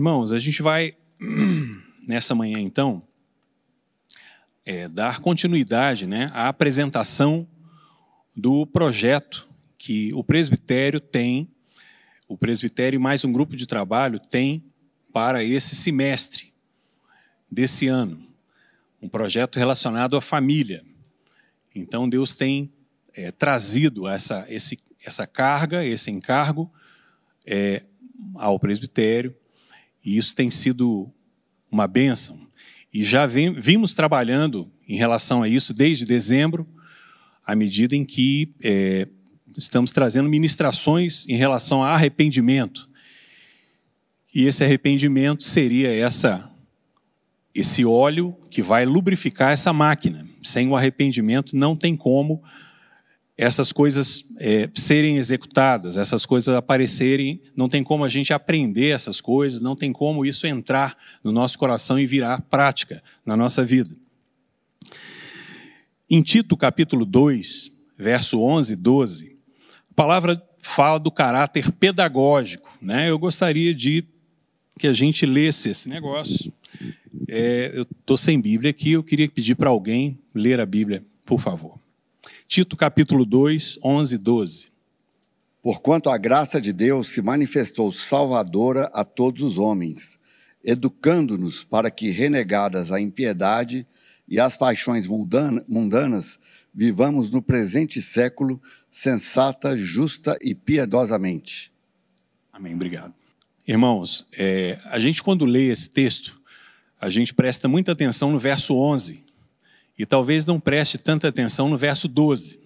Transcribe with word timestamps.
Irmãos, 0.00 0.32
a 0.32 0.38
gente 0.38 0.62
vai, 0.62 0.96
nessa 2.08 2.34
manhã 2.34 2.58
então, 2.58 3.02
é, 4.64 4.88
dar 4.88 5.20
continuidade 5.20 6.06
né, 6.06 6.30
à 6.32 6.48
apresentação 6.48 7.46
do 8.34 8.64
projeto 8.64 9.46
que 9.76 10.10
o 10.14 10.24
presbitério 10.24 11.00
tem, 11.00 11.50
o 12.26 12.34
presbitério 12.34 12.96
e 12.96 12.98
mais 12.98 13.26
um 13.26 13.30
grupo 13.30 13.54
de 13.54 13.66
trabalho 13.66 14.18
tem 14.18 14.64
para 15.12 15.44
esse 15.44 15.76
semestre 15.76 16.50
desse 17.52 17.86
ano. 17.86 18.26
Um 19.02 19.08
projeto 19.08 19.58
relacionado 19.58 20.16
à 20.16 20.22
família. 20.22 20.82
Então, 21.74 22.08
Deus 22.08 22.32
tem 22.32 22.72
é, 23.12 23.30
trazido 23.30 24.08
essa, 24.08 24.46
esse, 24.48 24.78
essa 25.04 25.26
carga, 25.26 25.84
esse 25.84 26.10
encargo 26.10 26.72
é, 27.46 27.84
ao 28.36 28.58
presbitério, 28.58 29.36
e 30.04 30.16
isso 30.16 30.34
tem 30.34 30.50
sido 30.50 31.10
uma 31.70 31.86
bênção. 31.86 32.40
E 32.92 33.04
já 33.04 33.26
vem, 33.26 33.52
vimos 33.52 33.94
trabalhando 33.94 34.70
em 34.88 34.96
relação 34.96 35.42
a 35.42 35.48
isso 35.48 35.72
desde 35.72 36.04
dezembro, 36.04 36.66
à 37.44 37.54
medida 37.54 37.94
em 37.94 38.04
que 38.04 38.52
é, 38.62 39.06
estamos 39.56 39.92
trazendo 39.92 40.28
ministrações 40.28 41.26
em 41.28 41.36
relação 41.36 41.82
a 41.82 41.90
arrependimento. 41.90 42.88
E 44.34 44.46
esse 44.46 44.64
arrependimento 44.64 45.44
seria 45.44 45.92
essa 45.92 46.46
esse 47.52 47.84
óleo 47.84 48.36
que 48.48 48.62
vai 48.62 48.86
lubrificar 48.86 49.50
essa 49.50 49.72
máquina. 49.72 50.24
Sem 50.40 50.68
o 50.68 50.76
arrependimento 50.76 51.56
não 51.56 51.74
tem 51.74 51.96
como 51.96 52.42
essas 53.40 53.72
coisas 53.72 54.22
é, 54.38 54.68
serem 54.74 55.16
executadas, 55.16 55.96
essas 55.96 56.26
coisas 56.26 56.54
aparecerem, 56.54 57.40
não 57.56 57.70
tem 57.70 57.82
como 57.82 58.04
a 58.04 58.08
gente 58.08 58.34
aprender 58.34 58.90
essas 58.90 59.18
coisas, 59.18 59.62
não 59.62 59.74
tem 59.74 59.90
como 59.94 60.26
isso 60.26 60.46
entrar 60.46 60.94
no 61.24 61.32
nosso 61.32 61.58
coração 61.58 61.98
e 61.98 62.04
virar 62.04 62.42
prática 62.42 63.02
na 63.24 63.38
nossa 63.38 63.64
vida. 63.64 63.96
Em 66.08 66.20
Tito, 66.20 66.54
capítulo 66.54 67.06
2, 67.06 67.72
verso 67.96 68.42
11 68.42 68.74
e 68.74 68.76
12, 68.76 69.36
a 69.90 69.94
palavra 69.94 70.42
fala 70.60 70.98
do 70.98 71.10
caráter 71.10 71.72
pedagógico. 71.72 72.76
Né? 72.78 73.08
Eu 73.08 73.18
gostaria 73.18 73.74
de 73.74 74.04
que 74.78 74.86
a 74.86 74.92
gente 74.92 75.24
lesse 75.24 75.70
esse 75.70 75.88
negócio. 75.88 76.52
É, 77.26 77.72
eu 77.74 77.86
estou 78.00 78.18
sem 78.18 78.38
Bíblia 78.38 78.68
aqui, 78.68 78.92
eu 78.92 79.02
queria 79.02 79.30
pedir 79.30 79.54
para 79.54 79.70
alguém 79.70 80.18
ler 80.34 80.60
a 80.60 80.66
Bíblia, 80.66 81.02
por 81.24 81.40
favor. 81.40 81.79
Tito 82.52 82.76
capítulo 82.76 83.24
2, 83.24 83.78
11 83.80 84.16
e 84.16 84.18
12. 84.18 84.72
Porquanto 85.62 86.10
a 86.10 86.18
graça 86.18 86.60
de 86.60 86.72
Deus 86.72 87.06
se 87.06 87.22
manifestou 87.22 87.92
salvadora 87.92 88.90
a 88.92 89.04
todos 89.04 89.40
os 89.40 89.56
homens, 89.56 90.18
educando-nos 90.64 91.64
para 91.64 91.92
que, 91.92 92.10
renegadas 92.10 92.90
a 92.90 93.00
impiedade 93.00 93.86
e 94.28 94.40
as 94.40 94.56
paixões 94.56 95.06
mundanas, 95.06 96.40
vivamos 96.74 97.30
no 97.30 97.40
presente 97.40 98.02
século 98.02 98.60
sensata, 98.90 99.76
justa 99.76 100.36
e 100.42 100.52
piedosamente. 100.52 101.72
Amém. 102.52 102.74
Obrigado. 102.74 103.14
Irmãos, 103.64 104.26
é, 104.36 104.76
a 104.86 104.98
gente 104.98 105.22
quando 105.22 105.44
lê 105.44 105.68
esse 105.68 105.88
texto, 105.88 106.40
a 107.00 107.08
gente 107.08 107.32
presta 107.32 107.68
muita 107.68 107.92
atenção 107.92 108.32
no 108.32 108.40
verso 108.40 108.74
11 108.74 109.29
e 109.98 110.06
talvez 110.06 110.46
não 110.46 110.58
preste 110.58 110.98
tanta 110.98 111.28
atenção 111.28 111.68
no 111.68 111.76
verso 111.76 112.08
12. 112.08 112.58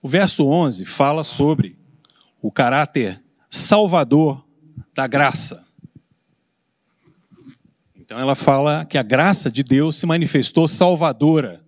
O 0.00 0.08
verso 0.08 0.46
11 0.46 0.84
fala 0.84 1.22
sobre 1.22 1.76
o 2.40 2.50
caráter 2.50 3.22
salvador 3.50 4.44
da 4.94 5.06
graça. 5.06 5.64
Então 7.96 8.18
ela 8.18 8.34
fala 8.34 8.84
que 8.84 8.98
a 8.98 9.02
graça 9.02 9.50
de 9.50 9.62
Deus 9.62 9.96
se 9.96 10.06
manifestou 10.06 10.66
salvadora. 10.66 11.62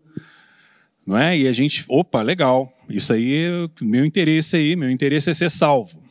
Não 1.06 1.16
é? 1.16 1.38
E 1.38 1.46
a 1.46 1.52
gente, 1.52 1.84
opa, 1.88 2.22
legal. 2.22 2.72
Isso 2.88 3.12
aí 3.12 3.46
meu 3.80 4.04
interesse 4.04 4.56
aí, 4.56 4.74
meu 4.74 4.90
interesse 4.90 5.30
é 5.30 5.34
ser 5.34 5.50
salvo. 5.50 6.02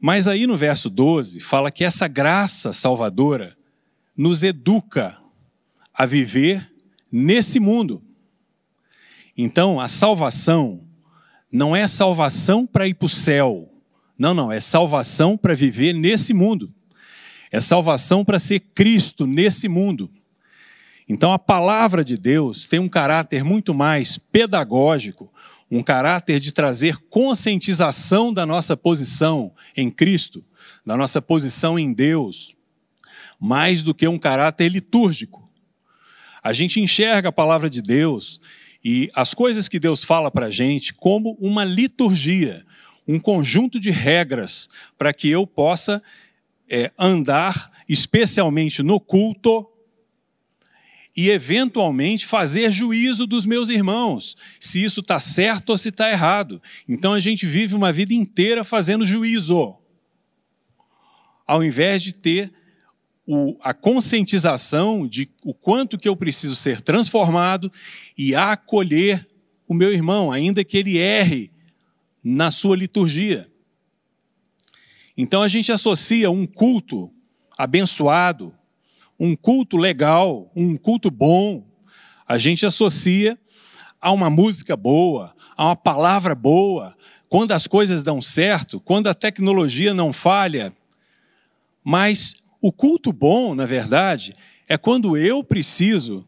Mas 0.00 0.28
aí 0.28 0.46
no 0.46 0.56
verso 0.56 0.90
12 0.90 1.40
fala 1.40 1.70
que 1.70 1.84
essa 1.84 2.08
graça 2.08 2.72
salvadora 2.72 3.56
nos 4.16 4.42
educa 4.42 5.16
a 5.94 6.04
viver 6.04 6.70
nesse 7.16 7.58
mundo. 7.58 8.02
Então, 9.36 9.80
a 9.80 9.88
salvação 9.88 10.82
não 11.50 11.74
é 11.74 11.86
salvação 11.86 12.66
para 12.66 12.86
ir 12.86 12.94
para 12.94 13.06
o 13.06 13.08
céu. 13.08 13.72
Não, 14.18 14.34
não, 14.34 14.50
é 14.50 14.60
salvação 14.60 15.36
para 15.36 15.54
viver 15.54 15.92
nesse 15.92 16.32
mundo. 16.32 16.72
É 17.50 17.60
salvação 17.60 18.24
para 18.24 18.38
ser 18.38 18.60
Cristo 18.74 19.26
nesse 19.26 19.68
mundo. 19.68 20.10
Então 21.08 21.32
a 21.32 21.38
palavra 21.38 22.04
de 22.04 22.16
Deus 22.16 22.66
tem 22.66 22.80
um 22.80 22.88
caráter 22.88 23.44
muito 23.44 23.72
mais 23.72 24.18
pedagógico, 24.18 25.32
um 25.70 25.82
caráter 25.82 26.40
de 26.40 26.52
trazer 26.52 26.96
conscientização 27.08 28.32
da 28.32 28.44
nossa 28.44 28.76
posição 28.76 29.52
em 29.76 29.90
Cristo, 29.90 30.44
da 30.84 30.96
nossa 30.96 31.22
posição 31.22 31.78
em 31.78 31.92
Deus, 31.92 32.56
mais 33.38 33.82
do 33.82 33.94
que 33.94 34.08
um 34.08 34.18
caráter 34.18 34.68
litúrgico. 34.68 35.45
A 36.46 36.52
gente 36.52 36.80
enxerga 36.80 37.30
a 37.30 37.32
palavra 37.32 37.68
de 37.68 37.82
Deus 37.82 38.40
e 38.84 39.10
as 39.16 39.34
coisas 39.34 39.68
que 39.68 39.80
Deus 39.80 40.04
fala 40.04 40.30
para 40.30 40.46
a 40.46 40.50
gente 40.50 40.94
como 40.94 41.36
uma 41.40 41.64
liturgia, 41.64 42.64
um 43.04 43.18
conjunto 43.18 43.80
de 43.80 43.90
regras 43.90 44.68
para 44.96 45.12
que 45.12 45.28
eu 45.28 45.44
possa 45.44 46.00
é, 46.68 46.92
andar, 46.96 47.72
especialmente 47.88 48.80
no 48.80 49.00
culto, 49.00 49.66
e 51.16 51.30
eventualmente 51.30 52.24
fazer 52.24 52.70
juízo 52.70 53.26
dos 53.26 53.44
meus 53.44 53.68
irmãos, 53.68 54.36
se 54.60 54.80
isso 54.80 55.00
está 55.00 55.18
certo 55.18 55.70
ou 55.70 55.78
se 55.78 55.88
está 55.88 56.12
errado. 56.12 56.62
Então 56.88 57.12
a 57.12 57.18
gente 57.18 57.44
vive 57.44 57.74
uma 57.74 57.92
vida 57.92 58.14
inteira 58.14 58.62
fazendo 58.62 59.04
juízo, 59.04 59.74
ao 61.44 61.64
invés 61.64 62.04
de 62.04 62.12
ter 62.12 62.52
o, 63.26 63.56
a 63.60 63.74
conscientização 63.74 65.06
de 65.06 65.28
o 65.42 65.52
quanto 65.52 65.98
que 65.98 66.08
eu 66.08 66.16
preciso 66.16 66.54
ser 66.54 66.80
transformado 66.80 67.72
e 68.16 68.34
acolher 68.34 69.28
o 69.66 69.74
meu 69.74 69.92
irmão, 69.92 70.30
ainda 70.30 70.64
que 70.64 70.76
ele 70.76 70.96
erre 70.96 71.50
na 72.22 72.50
sua 72.50 72.76
liturgia. 72.76 73.50
Então 75.16 75.42
a 75.42 75.48
gente 75.48 75.72
associa 75.72 76.30
um 76.30 76.46
culto 76.46 77.10
abençoado, 77.58 78.54
um 79.18 79.34
culto 79.34 79.76
legal, 79.76 80.50
um 80.54 80.76
culto 80.76 81.10
bom, 81.10 81.66
a 82.28 82.38
gente 82.38 82.66
associa 82.66 83.38
a 84.00 84.12
uma 84.12 84.28
música 84.28 84.76
boa, 84.76 85.34
a 85.56 85.66
uma 85.66 85.76
palavra 85.76 86.34
boa, 86.34 86.94
quando 87.28 87.52
as 87.52 87.66
coisas 87.66 88.02
dão 88.02 88.20
certo, 88.20 88.78
quando 88.78 89.08
a 89.08 89.14
tecnologia 89.14 89.94
não 89.94 90.12
falha. 90.12 90.72
Mas 91.82 92.36
o 92.66 92.72
culto 92.72 93.12
bom, 93.12 93.54
na 93.54 93.64
verdade, 93.64 94.32
é 94.66 94.76
quando 94.76 95.16
eu 95.16 95.44
preciso 95.44 96.26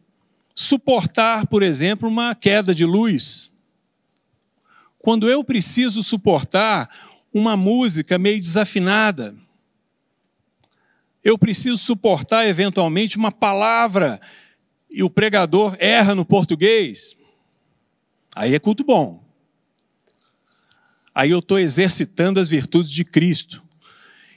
suportar, 0.55 1.49
por 1.49 1.65
exemplo, 1.65 2.09
uma 2.09 2.33
queda 2.33 2.73
de 2.73 2.85
luz. 2.85 3.51
Quando 5.01 5.29
eu 5.29 5.43
preciso 5.43 6.01
suportar 6.01 6.89
uma 7.35 7.57
música 7.57 8.21
meio 8.21 8.39
desafinada. 8.39 9.35
Eu 11.25 11.37
preciso 11.37 11.77
suportar 11.77 12.47
eventualmente 12.47 13.17
uma 13.17 13.33
palavra 13.33 14.21
e 14.89 15.03
o 15.03 15.11
pregador 15.11 15.77
erra 15.81 16.15
no 16.15 16.25
português. 16.25 17.17
Aí 18.33 18.55
é 18.55 18.61
culto 18.61 18.85
bom. 18.85 19.25
Aí 21.13 21.33
eu 21.33 21.41
estou 21.41 21.59
exercitando 21.59 22.39
as 22.39 22.49
virtudes 22.49 22.93
de 22.93 23.05
Cristo. 23.05 23.61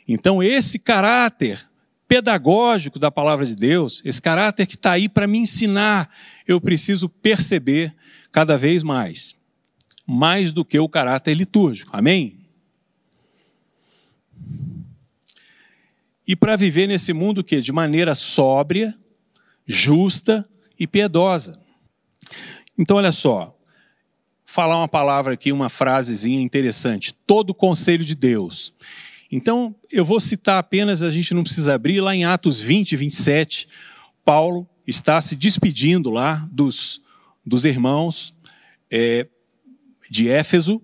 Então, 0.07 0.41
esse 0.41 0.79
caráter 0.79 1.69
pedagógico 2.11 2.99
da 2.99 3.09
palavra 3.09 3.45
de 3.45 3.55
Deus, 3.55 4.01
esse 4.03 4.21
caráter 4.21 4.67
que 4.67 4.75
está 4.75 4.91
aí 4.91 5.07
para 5.07 5.25
me 5.25 5.37
ensinar, 5.37 6.13
eu 6.45 6.59
preciso 6.59 7.07
perceber 7.07 7.95
cada 8.33 8.57
vez 8.57 8.83
mais. 8.83 9.33
Mais 10.05 10.51
do 10.51 10.65
que 10.65 10.77
o 10.77 10.89
caráter 10.89 11.33
litúrgico. 11.33 11.95
Amém? 11.95 12.37
e 16.27 16.35
para 16.35 16.55
viver 16.55 16.87
nesse 16.87 17.11
mundo 17.11 17.43
que 17.43 17.59
de 17.59 17.71
maneira 17.71 18.13
sóbria, 18.13 18.93
justa 19.65 20.47
e 20.79 20.85
piedosa. 20.85 21.59
Então 22.77 22.97
olha 22.97 23.11
só, 23.11 23.57
falar 24.45 24.77
uma 24.77 24.87
palavra 24.87 25.33
aqui, 25.33 25.51
uma 25.51 25.67
frasezinha 25.67 26.41
interessante. 26.41 27.13
Todo 27.25 27.53
conselho 27.53 28.03
de 28.05 28.15
Deus. 28.15 28.73
Então, 29.31 29.73
eu 29.89 30.03
vou 30.03 30.19
citar 30.19 30.59
apenas, 30.59 31.01
a 31.01 31.09
gente 31.09 31.33
não 31.33 31.43
precisa 31.43 31.73
abrir, 31.73 32.01
lá 32.01 32.13
em 32.13 32.25
Atos 32.25 32.59
20, 32.59 32.95
27, 32.97 33.67
Paulo 34.25 34.67
está 34.85 35.21
se 35.21 35.35
despedindo 35.35 36.11
lá 36.11 36.47
dos, 36.51 37.01
dos 37.45 37.63
irmãos 37.63 38.35
é, 38.89 39.25
de 40.09 40.27
Éfeso, 40.27 40.81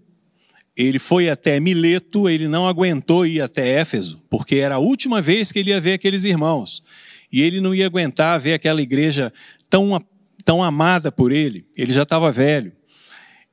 ele 0.78 1.00
foi 1.00 1.28
até 1.28 1.60
Mileto, 1.60 2.30
ele 2.30 2.48
não 2.48 2.68
aguentou 2.68 3.26
ir 3.26 3.42
até 3.42 3.68
Éfeso, 3.68 4.22
porque 4.30 4.58
era 4.58 4.76
a 4.76 4.80
última 4.80 5.22
vez 5.22 5.52
que 5.52 5.60
ele 5.60 5.72
ia 5.72 5.82
ver 5.82 5.94
aqueles 5.94 6.24
irmãos. 6.24 6.84
E 7.32 7.42
ele 7.42 7.60
não 7.60 7.74
ia 7.74 7.88
aguentar 7.88 8.40
ver 8.40 8.54
aquela 8.54 8.82
igreja 8.82 9.34
tão, 9.70 10.02
tão 10.46 10.64
amada 10.64 11.12
por 11.12 11.32
ele. 11.32 11.66
Ele 11.76 11.92
já 11.92 12.04
estava 12.04 12.32
velho. 12.32 12.72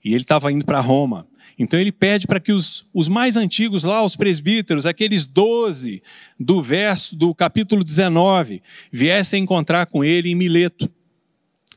E 0.05 0.11
ele 0.11 0.23
estava 0.23 0.53
indo 0.53 0.67
para 0.67 0.81
Roma. 0.81 1.27
Então 1.59 1.79
ele 1.79 1.93
pede 1.93 2.27
para 2.27 2.41
que 2.41 2.53
os, 2.53 2.85
os 2.93 3.09
mais 3.09 3.37
antigos 3.37 3.85
lá, 3.85 4.03
os 4.03 4.17
presbíteros, 4.17 4.87
aqueles 4.87 5.25
doze 5.25 6.03
do 6.39 6.61
verso 6.61 7.15
do 7.15 7.35
capítulo 7.35 7.85
19, 7.85 8.61
viessem 8.91 9.43
encontrar 9.43 9.87
com 9.87 10.05
ele 10.05 10.31
em 10.31 10.35
Mileto. 10.35 10.91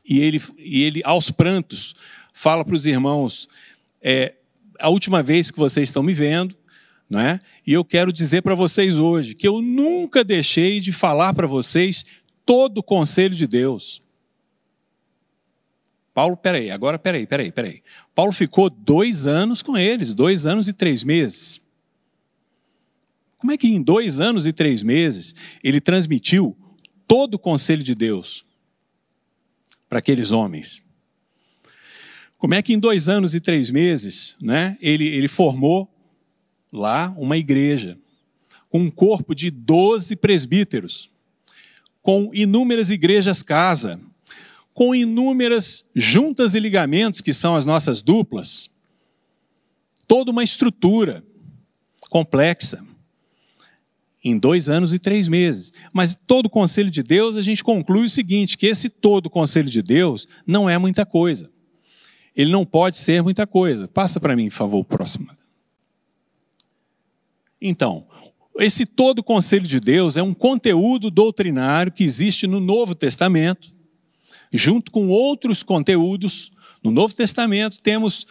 E 0.08 0.20
ele, 0.20 0.42
e 0.58 0.82
ele 0.82 1.00
aos 1.04 1.30
prantos, 1.30 1.94
fala 2.32 2.64
para 2.64 2.74
os 2.74 2.86
irmãos: 2.86 3.48
é 4.02 4.34
a 4.78 4.88
última 4.88 5.22
vez 5.22 5.50
que 5.50 5.58
vocês 5.58 5.88
estão 5.88 6.02
me 6.02 6.14
vendo, 6.14 6.56
não 7.08 7.20
é? 7.20 7.40
E 7.66 7.72
eu 7.72 7.84
quero 7.84 8.12
dizer 8.12 8.42
para 8.42 8.54
vocês 8.54 8.98
hoje 8.98 9.34
que 9.34 9.46
eu 9.46 9.60
nunca 9.60 10.24
deixei 10.24 10.80
de 10.80 10.92
falar 10.92 11.34
para 11.34 11.46
vocês 11.46 12.04
todo 12.44 12.78
o 12.78 12.82
conselho 12.82 13.34
de 13.34 13.46
Deus. 13.46 14.02
Paulo, 16.18 16.36
peraí, 16.36 16.68
agora 16.68 16.98
peraí, 16.98 17.28
peraí, 17.28 17.52
peraí. 17.52 17.80
Paulo 18.12 18.32
ficou 18.32 18.68
dois 18.68 19.24
anos 19.24 19.62
com 19.62 19.78
eles, 19.78 20.12
dois 20.12 20.46
anos 20.46 20.66
e 20.66 20.72
três 20.72 21.04
meses. 21.04 21.60
Como 23.36 23.52
é 23.52 23.56
que 23.56 23.68
em 23.68 23.80
dois 23.80 24.18
anos 24.18 24.44
e 24.44 24.52
três 24.52 24.82
meses 24.82 25.32
ele 25.62 25.80
transmitiu 25.80 26.56
todo 27.06 27.34
o 27.34 27.38
conselho 27.38 27.84
de 27.84 27.94
Deus 27.94 28.44
para 29.88 30.00
aqueles 30.00 30.32
homens? 30.32 30.82
Como 32.36 32.52
é 32.52 32.62
que 32.62 32.72
em 32.72 32.80
dois 32.80 33.08
anos 33.08 33.36
e 33.36 33.40
três 33.40 33.70
meses 33.70 34.36
né, 34.42 34.76
ele, 34.80 35.06
ele 35.06 35.28
formou 35.28 35.88
lá 36.72 37.14
uma 37.16 37.36
igreja 37.36 37.96
com 38.68 38.80
um 38.80 38.90
corpo 38.90 39.36
de 39.36 39.52
doze 39.52 40.16
presbíteros, 40.16 41.12
com 42.02 42.28
inúmeras 42.34 42.90
igrejas 42.90 43.40
casa, 43.40 44.00
com 44.78 44.94
inúmeras 44.94 45.84
juntas 45.92 46.54
e 46.54 46.60
ligamentos, 46.60 47.20
que 47.20 47.32
são 47.32 47.56
as 47.56 47.64
nossas 47.64 48.00
duplas, 48.00 48.70
toda 50.06 50.30
uma 50.30 50.44
estrutura 50.44 51.24
complexa, 52.08 52.86
em 54.22 54.38
dois 54.38 54.68
anos 54.68 54.94
e 54.94 55.00
três 55.00 55.26
meses. 55.26 55.72
Mas 55.92 56.14
todo 56.14 56.46
o 56.46 56.48
conselho 56.48 56.92
de 56.92 57.02
Deus, 57.02 57.36
a 57.36 57.42
gente 57.42 57.64
conclui 57.64 58.04
o 58.04 58.08
seguinte: 58.08 58.56
que 58.56 58.66
esse 58.66 58.88
todo 58.88 59.26
o 59.26 59.30
conselho 59.30 59.68
de 59.68 59.82
Deus 59.82 60.28
não 60.46 60.70
é 60.70 60.78
muita 60.78 61.04
coisa. 61.04 61.50
Ele 62.36 62.52
não 62.52 62.64
pode 62.64 62.98
ser 62.98 63.20
muita 63.20 63.48
coisa. 63.48 63.88
Passa 63.88 64.20
para 64.20 64.36
mim, 64.36 64.48
por 64.48 64.54
favor, 64.54 64.78
o 64.78 64.84
próximo. 64.84 65.28
Então, 67.60 68.06
esse 68.60 68.86
todo 68.86 69.18
o 69.18 69.24
conselho 69.24 69.66
de 69.66 69.80
Deus 69.80 70.16
é 70.16 70.22
um 70.22 70.32
conteúdo 70.32 71.10
doutrinário 71.10 71.90
que 71.90 72.04
existe 72.04 72.46
no 72.46 72.60
Novo 72.60 72.94
Testamento 72.94 73.76
junto 74.52 74.90
com 74.90 75.08
outros 75.08 75.62
conteúdos. 75.62 76.50
No 76.82 76.90
Novo 76.90 77.14
Testamento 77.14 77.80
temos 77.80 78.26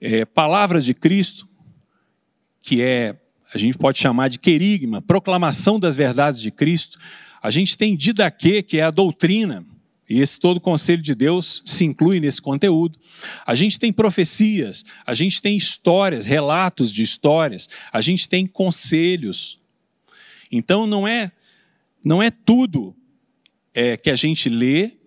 é, 0.00 0.24
palavras 0.24 0.84
de 0.84 0.94
Cristo, 0.94 1.48
que 2.60 2.82
é, 2.82 3.16
a 3.52 3.58
gente 3.58 3.78
pode 3.78 3.98
chamar 3.98 4.28
de 4.28 4.38
querigma, 4.38 5.00
proclamação 5.00 5.78
das 5.78 5.96
verdades 5.96 6.40
de 6.40 6.50
Cristo. 6.50 6.98
A 7.42 7.50
gente 7.50 7.76
tem 7.76 7.96
didaquê, 7.96 8.62
que 8.62 8.78
é 8.78 8.82
a 8.82 8.90
doutrina, 8.90 9.64
e 10.08 10.20
esse 10.20 10.40
todo 10.40 10.56
o 10.56 10.60
conselho 10.60 11.02
de 11.02 11.14
Deus 11.14 11.62
se 11.66 11.84
inclui 11.84 12.18
nesse 12.18 12.40
conteúdo. 12.40 12.98
A 13.46 13.54
gente 13.54 13.78
tem 13.78 13.92
profecias, 13.92 14.82
a 15.04 15.12
gente 15.12 15.42
tem 15.42 15.56
histórias, 15.56 16.24
relatos 16.24 16.90
de 16.90 17.02
histórias, 17.02 17.68
a 17.92 18.00
gente 18.00 18.26
tem 18.26 18.46
conselhos. 18.46 19.60
Então 20.50 20.86
não 20.86 21.06
é 21.06 21.30
não 22.02 22.22
é 22.22 22.30
tudo 22.30 22.96
é, 23.74 23.96
que 23.96 24.08
a 24.08 24.14
gente 24.14 24.48
lê 24.48 24.97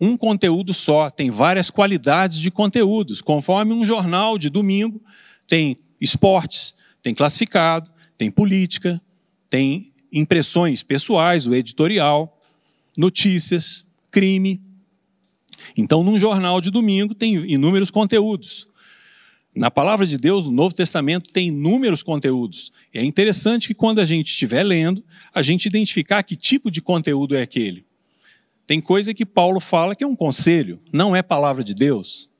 um 0.00 0.16
conteúdo 0.16 0.72
só, 0.72 1.10
tem 1.10 1.30
várias 1.30 1.70
qualidades 1.70 2.38
de 2.38 2.50
conteúdos. 2.50 3.20
Conforme 3.20 3.74
um 3.74 3.84
jornal 3.84 4.38
de 4.38 4.48
domingo, 4.48 5.02
tem 5.46 5.78
esportes, 6.00 6.74
tem 7.02 7.14
classificado, 7.14 7.90
tem 8.16 8.30
política, 8.30 9.00
tem 9.50 9.92
impressões 10.12 10.82
pessoais, 10.82 11.46
o 11.46 11.54
editorial, 11.54 12.40
notícias, 12.96 13.84
crime. 14.10 14.60
Então, 15.76 16.02
num 16.02 16.18
jornal 16.18 16.60
de 16.60 16.70
domingo 16.70 17.14
tem 17.14 17.34
inúmeros 17.34 17.90
conteúdos. 17.90 18.68
Na 19.54 19.70
palavra 19.70 20.06
de 20.06 20.16
Deus, 20.16 20.44
no 20.44 20.52
Novo 20.52 20.74
Testamento, 20.74 21.32
tem 21.32 21.48
inúmeros 21.48 22.02
conteúdos. 22.02 22.72
E 22.94 22.98
é 22.98 23.04
interessante 23.04 23.68
que 23.68 23.74
quando 23.74 23.98
a 24.00 24.04
gente 24.04 24.28
estiver 24.28 24.62
lendo, 24.62 25.04
a 25.34 25.42
gente 25.42 25.66
identificar 25.66 26.22
que 26.22 26.36
tipo 26.36 26.70
de 26.70 26.80
conteúdo 26.80 27.34
é 27.34 27.42
aquele. 27.42 27.84
Tem 28.70 28.80
coisa 28.80 29.12
que 29.12 29.26
Paulo 29.26 29.58
fala 29.58 29.96
que 29.96 30.04
é 30.04 30.06
um 30.06 30.14
conselho, 30.14 30.78
não 30.92 31.16
é 31.16 31.24
palavra 31.24 31.64
de 31.64 31.74
Deus. 31.74 32.30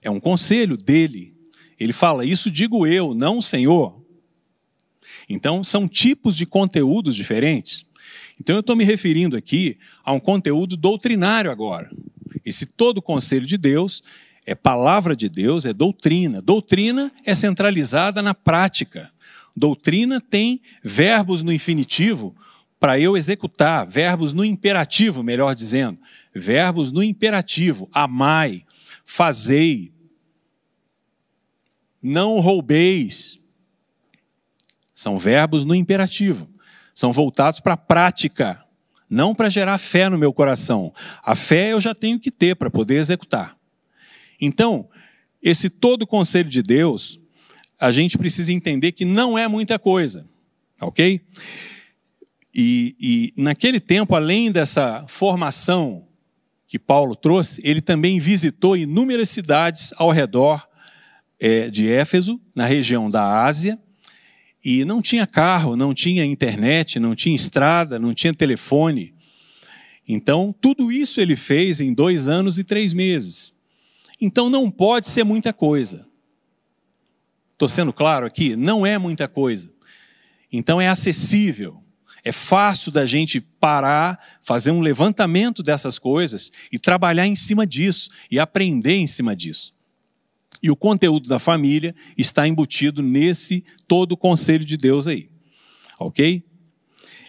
É 0.00 0.10
um 0.10 0.18
conselho 0.18 0.78
dele. 0.78 1.36
Ele 1.78 1.92
fala: 1.92 2.24
Isso 2.24 2.50
digo 2.50 2.86
eu, 2.86 3.12
não 3.12 3.36
o 3.36 3.42
Senhor. 3.42 4.02
Então, 5.28 5.62
são 5.62 5.86
tipos 5.86 6.38
de 6.38 6.46
conteúdos 6.46 7.14
diferentes. 7.14 7.84
Então, 8.40 8.56
eu 8.56 8.60
estou 8.60 8.74
me 8.74 8.82
referindo 8.82 9.36
aqui 9.36 9.76
a 10.02 10.10
um 10.10 10.18
conteúdo 10.18 10.74
doutrinário 10.74 11.50
agora. 11.50 11.90
Esse 12.42 12.64
todo 12.64 13.02
conselho 13.02 13.44
de 13.44 13.58
Deus 13.58 14.02
é 14.46 14.54
palavra 14.54 15.14
de 15.14 15.28
Deus, 15.28 15.66
é 15.66 15.74
doutrina. 15.74 16.40
Doutrina 16.40 17.12
é 17.26 17.34
centralizada 17.34 18.22
na 18.22 18.32
prática. 18.32 19.12
Doutrina 19.54 20.18
tem 20.18 20.62
verbos 20.82 21.42
no 21.42 21.52
infinitivo 21.52 22.34
para 22.78 22.98
eu 23.00 23.16
executar, 23.16 23.86
verbos 23.86 24.32
no 24.32 24.44
imperativo, 24.44 25.22
melhor 25.22 25.54
dizendo, 25.54 25.98
verbos 26.34 26.92
no 26.92 27.02
imperativo, 27.02 27.88
amai, 27.92 28.64
fazei, 29.04 29.92
não 32.02 32.38
roubeis. 32.38 33.40
São 34.94 35.18
verbos 35.18 35.64
no 35.64 35.74
imperativo, 35.74 36.48
são 36.94 37.12
voltados 37.12 37.60
para 37.60 37.74
a 37.74 37.78
prática, 37.78 38.64
não 39.08 39.34
para 39.34 39.50
gerar 39.50 39.78
fé 39.78 40.08
no 40.08 40.16
meu 40.16 40.32
coração. 40.32 40.92
A 41.22 41.34
fé 41.34 41.72
eu 41.72 41.80
já 41.80 41.94
tenho 41.94 42.18
que 42.18 42.30
ter 42.30 42.56
para 42.56 42.70
poder 42.70 42.96
executar. 42.96 43.56
Então, 44.40 44.88
esse 45.42 45.68
todo 45.68 46.06
conselho 46.06 46.48
de 46.48 46.62
Deus, 46.62 47.20
a 47.78 47.90
gente 47.90 48.16
precisa 48.16 48.52
entender 48.52 48.92
que 48.92 49.04
não 49.04 49.36
é 49.36 49.46
muita 49.46 49.78
coisa, 49.78 50.26
ok? 50.80 51.20
E, 52.58 52.96
e 52.98 53.34
naquele 53.36 53.78
tempo, 53.78 54.14
além 54.14 54.50
dessa 54.50 55.04
formação 55.06 56.08
que 56.66 56.78
Paulo 56.78 57.14
trouxe, 57.14 57.60
ele 57.62 57.82
também 57.82 58.18
visitou 58.18 58.74
inúmeras 58.74 59.28
cidades 59.28 59.92
ao 59.98 60.10
redor 60.10 60.66
é, 61.38 61.68
de 61.68 61.86
Éfeso, 61.86 62.40
na 62.54 62.64
região 62.64 63.10
da 63.10 63.44
Ásia, 63.44 63.78
e 64.64 64.86
não 64.86 65.02
tinha 65.02 65.26
carro, 65.26 65.76
não 65.76 65.92
tinha 65.92 66.24
internet, 66.24 66.98
não 66.98 67.14
tinha 67.14 67.36
estrada, 67.36 67.98
não 67.98 68.14
tinha 68.14 68.32
telefone. 68.32 69.14
Então, 70.08 70.54
tudo 70.58 70.90
isso 70.90 71.20
ele 71.20 71.36
fez 71.36 71.82
em 71.82 71.92
dois 71.92 72.26
anos 72.26 72.58
e 72.58 72.64
três 72.64 72.94
meses. 72.94 73.52
Então, 74.18 74.48
não 74.48 74.70
pode 74.70 75.08
ser 75.08 75.24
muita 75.24 75.52
coisa. 75.52 76.08
Estou 77.52 77.68
sendo 77.68 77.92
claro 77.92 78.24
aqui? 78.24 78.56
Não 78.56 78.86
é 78.86 78.96
muita 78.96 79.28
coisa. 79.28 79.70
Então, 80.50 80.80
é 80.80 80.88
acessível. 80.88 81.82
É 82.26 82.32
fácil 82.32 82.90
da 82.90 83.06
gente 83.06 83.40
parar, 83.40 84.18
fazer 84.42 84.72
um 84.72 84.80
levantamento 84.80 85.62
dessas 85.62 85.96
coisas 85.96 86.50
e 86.72 86.76
trabalhar 86.76 87.24
em 87.24 87.36
cima 87.36 87.64
disso 87.64 88.10
e 88.28 88.40
aprender 88.40 88.96
em 88.96 89.06
cima 89.06 89.36
disso. 89.36 89.72
E 90.60 90.68
o 90.68 90.74
conteúdo 90.74 91.28
da 91.28 91.38
família 91.38 91.94
está 92.18 92.48
embutido 92.48 93.00
nesse 93.00 93.62
todo 93.86 94.10
o 94.10 94.16
conselho 94.16 94.64
de 94.64 94.76
Deus 94.76 95.06
aí. 95.06 95.30
Ok? 96.00 96.42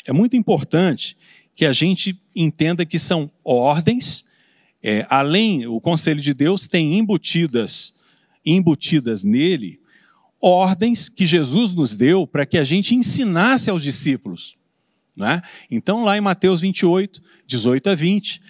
É 0.03 0.11
muito 0.11 0.35
importante 0.35 1.15
que 1.55 1.63
a 1.63 1.71
gente 1.71 2.19
entenda 2.35 2.83
que 2.83 2.97
são 2.97 3.29
ordens, 3.43 4.25
é, 4.81 5.05
além, 5.11 5.67
o 5.67 5.79
conselho 5.79 6.21
de 6.21 6.33
Deus 6.33 6.65
tem 6.65 6.97
embutidas, 6.97 7.93
embutidas 8.43 9.23
nele, 9.23 9.79
ordens 10.41 11.07
que 11.07 11.27
Jesus 11.27 11.71
nos 11.75 11.93
deu 11.93 12.25
para 12.25 12.47
que 12.47 12.57
a 12.57 12.63
gente 12.63 12.95
ensinasse 12.95 13.69
aos 13.69 13.83
discípulos. 13.83 14.57
Né? 15.17 15.41
Então, 15.69 16.03
lá 16.03 16.17
em 16.17 16.21
Mateus 16.21 16.61
28, 16.61 17.21
18 17.45 17.89
a 17.89 17.95
20, 17.95 18.41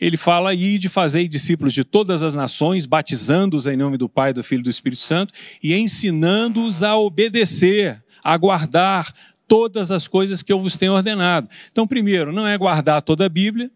ele 0.00 0.16
fala 0.16 0.50
aí 0.50 0.78
de 0.78 0.88
fazer 0.88 1.26
discípulos 1.28 1.72
de 1.72 1.84
todas 1.84 2.22
as 2.22 2.34
nações, 2.34 2.84
batizando-os 2.84 3.66
em 3.66 3.76
nome 3.76 3.96
do 3.96 4.08
Pai, 4.08 4.32
do 4.32 4.42
Filho 4.42 4.60
e 4.60 4.64
do 4.64 4.70
Espírito 4.70 5.02
Santo 5.02 5.32
e 5.62 5.74
ensinando-os 5.74 6.82
a 6.82 6.96
obedecer, 6.96 8.02
a 8.22 8.36
guardar 8.36 9.14
todas 9.46 9.90
as 9.90 10.08
coisas 10.08 10.42
que 10.42 10.52
eu 10.52 10.60
vos 10.60 10.76
tenho 10.76 10.92
ordenado. 10.92 11.48
Então, 11.70 11.86
primeiro, 11.86 12.32
não 12.32 12.46
é 12.46 12.58
guardar 12.58 13.02
toda 13.02 13.26
a 13.26 13.28
Bíblia, 13.28 13.70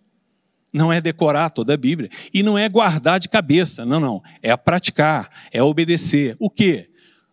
não 0.73 0.93
é 0.93 1.01
decorar 1.01 1.51
toda 1.51 1.75
a 1.75 1.77
Bíblia 1.77 2.11
e 2.33 2.43
não 2.43 2.59
é 2.59 2.69
guardar 2.69 3.21
de 3.21 3.29
cabeça, 3.29 3.87
não, 3.87 4.01
não, 4.01 4.23
é 4.43 4.57
praticar, 4.57 5.31
é 5.53 5.63
obedecer. 5.63 6.35
O 6.41 6.51
quê? 6.51 6.89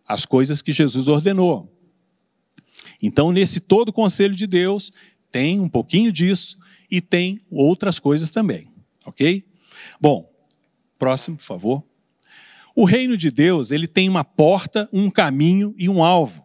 as 0.06 0.26
coisas 0.26 0.60
que 0.60 0.72
Jesus 0.72 1.08
ordenou. 1.08 1.72
Então, 3.02 3.32
nesse 3.32 3.60
todo 3.60 3.88
o 3.88 3.92
conselho 3.92 4.34
de 4.34 4.46
Deus, 4.46 4.92
tem 5.30 5.58
um 5.58 5.68
pouquinho 5.68 6.12
disso 6.12 6.56
e 6.88 7.00
tem 7.00 7.40
outras 7.50 7.98
coisas 7.98 8.30
também, 8.30 8.68
ok? 9.04 9.44
Bom, 10.00 10.30
próximo, 10.98 11.36
por 11.36 11.42
favor. 11.42 11.84
O 12.74 12.84
reino 12.84 13.16
de 13.16 13.30
Deus, 13.30 13.72
ele 13.72 13.88
tem 13.88 14.08
uma 14.08 14.24
porta, 14.24 14.88
um 14.92 15.10
caminho 15.10 15.74
e 15.76 15.88
um 15.88 16.02
alvo. 16.02 16.44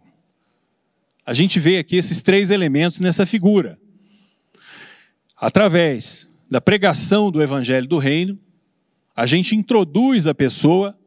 A 1.26 1.34
gente 1.34 1.60
vê 1.60 1.78
aqui 1.78 1.96
esses 1.96 2.22
três 2.22 2.50
elementos 2.50 3.00
nessa 3.00 3.26
figura. 3.26 3.78
Através 5.36 6.28
da 6.50 6.60
pregação 6.60 7.30
do 7.30 7.42
evangelho 7.42 7.88
do 7.88 7.98
reino, 7.98 8.40
a 9.16 9.26
gente 9.26 9.56
introduz 9.56 10.26
a 10.26 10.34
pessoa 10.34 10.98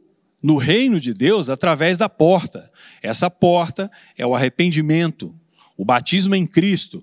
no 0.42 0.56
reino 0.56 1.00
de 1.00 1.12
Deus 1.12 1.48
através 1.48 1.96
da 1.96 2.08
porta. 2.08 2.70
Essa 3.02 3.30
porta 3.30 3.90
é 4.16 4.26
o 4.26 4.34
arrependimento, 4.34 5.34
o 5.80 5.84
batismo 5.84 6.34
em 6.34 6.46
Cristo 6.46 7.02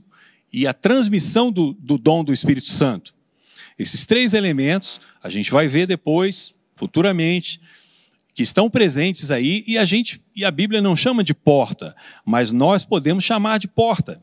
e 0.53 0.67
a 0.67 0.71
transmissão 0.71 1.51
do, 1.51 1.73
do 1.73 1.97
dom 1.97 2.23
do 2.23 2.31
Espírito 2.31 2.67
Santo. 2.67 3.11
Esses 3.77 4.05
três 4.05 4.35
elementos 4.35 5.01
a 5.19 5.29
gente 5.29 5.49
vai 5.49 5.67
ver 5.67 5.87
depois, 5.87 6.53
futuramente, 6.75 7.59
que 8.35 8.43
estão 8.43 8.69
presentes 8.69 9.31
aí 9.31 9.63
e 9.65 9.79
a 9.79 9.83
gente 9.83 10.21
e 10.35 10.45
a 10.45 10.51
Bíblia 10.51 10.79
não 10.79 10.95
chama 10.95 11.23
de 11.23 11.33
porta, 11.33 11.95
mas 12.23 12.51
nós 12.51 12.85
podemos 12.85 13.23
chamar 13.23 13.57
de 13.57 13.67
porta, 13.67 14.21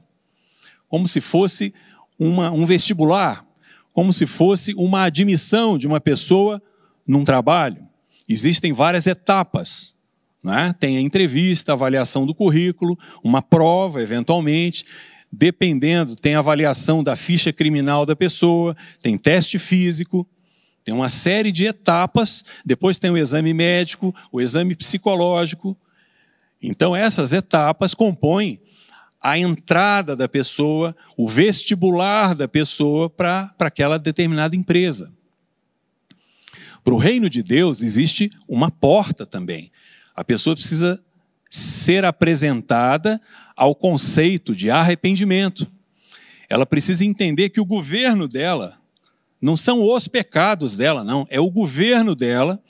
como 0.87 1.09
se 1.09 1.21
fosse 1.21 1.75
uma, 2.17 2.53
um 2.53 2.65
vestibular, 2.65 3.45
como 3.93 4.13
se 4.13 4.25
fosse 4.25 4.73
uma 4.75 5.03
admissão 5.03 5.77
de 5.77 5.89
uma 5.89 6.01
pessoa 6.01 6.63
num 7.05 7.25
trabalho. 7.25 7.89
Existem 8.29 8.73
várias 8.73 9.09
etapas. 9.09 9.94
Né? 10.45 10.75
Tem 10.79 10.99
a 10.99 11.01
entrevista, 11.01 11.73
a 11.73 11.75
avaliação 11.75 12.27
do 12.27 12.35
currículo, 12.35 12.99
uma 13.23 13.41
prova, 13.41 14.03
eventualmente. 14.03 14.85
Dependendo, 15.33 16.15
tem 16.15 16.35
avaliação 16.35 17.03
da 17.03 17.17
ficha 17.17 17.53
criminal 17.53 18.05
da 18.05 18.15
pessoa, 18.15 18.77
tem 19.03 19.17
teste 19.17 19.59
físico, 19.59 20.29
tem 20.85 20.95
uma 20.95 21.09
série 21.09 21.51
de 21.51 21.65
etapas, 21.65 22.45
depois 22.65 22.99
tem 22.99 23.11
o 23.11 23.17
exame 23.17 23.55
médico, 23.55 24.15
o 24.31 24.41
exame 24.41 24.77
psicológico. 24.77 25.77
Então, 26.63 26.95
essas 26.95 27.33
etapas 27.33 27.95
compõem 27.95 28.61
a 29.21 29.39
entrada 29.39 30.15
da 30.15 30.29
pessoa, 30.29 30.95
o 31.17 31.27
vestibular 31.27 32.35
da 32.35 32.47
pessoa 32.47 33.09
para 33.09 33.55
aquela 33.59 33.99
determinada 33.99 34.55
empresa. 34.55 35.11
Para 36.85 36.93
o 36.93 36.99
reino 36.99 37.31
de 37.31 37.43
Deus 37.43 37.83
existe 37.83 38.31
uma 38.47 38.71
porta 38.71 39.25
também. 39.25 39.73
A 40.15 40.23
pessoa 40.23 40.55
precisa 40.55 41.03
ser 41.51 42.05
apresentada 42.05 43.21
ao 43.57 43.75
conceito 43.75 44.55
de 44.55 44.71
arrependimento. 44.71 45.71
Ela 46.49 46.67
precisa 46.67 47.05
entender 47.05 47.51
que 47.51 47.61
o 47.61 47.65
governo 47.65 48.29
dela 48.29 48.79
não 49.41 49.57
são 49.57 49.83
os 49.83 50.09
pecados 50.09 50.75
dela, 50.75 51.05
não. 51.05 51.27
É 51.29 51.39
o 51.39 51.51
governo 51.51 52.15
dela, 52.15 52.63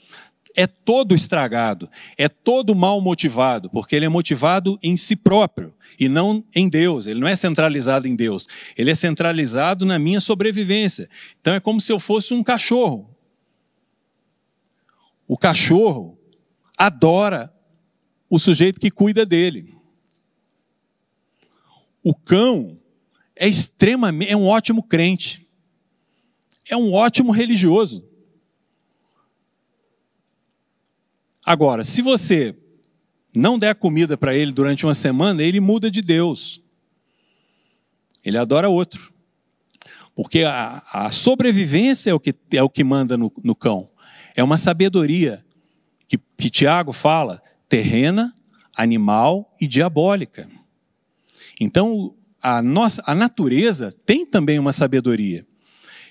é 0.56 0.66
todo 0.66 1.14
estragado, 1.14 1.88
é 2.16 2.28
todo 2.28 2.74
mal 2.74 3.00
motivado, 3.00 3.70
porque 3.70 3.94
ele 3.94 4.06
é 4.06 4.08
motivado 4.08 4.78
em 4.82 4.96
si 4.96 5.16
próprio 5.16 5.72
e 5.98 6.08
não 6.08 6.44
em 6.54 6.68
Deus. 6.68 7.06
Ele 7.06 7.20
não 7.20 7.28
é 7.28 7.36
centralizado 7.36 8.08
em 8.08 8.16
Deus. 8.16 8.48
Ele 8.76 8.90
é 8.90 8.94
centralizado 8.94 9.84
na 9.84 9.98
minha 9.98 10.20
sobrevivência. 10.20 11.08
Então 11.40 11.54
é 11.54 11.60
como 11.60 11.80
se 11.80 11.92
eu 11.92 11.98
fosse 11.98 12.34
um 12.34 12.42
cachorro. 12.42 13.08
O 15.26 15.38
cachorro 15.38 16.18
adora 16.76 17.52
o 18.28 18.38
sujeito 18.38 18.80
que 18.80 18.90
cuida 18.90 19.24
dele. 19.24 19.74
O 22.02 22.14
cão 22.14 22.78
é 23.34 23.48
extremamente, 23.48 24.30
é 24.30 24.36
um 24.36 24.46
ótimo 24.46 24.82
crente 24.82 25.44
é 26.68 26.76
um 26.76 26.92
ótimo 26.92 27.30
religioso. 27.30 28.04
Agora, 31.44 31.84
se 31.84 32.00
você 32.00 32.56
não 33.34 33.58
der 33.58 33.74
comida 33.74 34.16
para 34.16 34.34
ele 34.34 34.52
durante 34.52 34.86
uma 34.86 34.94
semana, 34.94 35.42
ele 35.42 35.60
muda 35.60 35.90
de 35.90 36.00
Deus. 36.00 36.62
Ele 38.24 38.38
adora 38.38 38.68
outro. 38.68 39.12
Porque 40.14 40.44
a, 40.44 40.82
a 40.90 41.10
sobrevivência 41.10 42.10
é 42.10 42.14
o 42.14 42.20
que, 42.20 42.34
é 42.52 42.62
o 42.62 42.70
que 42.70 42.82
manda 42.82 43.16
no, 43.18 43.30
no 43.42 43.54
cão. 43.54 43.90
É 44.34 44.42
uma 44.42 44.56
sabedoria 44.56 45.44
que, 46.08 46.18
que 46.36 46.50
Tiago 46.50 46.92
fala, 46.92 47.42
terrena, 47.68 48.34
animal 48.76 49.54
e 49.60 49.66
diabólica. 49.66 50.48
Então, 51.60 52.14
a, 52.42 52.60
nossa, 52.60 53.02
a 53.06 53.14
natureza 53.14 53.92
tem 54.04 54.26
também 54.26 54.58
uma 54.58 54.72
sabedoria. 54.72 55.46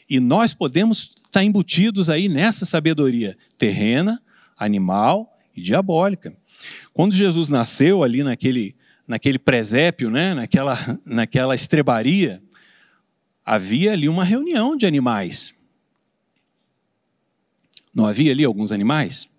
E 0.10 0.20
nós 0.20 0.54
podemos 0.54 1.16
estar 1.26 1.44
embutidos 1.44 2.10
aí 2.10 2.28
nessa 2.28 2.66
sabedoria 2.66 3.38
terrena, 3.58 4.22
animal 4.58 5.38
e 5.56 5.62
diabólica. 5.62 6.36
Quando 6.94 7.16
Jesus 7.16 7.50
nasceu 7.50 8.04
ali 8.04 8.24
naquele, 8.24 8.76
naquele 9.08 9.40
presépio, 9.40 10.10
né, 10.10 10.34
naquela, 10.34 10.78
naquela 11.06 11.56
estrebaria, 11.56 12.42
havia 13.46 13.94
ali 13.94 14.08
uma 14.08 14.24
reunião 14.24 14.76
de 14.76 14.86
animais. 14.86 15.54
Não 17.94 18.08
havia 18.08 18.32
ali 18.32 18.44
alguns 18.44 18.72
animais? 18.72 19.30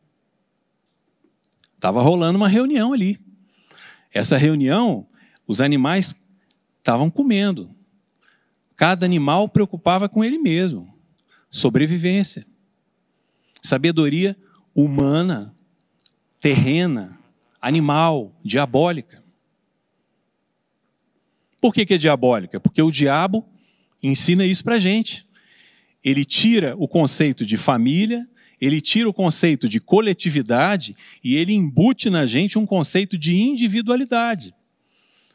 Estava 1.85 2.01
rolando 2.01 2.39
uma 2.39 2.49
reunião 2.49 2.95
ali. 2.95 3.21
Essa 4.11 4.39
reunião, 4.39 5.07
os 5.47 5.61
animais 5.61 6.15
estavam 6.79 7.11
comendo, 7.11 7.75
Cada 8.77 9.07
animal 9.07 9.49
preocupava 9.49 10.09
com 10.09 10.25
ele 10.25 10.39
mesmo. 10.39 10.93
Sobrevivência. 11.49 12.47
Sabedoria 13.63 14.37
humana, 14.75 15.55
terrena, 16.41 17.19
animal, 17.61 18.35
diabólica. 18.43 19.23
Por 21.61 21.73
que, 21.73 21.87
que 21.87 21.95
é 21.95 21.99
diabólica? 21.99 22.59
Porque 22.59 22.83
o 22.83 22.91
diabo 22.91 23.47
ensina 24.03 24.45
isso 24.45 24.65
para 24.65 24.81
gente. 24.81 25.27
Ele 26.03 26.25
tira 26.25 26.75
o 26.77 26.89
conceito 26.89 27.47
de 27.47 27.57
família, 27.57 28.29
ele 28.65 28.81
tira 28.81 29.09
o 29.09 29.13
conceito 29.13 29.69
de 29.69 29.79
coletividade 29.79 30.97
e 31.23 31.37
ele 31.37 31.53
embute 31.53 32.09
na 32.09 32.25
gente 32.25 32.59
um 32.59 32.65
conceito 32.65 33.19
de 33.19 33.37
individualidade. 33.37 34.55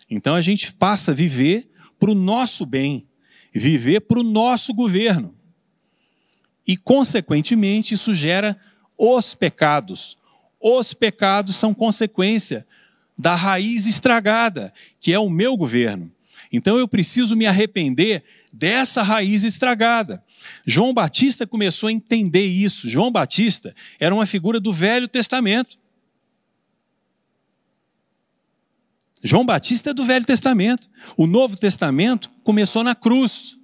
Então 0.10 0.34
a 0.34 0.42
gente 0.42 0.74
passa 0.74 1.12
a 1.12 1.16
viver 1.16 1.70
para 2.00 2.10
o 2.10 2.16
nosso 2.16 2.66
bem, 2.66 3.06
viver 3.54 4.02
para 4.02 4.20
o 4.20 4.24
nosso 4.24 4.74
governo. 4.74 5.36
E, 6.68 6.76
consequentemente, 6.78 7.94
isso 7.94 8.16
gera 8.16 8.60
os 8.98 9.36
pecados. 9.36 10.18
Os 10.60 10.94
pecados 10.94 11.56
são 11.56 11.74
consequência 11.74 12.66
da 13.18 13.36
raiz 13.36 13.86
estragada, 13.86 14.74
que 15.00 15.14
é 15.14 15.20
o 15.20 15.30
meu 15.30 15.56
governo. 15.56 16.12
Então 16.51 16.77
eu 16.77 16.88
preciso 16.88 17.36
me 17.36 17.46
arrepender 17.46 18.24
dessa 18.51 19.03
raiz 19.03 19.44
estragada. 19.44 20.24
João 20.65 20.94
Batista 20.94 21.46
começou 21.46 21.89
a 21.89 21.91
entender 21.91 22.46
isso. 22.46 22.89
João 22.89 23.12
Batista 23.12 23.75
era 24.00 24.13
uma 24.13 24.25
figura 24.25 24.60
do 24.60 24.74
Velho 24.74 25.08
Testamento. 25.08 25.77
João 29.24 29.46
Batista 29.46 29.91
é 29.91 29.94
do 29.94 30.06
Velho 30.06 30.25
Testamento. 30.25 30.89
O 31.15 31.27
Novo 31.27 31.58
Testamento 31.58 32.32
começou 32.44 32.84
na 32.84 32.96
cruz. 32.96 33.58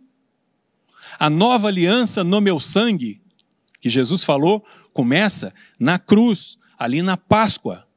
A 1.18 1.30
nova 1.30 1.70
aliança 1.70 2.24
no 2.24 2.42
meu 2.42 2.60
sangue, 2.60 3.22
que 3.80 3.90
Jesus 3.90 4.24
falou, 4.24 4.66
começa 4.94 5.54
na 5.80 5.98
cruz, 5.98 6.58
ali 6.78 7.02
na 7.02 7.16
Páscoa. 7.16 7.88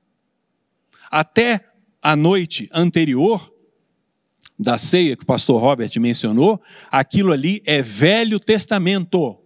Até 1.11 1.68
a 2.00 2.14
noite 2.14 2.71
anterior 2.73 3.52
da 4.59 4.77
ceia 4.77 5.17
que 5.17 5.23
o 5.23 5.27
pastor 5.27 5.61
Robert 5.61 5.91
mencionou, 6.00 6.61
aquilo 6.91 7.33
ali 7.33 7.62
é 7.65 7.81
Velho 7.81 8.41
Testamento. 8.41 9.38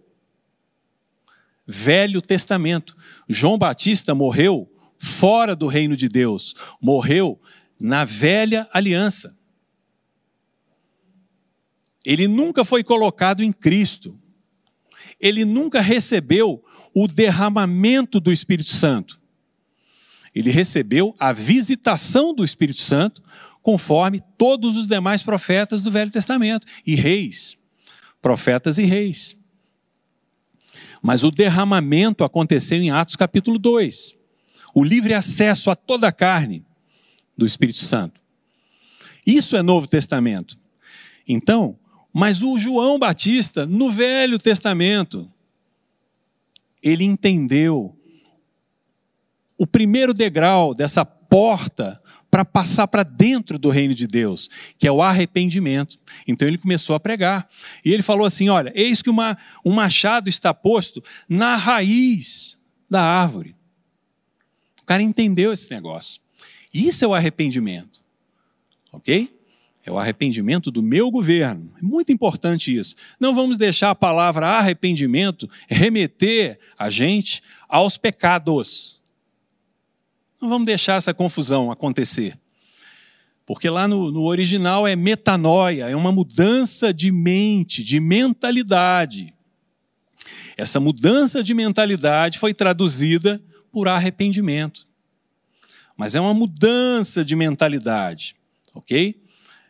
Velho 1.67 2.21
Testamento. 2.21 2.95
João 3.29 3.57
Batista 3.57 4.15
morreu 4.15 4.69
fora 4.97 5.55
do 5.55 5.67
reino 5.67 5.95
de 5.95 6.07
Deus, 6.07 6.55
morreu 6.81 7.39
na 7.79 8.05
velha 8.05 8.67
aliança. 8.71 9.37
Ele 12.05 12.27
nunca 12.27 12.65
foi 12.65 12.83
colocado 12.83 13.43
em 13.43 13.51
Cristo. 13.51 14.19
Ele 15.19 15.45
nunca 15.45 15.79
recebeu 15.79 16.63
o 16.93 17.07
derramamento 17.07 18.19
do 18.19 18.31
Espírito 18.31 18.69
Santo. 18.69 19.19
Ele 20.35 20.49
recebeu 20.49 21.15
a 21.19 21.31
visitação 21.31 22.33
do 22.33 22.43
Espírito 22.43 22.81
Santo, 22.81 23.22
conforme 23.63 24.19
todos 24.37 24.75
os 24.75 24.87
demais 24.87 25.23
profetas 25.23 25.81
do 25.81 25.89
Velho 25.89 26.11
Testamento 26.11 26.67
e 26.85 26.93
reis, 26.93 27.57
profetas 28.21 28.77
e 28.77 28.83
reis. 28.83 29.37
Mas 31.01 31.23
o 31.23 31.31
derramamento 31.31 32.23
aconteceu 32.23 32.77
em 32.77 32.91
Atos 32.91 33.15
capítulo 33.15 33.57
2, 33.57 34.15
o 34.75 34.83
livre 34.83 35.13
acesso 35.13 35.71
a 35.71 35.75
toda 35.75 36.09
a 36.09 36.11
carne 36.11 36.65
do 37.37 37.45
Espírito 37.45 37.79
Santo. 37.79 38.21
Isso 39.25 39.55
é 39.55 39.63
Novo 39.63 39.87
Testamento. 39.87 40.59
Então, 41.25 41.79
mas 42.11 42.41
o 42.41 42.59
João 42.59 42.99
Batista, 42.99 43.65
no 43.65 43.89
Velho 43.89 44.37
Testamento, 44.37 45.31
ele 46.81 47.05
entendeu 47.05 47.97
o 49.57 49.65
primeiro 49.65 50.13
degrau 50.13 50.73
dessa 50.73 51.05
porta 51.05 52.02
para 52.33 52.43
passar 52.43 52.87
para 52.87 53.03
dentro 53.03 53.59
do 53.59 53.69
reino 53.69 53.93
de 53.93 54.07
Deus, 54.07 54.49
que 54.79 54.87
é 54.87 54.91
o 54.91 55.03
arrependimento. 55.03 55.99
Então 56.27 56.47
ele 56.47 56.57
começou 56.57 56.95
a 56.95 56.99
pregar. 56.99 57.47
E 57.85 57.93
ele 57.93 58.01
falou 58.01 58.25
assim: 58.25 58.49
Olha, 58.49 58.71
eis 58.73 59.03
que 59.03 59.09
uma, 59.11 59.37
um 59.63 59.71
machado 59.71 60.27
está 60.31 60.51
posto 60.51 61.03
na 61.29 61.55
raiz 61.55 62.57
da 62.89 63.03
árvore. 63.03 63.55
O 64.81 64.83
cara 64.83 65.03
entendeu 65.03 65.53
esse 65.53 65.69
negócio. 65.69 66.19
Isso 66.73 67.05
é 67.05 67.07
o 67.07 67.13
arrependimento. 67.13 68.03
Ok? 68.91 69.31
É 69.85 69.91
o 69.91 69.99
arrependimento 69.99 70.71
do 70.71 70.81
meu 70.81 71.11
governo. 71.11 71.71
É 71.79 71.83
muito 71.83 72.11
importante 72.11 72.75
isso. 72.75 72.95
Não 73.19 73.35
vamos 73.35 73.57
deixar 73.57 73.91
a 73.91 73.95
palavra 73.95 74.47
arrependimento 74.47 75.47
remeter 75.67 76.59
a 76.79 76.89
gente 76.89 77.43
aos 77.69 77.95
pecados. 77.95 79.02
Não 80.43 80.49
vamos 80.49 80.65
deixar 80.65 80.95
essa 80.95 81.13
confusão 81.13 81.71
acontecer. 81.71 82.37
Porque 83.45 83.69
lá 83.69 83.87
no, 83.87 84.11
no 84.11 84.23
original 84.23 84.85
é 84.85 84.95
metanoia, 84.95 85.89
é 85.89 85.95
uma 85.95 86.11
mudança 86.11 86.93
de 86.93 87.11
mente, 87.11 87.83
de 87.83 87.99
mentalidade. 87.99 89.33
Essa 90.55 90.79
mudança 90.79 91.43
de 91.43 91.53
mentalidade 91.53 92.37
foi 92.37 92.53
traduzida 92.53 93.41
por 93.71 93.87
arrependimento. 93.87 94.85
Mas 95.97 96.13
é 96.13 96.21
uma 96.21 96.33
mudança 96.33 97.23
de 97.23 97.35
mentalidade, 97.35 98.35
ok? 98.75 99.23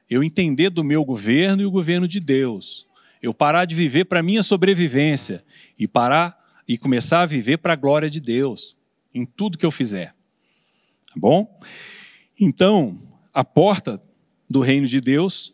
eu 0.09 0.23
entender 0.23 0.69
do 0.69 0.83
meu 0.83 1.03
governo 1.05 1.61
e 1.61 1.65
o 1.65 1.71
governo 1.71 2.07
de 2.07 2.19
Deus. 2.19 2.87
Eu 3.21 3.33
parar 3.33 3.65
de 3.65 3.73
viver 3.73 4.05
para 4.05 4.21
minha 4.21 4.43
sobrevivência 4.43 5.43
e 5.77 5.87
parar 5.87 6.37
e 6.67 6.77
começar 6.77 7.21
a 7.21 7.25
viver 7.25 7.57
para 7.57 7.73
a 7.73 7.75
glória 7.75 8.09
de 8.09 8.19
Deus 8.19 8.75
em 9.13 9.25
tudo 9.25 9.57
que 9.57 9.65
eu 9.65 9.71
fizer. 9.71 10.13
Tá 11.13 11.19
bom? 11.19 11.59
Então, 12.39 12.99
a 13.33 13.43
porta 13.45 14.01
do 14.49 14.59
reino 14.61 14.87
de 14.87 14.99
Deus 14.99 15.53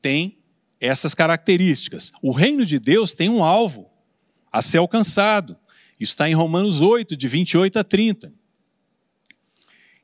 tem 0.00 0.38
essas 0.80 1.14
características. 1.14 2.12
O 2.22 2.30
reino 2.30 2.64
de 2.64 2.78
Deus 2.78 3.12
tem 3.12 3.28
um 3.28 3.42
alvo 3.42 3.90
a 4.52 4.62
ser 4.62 4.78
alcançado. 4.78 5.56
Isso 5.98 6.12
está 6.12 6.28
em 6.28 6.34
Romanos 6.34 6.80
8, 6.80 7.16
de 7.16 7.26
28 7.26 7.78
a 7.78 7.84
30. 7.84 8.32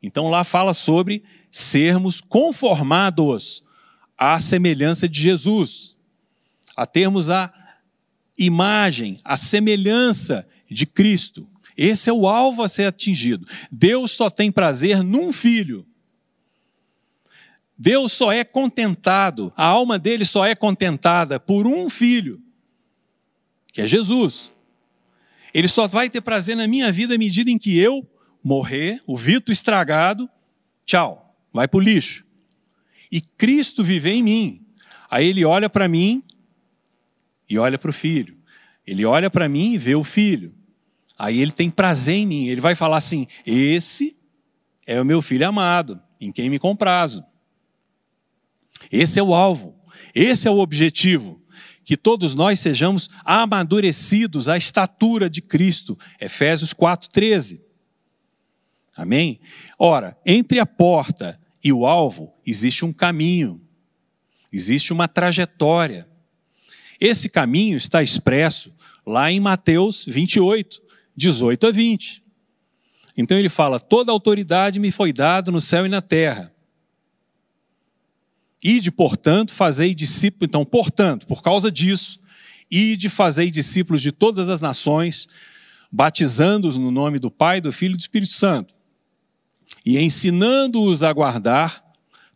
Então 0.03 0.29
lá 0.29 0.43
fala 0.45 0.75
sobre 0.75 1.23
sermos 1.53 2.21
conformados 2.21 3.63
à 4.17 4.41
semelhança 4.41 5.09
de 5.09 5.21
Jesus, 5.21 5.97
a 6.77 6.87
termos 6.87 7.31
a 7.31 7.53
imagem, 8.39 9.21
a 9.23 9.37
semelhança 9.37 10.47
de 10.71 10.87
Cristo. 10.87 11.47
Esse 11.77 12.11
é 12.11 12.13
o 12.13 12.29
alvo 12.29 12.63
a 12.63 12.69
ser 12.69 12.85
atingido. 12.85 13.47
Deus 13.71 14.13
só 14.13 14.29
tem 14.29 14.51
prazer 14.51 15.03
num 15.03 15.33
filho. 15.33 15.87
Deus 17.77 18.13
só 18.13 18.31
é 18.31 18.45
contentado, 18.45 19.53
a 19.57 19.65
alma 19.65 19.99
dele 19.99 20.25
só 20.25 20.45
é 20.45 20.55
contentada 20.55 21.41
por 21.41 21.67
um 21.67 21.89
filho, 21.89 22.39
que 23.73 23.81
é 23.81 23.87
Jesus. 23.87 24.53
Ele 25.55 25.67
só 25.67 25.87
vai 25.87 26.11
ter 26.11 26.21
prazer 26.21 26.57
na 26.57 26.69
minha 26.69 26.93
vida 26.93 27.15
à 27.15 27.19
medida 27.19 27.51
em 27.51 27.57
que 27.57 27.79
eu 27.79 28.07
morrer, 28.45 29.01
o 29.07 29.17
Vito 29.17 29.51
estragado, 29.51 30.29
tchau, 30.85 31.35
vai 31.53 31.67
para 31.67 31.79
o 31.79 31.81
lixo 31.81 32.25
e 33.11 33.21
Cristo 33.21 33.83
viver 33.83 34.13
em 34.13 34.23
mim. 34.23 34.67
Aí 35.11 35.27
ele 35.27 35.45
olha 35.45 35.69
para 35.69 35.89
mim 35.89 36.23
e 37.49 37.59
olha 37.59 37.79
para 37.79 37.91
o 37.91 37.93
filho. 37.93 38.37
Ele 38.87 39.05
olha 39.05 39.29
para 39.29 39.49
mim 39.49 39.73
e 39.73 39.79
vê 39.79 39.95
o 39.95 40.05
filho. 40.05 40.55
Aí 41.21 41.39
ele 41.39 41.53
tem 41.53 41.69
prazer 41.69 42.15
em 42.15 42.27
mim. 42.27 42.47
Ele 42.47 42.63
vai 42.63 42.75
falar 42.75 42.97
assim: 42.97 43.27
Esse 43.45 44.17
é 44.87 44.99
o 44.99 45.05
meu 45.05 45.21
filho 45.21 45.47
amado, 45.47 46.01
em 46.19 46.33
quem 46.33 46.49
me 46.49 46.59
comprazo. 46.59 47.23
Esse 48.91 49.19
é 49.21 49.23
o 49.23 49.35
alvo, 49.35 49.79
esse 50.15 50.49
é 50.49 50.51
o 50.51 50.59
objetivo. 50.59 51.39
Que 51.85 51.95
todos 51.95 52.35
nós 52.35 52.59
sejamos 52.59 53.11
amadurecidos 53.23 54.49
à 54.49 54.57
estatura 54.57 55.29
de 55.29 55.43
Cristo. 55.43 55.99
Efésios 56.19 56.73
4,13. 56.73 57.61
Amém? 58.97 59.41
Ora, 59.79 60.17
entre 60.25 60.59
a 60.59 60.65
porta 60.65 61.39
e 61.63 61.71
o 61.71 61.85
alvo, 61.85 62.33
existe 62.47 62.83
um 62.83 62.95
caminho, 62.95 63.61
existe 64.51 64.91
uma 64.91 65.07
trajetória. 65.07 66.09
Esse 66.99 67.29
caminho 67.29 67.77
está 67.77 68.03
expresso 68.03 68.75
lá 69.07 69.31
em 69.31 69.39
Mateus 69.39 70.03
28, 70.07 70.89
18 71.17 71.67
a 71.67 71.71
20. 71.71 72.23
Então 73.17 73.39
ele 73.39 73.49
fala: 73.49 73.79
Toda 73.79 74.13
autoridade 74.13 74.79
me 74.79 74.91
foi 74.91 75.13
dada 75.13 75.51
no 75.51 75.61
céu 75.61 75.87
e 75.87 75.89
na 75.89 76.01
terra. 76.01 76.53
Ide, 78.63 78.91
portanto, 78.91 79.53
fazei 79.53 79.95
discípulos. 79.95 80.49
Então, 80.49 80.65
portanto, 80.65 81.27
por 81.27 81.43
causa 81.43 81.71
disso, 81.71 82.21
ide, 82.71 83.09
fazei 83.09 83.51
discípulos 83.51 84.03
de 84.03 84.13
todas 84.13 84.49
as 84.49 84.61
nações, 84.61 85.27
batizando-os 85.91 86.77
no 86.77 86.91
nome 86.91 87.19
do 87.19 87.31
Pai, 87.31 87.61
do 87.61 87.73
Filho 87.73 87.95
e 87.95 87.97
do 87.97 88.01
Espírito 88.01 88.33
Santo 88.33 88.75
e 89.85 89.99
ensinando-os 89.99 91.03
a 91.03 91.13
guardar 91.13 91.85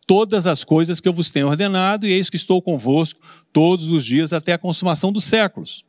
todas 0.07 0.45
as 0.47 0.63
coisas 0.63 0.99
que 0.99 1.07
eu 1.07 1.13
vos 1.13 1.31
tenho 1.31 1.47
ordenado, 1.47 2.05
e 2.05 2.11
eis 2.11 2.29
que 2.29 2.35
estou 2.35 2.61
convosco 2.61 3.19
todos 3.51 3.91
os 3.91 4.05
dias 4.05 4.33
até 4.33 4.53
a 4.53 4.57
consumação 4.57 5.11
dos 5.11 5.23
séculos. 5.23 5.83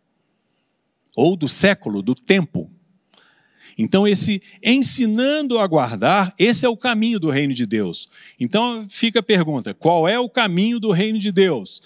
Ou 1.14 1.36
do 1.36 1.48
século, 1.48 2.02
do 2.02 2.14
tempo. 2.14 2.70
Então, 3.78 4.08
esse 4.08 4.42
ensinando 4.62 5.58
a 5.58 5.66
guardar, 5.66 6.34
esse 6.38 6.64
é 6.64 6.68
o 6.68 6.76
caminho 6.76 7.20
do 7.20 7.28
reino 7.28 7.52
de 7.52 7.66
Deus. 7.66 8.08
Então, 8.40 8.86
fica 8.88 9.20
a 9.20 9.22
pergunta: 9.22 9.74
qual 9.74 10.08
é 10.08 10.18
o 10.18 10.30
caminho 10.30 10.80
do 10.80 10.90
reino 10.90 11.18
de 11.18 11.30
Deus? 11.30 11.82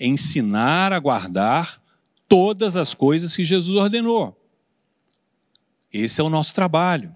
Ensinar 0.00 0.92
a 0.92 0.98
guardar 0.98 1.82
todas 2.26 2.76
as 2.76 2.94
coisas 2.94 3.36
que 3.36 3.44
Jesus 3.44 3.76
ordenou. 3.76 4.40
Esse 5.92 6.20
é 6.20 6.24
o 6.24 6.30
nosso 6.30 6.54
trabalho 6.54 7.12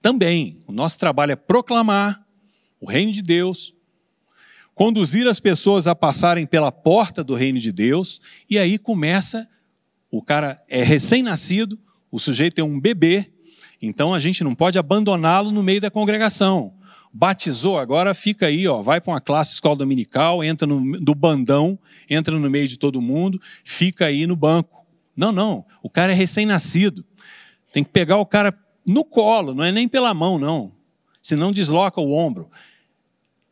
também. 0.00 0.62
O 0.66 0.72
nosso 0.72 0.98
trabalho 0.98 1.32
é 1.32 1.36
proclamar 1.36 2.26
o 2.80 2.86
reino 2.86 3.12
de 3.12 3.22
Deus, 3.22 3.72
conduzir 4.74 5.28
as 5.28 5.38
pessoas 5.38 5.86
a 5.86 5.94
passarem 5.94 6.46
pela 6.46 6.72
porta 6.72 7.22
do 7.22 7.34
reino 7.34 7.60
de 7.60 7.70
Deus, 7.70 8.20
e 8.50 8.58
aí 8.58 8.76
começa, 8.76 9.48
o 10.10 10.20
cara 10.20 10.60
é 10.68 10.82
recém-nascido, 10.82 11.78
o 12.10 12.18
sujeito 12.18 12.58
é 12.58 12.64
um 12.64 12.80
bebê, 12.80 13.31
então 13.82 14.14
a 14.14 14.20
gente 14.20 14.44
não 14.44 14.54
pode 14.54 14.78
abandoná-lo 14.78 15.50
no 15.50 15.62
meio 15.62 15.80
da 15.80 15.90
congregação. 15.90 16.72
Batizou, 17.12 17.78
agora 17.78 18.14
fica 18.14 18.46
aí, 18.46 18.66
ó, 18.66 18.80
vai 18.80 19.00
para 19.00 19.12
uma 19.12 19.20
classe 19.20 19.54
escola 19.54 19.76
dominical, 19.76 20.42
entra 20.42 20.66
no 20.66 20.98
do 21.00 21.14
bandão, 21.14 21.78
entra 22.08 22.38
no 22.38 22.48
meio 22.48 22.68
de 22.68 22.78
todo 22.78 23.02
mundo, 23.02 23.42
fica 23.64 24.06
aí 24.06 24.26
no 24.26 24.36
banco. 24.36 24.86
Não, 25.14 25.32
não, 25.32 25.66
o 25.82 25.90
cara 25.90 26.12
é 26.12 26.14
recém-nascido. 26.14 27.04
Tem 27.72 27.82
que 27.82 27.90
pegar 27.90 28.16
o 28.18 28.24
cara 28.24 28.56
no 28.86 29.04
colo, 29.04 29.52
não 29.52 29.64
é 29.64 29.72
nem 29.72 29.88
pela 29.88 30.14
mão, 30.14 30.38
não. 30.38 30.72
Senão 31.20 31.52
desloca 31.52 32.00
o 32.00 32.12
ombro. 32.12 32.50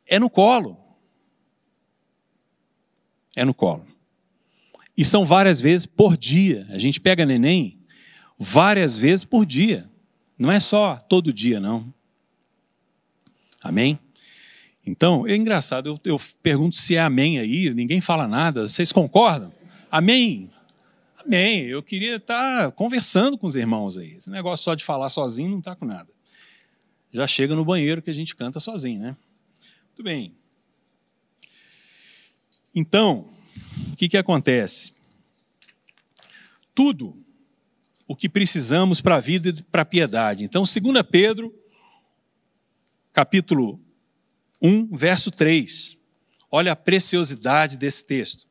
É 0.06 0.18
no 0.18 0.30
colo. 0.30 0.78
É 3.36 3.44
no 3.44 3.54
colo. 3.54 3.86
E 4.96 5.04
são 5.04 5.24
várias 5.24 5.60
vezes 5.60 5.86
por 5.86 6.16
dia. 6.16 6.66
A 6.70 6.78
gente 6.78 7.00
pega 7.00 7.24
neném 7.24 7.78
várias 8.38 8.98
vezes 8.98 9.24
por 9.24 9.46
dia. 9.46 9.90
Não 10.40 10.50
é 10.50 10.58
só 10.58 10.96
todo 10.96 11.34
dia, 11.34 11.60
não. 11.60 11.92
Amém? 13.62 13.98
Então, 14.86 15.26
é 15.26 15.36
engraçado, 15.36 15.86
eu, 15.90 16.00
eu 16.02 16.20
pergunto 16.42 16.76
se 16.76 16.96
é 16.96 17.00
amém 17.00 17.38
aí, 17.38 17.68
ninguém 17.74 18.00
fala 18.00 18.26
nada. 18.26 18.66
Vocês 18.66 18.90
concordam? 18.90 19.52
Amém? 19.90 20.50
Amém. 21.22 21.66
Eu 21.66 21.82
queria 21.82 22.16
estar 22.16 22.72
conversando 22.72 23.36
com 23.36 23.46
os 23.46 23.54
irmãos 23.54 23.98
aí. 23.98 24.14
Esse 24.14 24.30
negócio 24.30 24.64
só 24.64 24.74
de 24.74 24.82
falar 24.82 25.10
sozinho 25.10 25.50
não 25.50 25.58
está 25.58 25.76
com 25.76 25.84
nada. 25.84 26.08
Já 27.12 27.26
chega 27.26 27.54
no 27.54 27.62
banheiro 27.62 28.00
que 28.00 28.08
a 28.08 28.14
gente 28.14 28.34
canta 28.34 28.58
sozinho, 28.58 28.98
né? 28.98 29.16
Muito 29.88 30.02
bem. 30.02 30.34
Então, 32.74 33.28
o 33.92 33.96
que, 33.96 34.08
que 34.08 34.16
acontece? 34.16 34.94
Tudo 36.74 37.14
o 38.10 38.16
que 38.16 38.28
precisamos 38.28 39.00
para 39.00 39.14
a 39.14 39.20
vida 39.20 39.50
e 39.50 39.62
para 39.62 39.82
a 39.82 39.84
piedade. 39.84 40.42
Então, 40.42 40.64
2 40.64 41.00
Pedro, 41.08 41.54
capítulo 43.12 43.80
1, 44.60 44.96
verso 44.96 45.30
3. 45.30 45.96
Olha 46.50 46.72
a 46.72 46.76
preciosidade 46.76 47.78
desse 47.78 48.04
texto. 48.04 48.48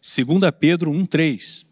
2 0.00 0.52
Pedro 0.56 0.92
1,3. 0.92 1.66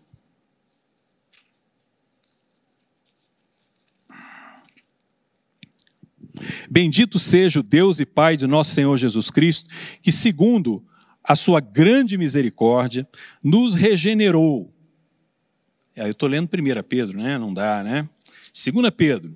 Bendito 6.69 7.17
seja 7.21 7.61
o 7.61 7.63
Deus 7.63 8.01
e 8.01 8.05
Pai 8.05 8.37
de 8.37 8.49
nosso 8.49 8.73
Senhor 8.73 8.97
Jesus 8.97 9.31
Cristo, 9.31 9.71
que, 10.03 10.11
segundo 10.11 10.85
a 11.23 11.37
sua 11.37 11.61
grande 11.61 12.19
misericórdia, 12.19 13.09
nos 13.41 13.77
regenerou. 13.77 14.75
Eu 15.95 16.11
estou 16.11 16.29
lendo 16.29 16.47
1 16.47 16.83
Pedro, 16.89 17.19
né? 17.19 17.39
Não 17.39 17.53
dá, 17.53 17.83
né? 17.83 18.09
2 18.53 18.91
Pedro. 18.97 19.35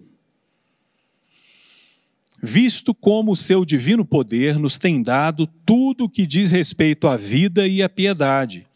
Visto 2.42 2.94
como 2.94 3.32
o 3.32 3.36
seu 3.36 3.64
divino 3.64 4.04
poder 4.04 4.58
nos 4.58 4.78
tem 4.78 5.02
dado 5.02 5.46
tudo 5.46 6.04
o 6.04 6.08
que 6.08 6.26
diz 6.26 6.50
respeito 6.50 7.08
à 7.08 7.16
vida 7.16 7.66
e 7.66 7.82
à 7.82 7.88
piedade, 7.88 8.66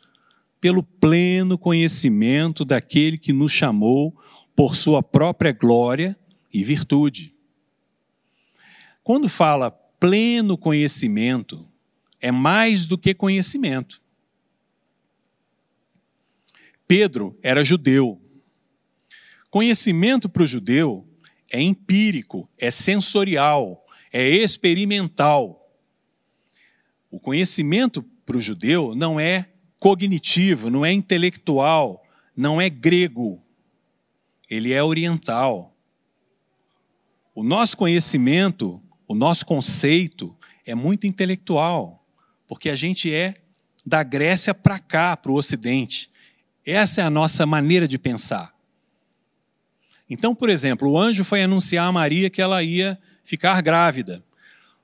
pelo 0.60 0.82
pleno 0.82 1.58
conhecimento 1.58 2.64
daquele 2.64 3.18
que 3.18 3.32
nos 3.32 3.52
chamou 3.52 4.16
por 4.56 4.76
sua 4.76 5.02
própria 5.02 5.52
glória 5.52 6.18
e 6.52 6.64
virtude. 6.64 7.34
Quando 9.02 9.28
fala 9.28 9.70
pleno 9.70 10.56
conhecimento, 10.56 11.66
é 12.20 12.32
mais 12.32 12.86
do 12.86 12.98
que 12.98 13.14
conhecimento. 13.14 13.99
Pedro 16.90 17.38
era 17.40 17.64
judeu. 17.64 18.20
Conhecimento 19.48 20.28
para 20.28 20.42
o 20.42 20.46
judeu 20.46 21.06
é 21.48 21.62
empírico, 21.62 22.50
é 22.58 22.68
sensorial, 22.68 23.86
é 24.12 24.28
experimental. 24.28 25.72
O 27.08 27.20
conhecimento 27.20 28.02
para 28.26 28.36
o 28.36 28.40
judeu 28.40 28.92
não 28.96 29.20
é 29.20 29.52
cognitivo, 29.78 30.68
não 30.68 30.84
é 30.84 30.92
intelectual, 30.92 32.02
não 32.36 32.60
é 32.60 32.68
grego. 32.68 33.40
Ele 34.50 34.72
é 34.72 34.82
oriental. 34.82 35.72
O 37.32 37.44
nosso 37.44 37.76
conhecimento, 37.76 38.82
o 39.06 39.14
nosso 39.14 39.46
conceito 39.46 40.36
é 40.66 40.74
muito 40.74 41.06
intelectual, 41.06 42.04
porque 42.48 42.68
a 42.68 42.74
gente 42.74 43.14
é 43.14 43.36
da 43.86 44.02
Grécia 44.02 44.52
para 44.52 44.80
cá, 44.80 45.16
para 45.16 45.30
o 45.30 45.36
Ocidente. 45.36 46.09
Essa 46.70 47.00
é 47.00 47.04
a 47.04 47.10
nossa 47.10 47.44
maneira 47.44 47.88
de 47.88 47.98
pensar. 47.98 48.54
Então, 50.08 50.36
por 50.36 50.48
exemplo, 50.48 50.88
o 50.88 50.96
anjo 50.96 51.24
foi 51.24 51.42
anunciar 51.42 51.88
a 51.88 51.92
Maria 51.92 52.30
que 52.30 52.40
ela 52.40 52.62
ia 52.62 52.96
ficar 53.24 53.60
grávida. 53.60 54.24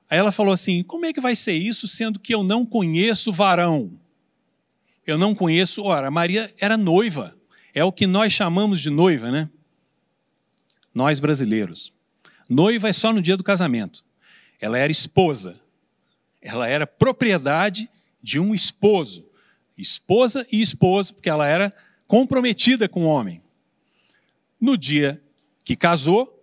Aí 0.09 0.17
ela 0.17 0.33
falou 0.33 0.53
assim: 0.53 0.83
como 0.83 1.05
é 1.05 1.13
que 1.13 1.21
vai 1.21 1.33
ser 1.33 1.53
isso, 1.53 1.87
sendo 1.87 2.19
que 2.19 2.35
eu 2.35 2.43
não 2.43 2.65
conheço 2.65 3.31
varão? 3.31 3.97
Eu 5.05 5.17
não 5.17 5.33
conheço. 5.33 5.81
Ora, 5.83 6.11
Maria 6.11 6.53
era 6.59 6.75
noiva. 6.75 7.37
É 7.73 7.85
o 7.85 7.91
que 7.91 8.05
nós 8.05 8.33
chamamos 8.33 8.81
de 8.81 8.89
noiva, 8.89 9.31
né? 9.31 9.49
Nós 10.93 11.21
brasileiros. 11.21 11.93
Noiva 12.49 12.89
é 12.89 12.93
só 12.93 13.13
no 13.13 13.21
dia 13.21 13.37
do 13.37 13.43
casamento. 13.45 14.03
Ela 14.59 14.77
era 14.77 14.91
esposa. 14.91 15.57
Ela 16.41 16.67
era 16.67 16.85
propriedade 16.85 17.89
de 18.21 18.39
um 18.39 18.53
esposo. 18.53 19.26
Esposa 19.77 20.45
e 20.51 20.61
esposo, 20.61 21.13
porque 21.13 21.29
ela 21.29 21.47
era 21.47 21.73
comprometida 22.07 22.89
com 22.89 23.05
o 23.05 23.07
homem. 23.07 23.41
No 24.59 24.77
dia 24.77 25.21
que 25.63 25.75
casou, 25.75 26.33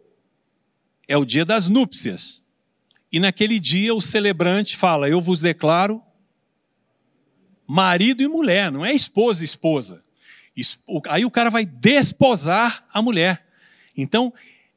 é 1.09 1.17
o 1.17 1.25
dia 1.25 1.45
das 1.45 1.69
núpcias. 1.69 2.43
E 3.11 3.19
naquele 3.19 3.59
dia 3.59 3.95
o 3.95 4.01
celebrante 4.01 4.77
fala: 4.77 5.09
Eu 5.09 5.21
vos 5.21 5.41
declaro 5.41 6.03
marido 7.67 8.23
e 8.23 8.29
mulher, 8.29 8.71
não 8.71 8.85
é 8.85 8.93
esposa 8.93 9.43
e 9.43 9.45
esposa. 9.45 10.03
Aí 11.09 11.25
o 11.25 11.31
cara 11.31 11.51
vai 11.51 11.65
desposar 11.65 12.87
a 12.93 13.03
mulher. 13.03 13.45
Então, 13.97 14.33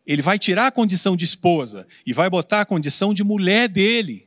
ele 0.05 0.21
vai 0.21 0.39
tirar 0.39 0.67
a 0.67 0.71
condição 0.71 1.15
de 1.15 1.25
esposa 1.25 1.85
e 2.05 2.13
vai 2.13 2.29
botar 2.29 2.61
a 2.61 2.65
condição 2.65 3.13
de 3.13 3.23
mulher 3.23 3.67
dele. 3.67 4.26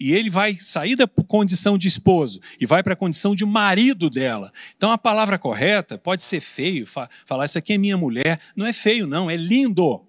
E 0.00 0.12
ele 0.14 0.30
vai 0.30 0.56
sair 0.56 0.96
da 0.96 1.06
condição 1.06 1.76
de 1.76 1.86
esposo 1.86 2.40
e 2.58 2.64
vai 2.64 2.82
para 2.82 2.94
a 2.94 2.96
condição 2.96 3.34
de 3.34 3.44
marido 3.44 4.08
dela. 4.08 4.50
Então 4.74 4.90
a 4.90 4.96
palavra 4.96 5.38
correta 5.38 5.98
pode 5.98 6.22
ser 6.22 6.40
feio, 6.40 6.86
falar 6.86 7.44
isso 7.44 7.58
aqui 7.58 7.74
é 7.74 7.78
minha 7.78 7.98
mulher. 7.98 8.40
Não 8.56 8.64
é 8.64 8.72
feio, 8.72 9.06
não, 9.06 9.30
é 9.30 9.36
lindo, 9.36 10.02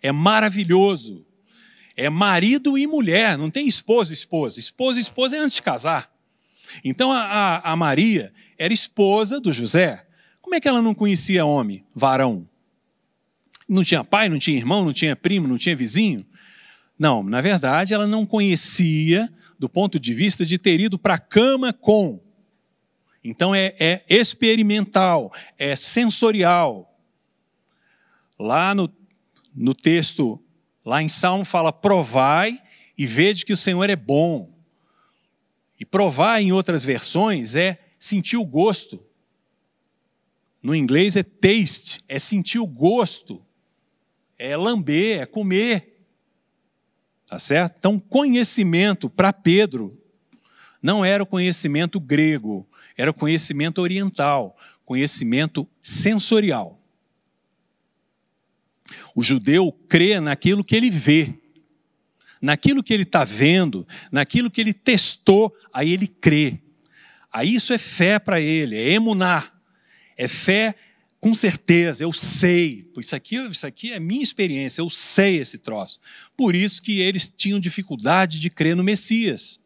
é 0.00 0.10
maravilhoso. 0.10 1.26
É 1.94 2.08
marido 2.08 2.78
e 2.78 2.86
mulher, 2.86 3.36
não 3.36 3.50
tem 3.50 3.68
esposa 3.68 4.12
e 4.12 4.14
esposa. 4.14 4.58
Esposa 4.58 4.98
e 4.98 5.02
esposa 5.02 5.36
é 5.36 5.40
antes 5.40 5.56
de 5.56 5.62
casar. 5.62 6.10
Então 6.82 7.12
a, 7.12 7.20
a, 7.20 7.72
a 7.72 7.76
Maria 7.76 8.32
era 8.58 8.72
esposa 8.72 9.38
do 9.38 9.52
José. 9.52 10.06
Como 10.40 10.54
é 10.54 10.60
que 10.60 10.66
ela 10.66 10.80
não 10.80 10.94
conhecia 10.94 11.44
homem, 11.44 11.84
varão? 11.94 12.48
Não 13.68 13.84
tinha 13.84 14.02
pai, 14.02 14.30
não 14.30 14.38
tinha 14.38 14.56
irmão, 14.56 14.84
não 14.84 14.92
tinha 14.92 15.14
primo, 15.14 15.46
não 15.46 15.58
tinha 15.58 15.76
vizinho? 15.76 16.26
Não, 17.04 17.22
na 17.22 17.42
verdade, 17.42 17.92
ela 17.92 18.06
não 18.06 18.24
conhecia 18.24 19.30
do 19.58 19.68
ponto 19.68 20.00
de 20.00 20.14
vista 20.14 20.42
de 20.42 20.56
ter 20.56 20.80
ido 20.80 20.98
para 20.98 21.16
a 21.16 21.18
cama 21.18 21.70
com. 21.70 22.18
Então 23.22 23.54
é, 23.54 23.74
é, 23.78 24.02
experimental, 24.08 25.30
é 25.58 25.76
sensorial. 25.76 26.98
Lá 28.38 28.74
no, 28.74 28.90
no 29.54 29.74
texto, 29.74 30.42
lá 30.82 31.02
em 31.02 31.08
Salmo, 31.10 31.44
fala: 31.44 31.70
provai 31.74 32.58
e 32.96 33.06
vede 33.06 33.44
que 33.44 33.52
o 33.52 33.56
Senhor 33.56 33.90
é 33.90 33.96
bom. 33.96 34.50
E 35.78 35.84
provar, 35.84 36.40
em 36.40 36.52
outras 36.52 36.86
versões, 36.86 37.54
é 37.54 37.84
sentir 37.98 38.38
o 38.38 38.46
gosto. 38.46 39.04
No 40.62 40.74
inglês 40.74 41.16
é 41.16 41.22
taste, 41.22 42.02
é 42.08 42.18
sentir 42.18 42.60
o 42.60 42.66
gosto 42.66 43.44
é 44.38 44.56
lamber, 44.56 45.20
é 45.20 45.26
comer. 45.26 45.93
Tá 47.34 47.38
certo? 47.40 47.74
Então, 47.80 47.98
conhecimento 47.98 49.10
para 49.10 49.32
Pedro 49.32 50.00
não 50.80 51.04
era 51.04 51.20
o 51.20 51.26
conhecimento 51.26 51.98
grego, 51.98 52.64
era 52.96 53.10
o 53.10 53.14
conhecimento 53.14 53.80
oriental, 53.80 54.56
conhecimento 54.84 55.68
sensorial. 55.82 56.80
O 59.16 59.20
judeu 59.24 59.72
crê 59.88 60.20
naquilo 60.20 60.62
que 60.62 60.76
ele 60.76 60.88
vê, 60.88 61.34
naquilo 62.40 62.84
que 62.84 62.94
ele 62.94 63.02
está 63.02 63.24
vendo, 63.24 63.84
naquilo 64.12 64.48
que 64.48 64.60
ele 64.60 64.72
testou, 64.72 65.52
aí 65.72 65.92
ele 65.92 66.06
crê. 66.06 66.60
Aí 67.32 67.52
isso 67.52 67.72
é 67.72 67.78
fé 67.78 68.20
para 68.20 68.40
ele, 68.40 68.76
é 68.76 68.92
emunar, 68.92 69.60
é 70.16 70.28
fé 70.28 70.76
com 71.24 71.32
certeza, 71.32 72.04
eu 72.04 72.12
sei, 72.12 72.86
isso 72.98 73.16
aqui, 73.16 73.36
isso 73.36 73.66
aqui 73.66 73.90
é 73.90 73.98
minha 73.98 74.22
experiência, 74.22 74.82
eu 74.82 74.90
sei 74.90 75.38
esse 75.38 75.56
troço. 75.56 75.98
Por 76.36 76.54
isso 76.54 76.82
que 76.82 77.00
eles 77.00 77.32
tinham 77.34 77.58
dificuldade 77.58 78.38
de 78.38 78.50
crer 78.50 78.76
no 78.76 78.84
Messias. 78.84 79.58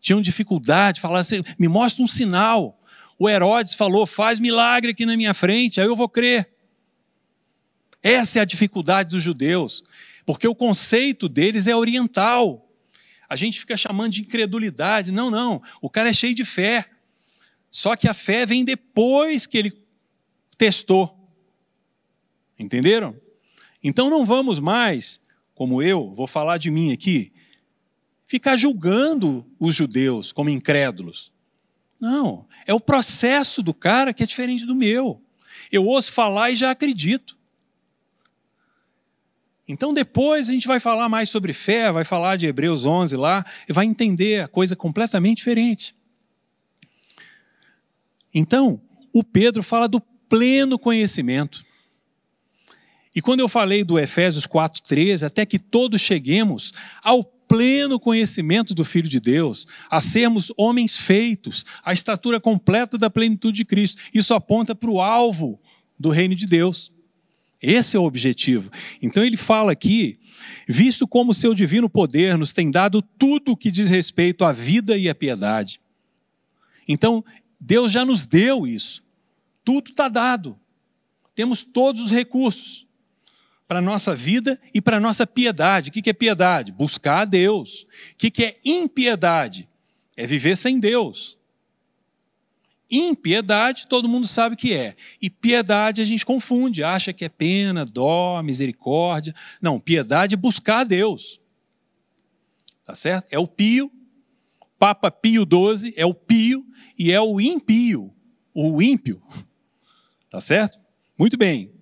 Tinham 0.00 0.20
dificuldade 0.20 0.96
de 0.96 1.02
falar 1.02 1.20
assim, 1.20 1.44
me 1.56 1.68
mostra 1.68 2.02
um 2.02 2.08
sinal. 2.08 2.82
O 3.16 3.30
Herodes 3.30 3.74
falou, 3.74 4.04
faz 4.04 4.40
milagre 4.40 4.90
aqui 4.90 5.06
na 5.06 5.16
minha 5.16 5.32
frente, 5.32 5.80
aí 5.80 5.86
eu 5.86 5.94
vou 5.94 6.08
crer. 6.08 6.52
Essa 8.02 8.40
é 8.40 8.42
a 8.42 8.44
dificuldade 8.44 9.10
dos 9.10 9.22
judeus, 9.22 9.84
porque 10.24 10.48
o 10.48 10.56
conceito 10.56 11.28
deles 11.28 11.68
é 11.68 11.76
oriental. 11.76 12.68
A 13.28 13.36
gente 13.36 13.60
fica 13.60 13.76
chamando 13.76 14.10
de 14.10 14.22
incredulidade. 14.22 15.12
Não, 15.12 15.30
não, 15.30 15.62
o 15.80 15.88
cara 15.88 16.08
é 16.08 16.12
cheio 16.12 16.34
de 16.34 16.44
fé. 16.44 16.84
Só 17.70 17.94
que 17.94 18.08
a 18.08 18.14
fé 18.14 18.44
vem 18.44 18.64
depois 18.64 19.46
que 19.46 19.56
ele 19.56 19.85
testou. 20.56 21.16
Entenderam? 22.58 23.16
Então 23.82 24.10
não 24.10 24.24
vamos 24.24 24.58
mais, 24.58 25.20
como 25.54 25.82
eu, 25.82 26.12
vou 26.12 26.26
falar 26.26 26.58
de 26.58 26.70
mim 26.70 26.92
aqui, 26.92 27.32
ficar 28.26 28.56
julgando 28.56 29.46
os 29.58 29.74
judeus 29.74 30.32
como 30.32 30.50
incrédulos. 30.50 31.32
Não, 32.00 32.46
é 32.66 32.74
o 32.74 32.80
processo 32.80 33.62
do 33.62 33.72
cara 33.72 34.12
que 34.12 34.22
é 34.22 34.26
diferente 34.26 34.66
do 34.66 34.74
meu. 34.74 35.22
Eu 35.70 35.86
ouço 35.86 36.12
falar 36.12 36.50
e 36.50 36.56
já 36.56 36.70
acredito. 36.70 37.36
Então 39.68 39.92
depois 39.92 40.48
a 40.48 40.52
gente 40.52 40.66
vai 40.66 40.78
falar 40.78 41.08
mais 41.08 41.28
sobre 41.28 41.52
fé, 41.52 41.90
vai 41.90 42.04
falar 42.04 42.36
de 42.36 42.46
Hebreus 42.46 42.84
11 42.84 43.16
lá, 43.16 43.44
e 43.68 43.72
vai 43.72 43.84
entender 43.84 44.42
a 44.42 44.48
coisa 44.48 44.76
completamente 44.76 45.38
diferente. 45.38 45.96
Então, 48.32 48.82
o 49.14 49.24
Pedro 49.24 49.62
fala 49.62 49.88
do 49.88 49.98
pleno 50.28 50.78
conhecimento. 50.78 51.64
E 53.14 53.22
quando 53.22 53.40
eu 53.40 53.48
falei 53.48 53.82
do 53.82 53.98
Efésios 53.98 54.46
4:13, 54.46 55.24
até 55.24 55.46
que 55.46 55.58
todos 55.58 56.00
cheguemos 56.00 56.72
ao 57.02 57.24
pleno 57.24 57.98
conhecimento 57.98 58.74
do 58.74 58.84
Filho 58.84 59.08
de 59.08 59.20
Deus, 59.20 59.66
a 59.90 60.00
sermos 60.00 60.52
homens 60.56 60.96
feitos, 60.96 61.64
a 61.84 61.92
estatura 61.92 62.40
completa 62.40 62.98
da 62.98 63.08
plenitude 63.08 63.58
de 63.58 63.64
Cristo. 63.64 64.02
Isso 64.12 64.34
aponta 64.34 64.74
para 64.74 64.90
o 64.90 65.00
alvo 65.00 65.60
do 65.98 66.10
reino 66.10 66.34
de 66.34 66.46
Deus. 66.46 66.92
Esse 67.62 67.96
é 67.96 68.00
o 68.00 68.04
objetivo. 68.04 68.70
Então 69.00 69.24
ele 69.24 69.36
fala 69.36 69.72
aqui, 69.72 70.18
visto 70.68 71.08
como 71.08 71.32
seu 71.32 71.54
divino 71.54 71.88
poder 71.88 72.36
nos 72.36 72.52
tem 72.52 72.70
dado 72.70 73.00
tudo 73.00 73.52
o 73.52 73.56
que 73.56 73.70
diz 73.70 73.88
respeito 73.88 74.44
à 74.44 74.52
vida 74.52 74.96
e 74.98 75.08
à 75.08 75.14
piedade. 75.14 75.80
Então, 76.86 77.24
Deus 77.58 77.90
já 77.90 78.04
nos 78.04 78.26
deu 78.26 78.66
isso. 78.66 79.02
Tudo 79.66 79.90
está 79.90 80.08
dado. 80.08 80.56
Temos 81.34 81.64
todos 81.64 82.00
os 82.00 82.10
recursos. 82.12 82.86
para 83.66 83.80
a 83.80 83.82
nossa 83.82 84.14
vida 84.14 84.60
e 84.72 84.80
para 84.80 84.98
a 84.98 85.00
nossa 85.00 85.26
piedade. 85.26 85.90
O 85.90 85.92
que 85.92 86.08
é 86.08 86.12
piedade? 86.12 86.70
Buscar 86.70 87.22
a 87.22 87.24
Deus. 87.24 87.84
O 88.12 88.16
que 88.16 88.44
é 88.44 88.60
impiedade? 88.64 89.68
É 90.16 90.24
viver 90.24 90.56
sem 90.56 90.78
Deus. 90.78 91.36
Impiedade, 92.88 93.88
todo 93.88 94.08
mundo 94.08 94.28
sabe 94.28 94.54
o 94.54 94.56
que 94.56 94.72
é. 94.72 94.94
E 95.20 95.28
piedade 95.28 96.00
a 96.00 96.04
gente 96.04 96.24
confunde, 96.24 96.84
acha 96.84 97.12
que 97.12 97.24
é 97.24 97.28
pena, 97.28 97.84
dó, 97.84 98.40
misericórdia. 98.40 99.34
Não, 99.60 99.80
piedade 99.80 100.34
é 100.34 100.38
buscar 100.38 100.82
a 100.82 100.84
Deus. 100.84 101.40
Tá 102.84 102.94
certo? 102.94 103.26
É 103.32 103.38
o 103.40 103.48
pio. 103.48 103.90
Papa 104.78 105.10
Pio 105.10 105.42
XII 105.42 105.92
é 105.96 106.06
o 106.06 106.14
pio 106.14 106.64
e 106.96 107.10
é 107.10 107.20
o 107.20 107.40
impio, 107.40 108.14
o 108.54 108.80
ímpio. 108.80 109.20
Tá 110.36 110.40
certo? 110.42 110.78
Muito 111.18 111.34
bem. 111.38 111.72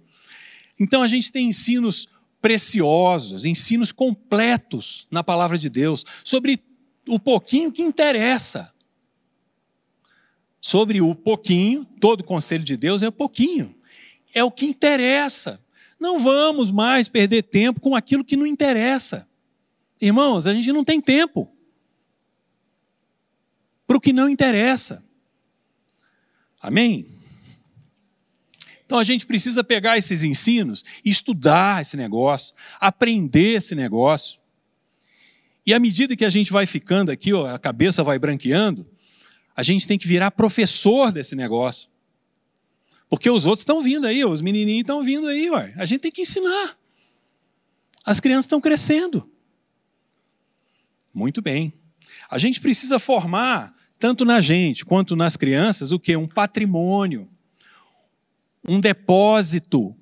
Então 0.79 1.03
a 1.03 1.09
gente 1.09 1.33
tem 1.33 1.49
ensinos 1.49 2.07
preciosos, 2.41 3.45
ensinos 3.45 3.91
completos 3.91 5.09
na 5.11 5.25
palavra 5.25 5.59
de 5.59 5.69
Deus 5.69 6.05
sobre 6.23 6.63
o 7.09 7.19
pouquinho 7.19 7.73
que 7.73 7.83
interessa. 7.83 8.73
Sobre 10.61 11.03
o 11.03 11.17
pouquinho, 11.17 11.85
todo 12.01 12.21
o 12.21 12.25
conselho 12.25 12.63
de 12.63 12.77
Deus 12.77 13.03
é 13.03 13.11
pouquinho. 13.11 13.75
É 14.33 14.45
o 14.45 14.53
que 14.53 14.67
interessa. 14.67 15.61
Não 15.99 16.21
vamos 16.21 16.71
mais 16.71 17.09
perder 17.09 17.43
tempo 17.43 17.81
com 17.81 17.97
aquilo 17.97 18.25
que 18.25 18.37
não 18.37 18.47
interessa. 18.47 19.29
Irmãos, 20.01 20.47
a 20.47 20.55
gente 20.55 20.71
não 20.71 20.85
tem 20.85 21.01
tempo 21.01 21.53
para 23.85 23.97
o 23.97 24.01
que 24.01 24.13
não 24.13 24.29
interessa. 24.29 25.05
Amém? 26.63 27.14
Então 28.95 29.01
a 29.01 29.05
gente 29.05 29.27
precisa 29.27 29.65
pegar 29.65 29.99
esses 29.99 30.23
ensinos, 30.23 30.85
estudar 31.05 31.83
esse 31.83 31.97
negócio, 31.97 32.55
aprender 32.79 33.57
esse 33.57 33.75
negócio. 33.75 34.41
E 35.67 35.75
à 35.75 35.81
medida 35.81 36.15
que 36.15 36.25
a 36.25 36.31
gente 36.31 36.53
vai 36.53 36.65
ficando 36.65 37.11
aqui, 37.11 37.33
ó, 37.33 37.53
a 37.53 37.59
cabeça 37.59 38.05
vai 38.05 38.21
branqueando, 38.21 38.87
a 39.57 39.65
gente 39.65 39.85
tem 39.89 39.99
que 39.99 40.07
virar 40.07 40.31
professor 40.31 41.11
desse 41.11 41.35
negócio. 41.35 41.91
Porque 43.11 43.29
os 43.29 43.47
outros 43.47 43.63
estão 43.63 43.83
vindo 43.83 44.07
aí, 44.07 44.25
os 44.25 44.41
menininhos 44.41 44.83
estão 44.83 45.03
vindo 45.03 45.27
aí, 45.27 45.51
ué. 45.51 45.75
a 45.77 45.85
gente 45.85 46.03
tem 46.03 46.13
que 46.13 46.23
ensinar. 46.23 46.79
As 48.05 48.21
crianças 48.21 48.45
estão 48.45 48.61
crescendo. 48.61 49.29
Muito 51.13 51.43
bem. 51.43 51.73
A 52.31 52.39
gente 52.39 52.61
precisa 52.61 53.01
formar, 53.01 53.75
tanto 53.99 54.25
na 54.25 54.41
gente 54.41 54.85
quanto 54.85 55.17
nas 55.17 55.37
crianças, 55.37 55.91
o 55.91 55.99
que? 55.99 56.15
Um 56.15 56.29
patrimônio 56.29 57.29
um 58.67 58.81
depósito. 58.81 59.95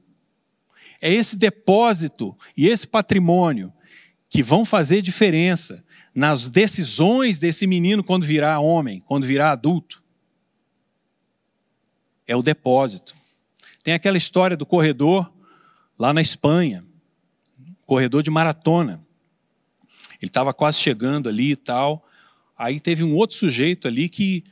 É 1.01 1.13
esse 1.13 1.37
depósito 1.37 2.37
e 2.57 2.67
esse 2.69 2.87
patrimônio 2.87 3.73
que 4.29 4.43
vão 4.43 4.65
fazer 4.65 5.03
diferença 5.03 5.85
nas 6.15 6.49
decisões 6.49 7.39
desse 7.39 7.67
menino 7.67 8.05
quando 8.05 8.25
virar 8.25 8.61
homem, 8.61 9.01
quando 9.01 9.27
virar 9.27 9.53
adulto. 9.53 10.03
É 12.27 12.37
o 12.37 12.43
depósito. 12.43 13.15
Tem 13.83 13.95
aquela 13.95 14.17
história 14.17 14.57
do 14.57 14.65
corredor 14.65 15.31
lá 15.99 16.15
na 16.15 16.23
Espanha, 16.23 16.85
corredor 17.85 18.23
de 18.23 18.31
maratona. 18.31 19.05
Ele 20.21 20.29
estava 20.29 20.55
quase 20.55 20.79
chegando 20.79 21.29
ali 21.29 21.51
e 21.51 21.57
tal. 21.57 22.09
Aí 22.57 22.79
teve 22.79 23.03
um 23.03 23.15
outro 23.15 23.37
sujeito 23.37 23.89
ali 23.89 24.09
que, 24.09 24.45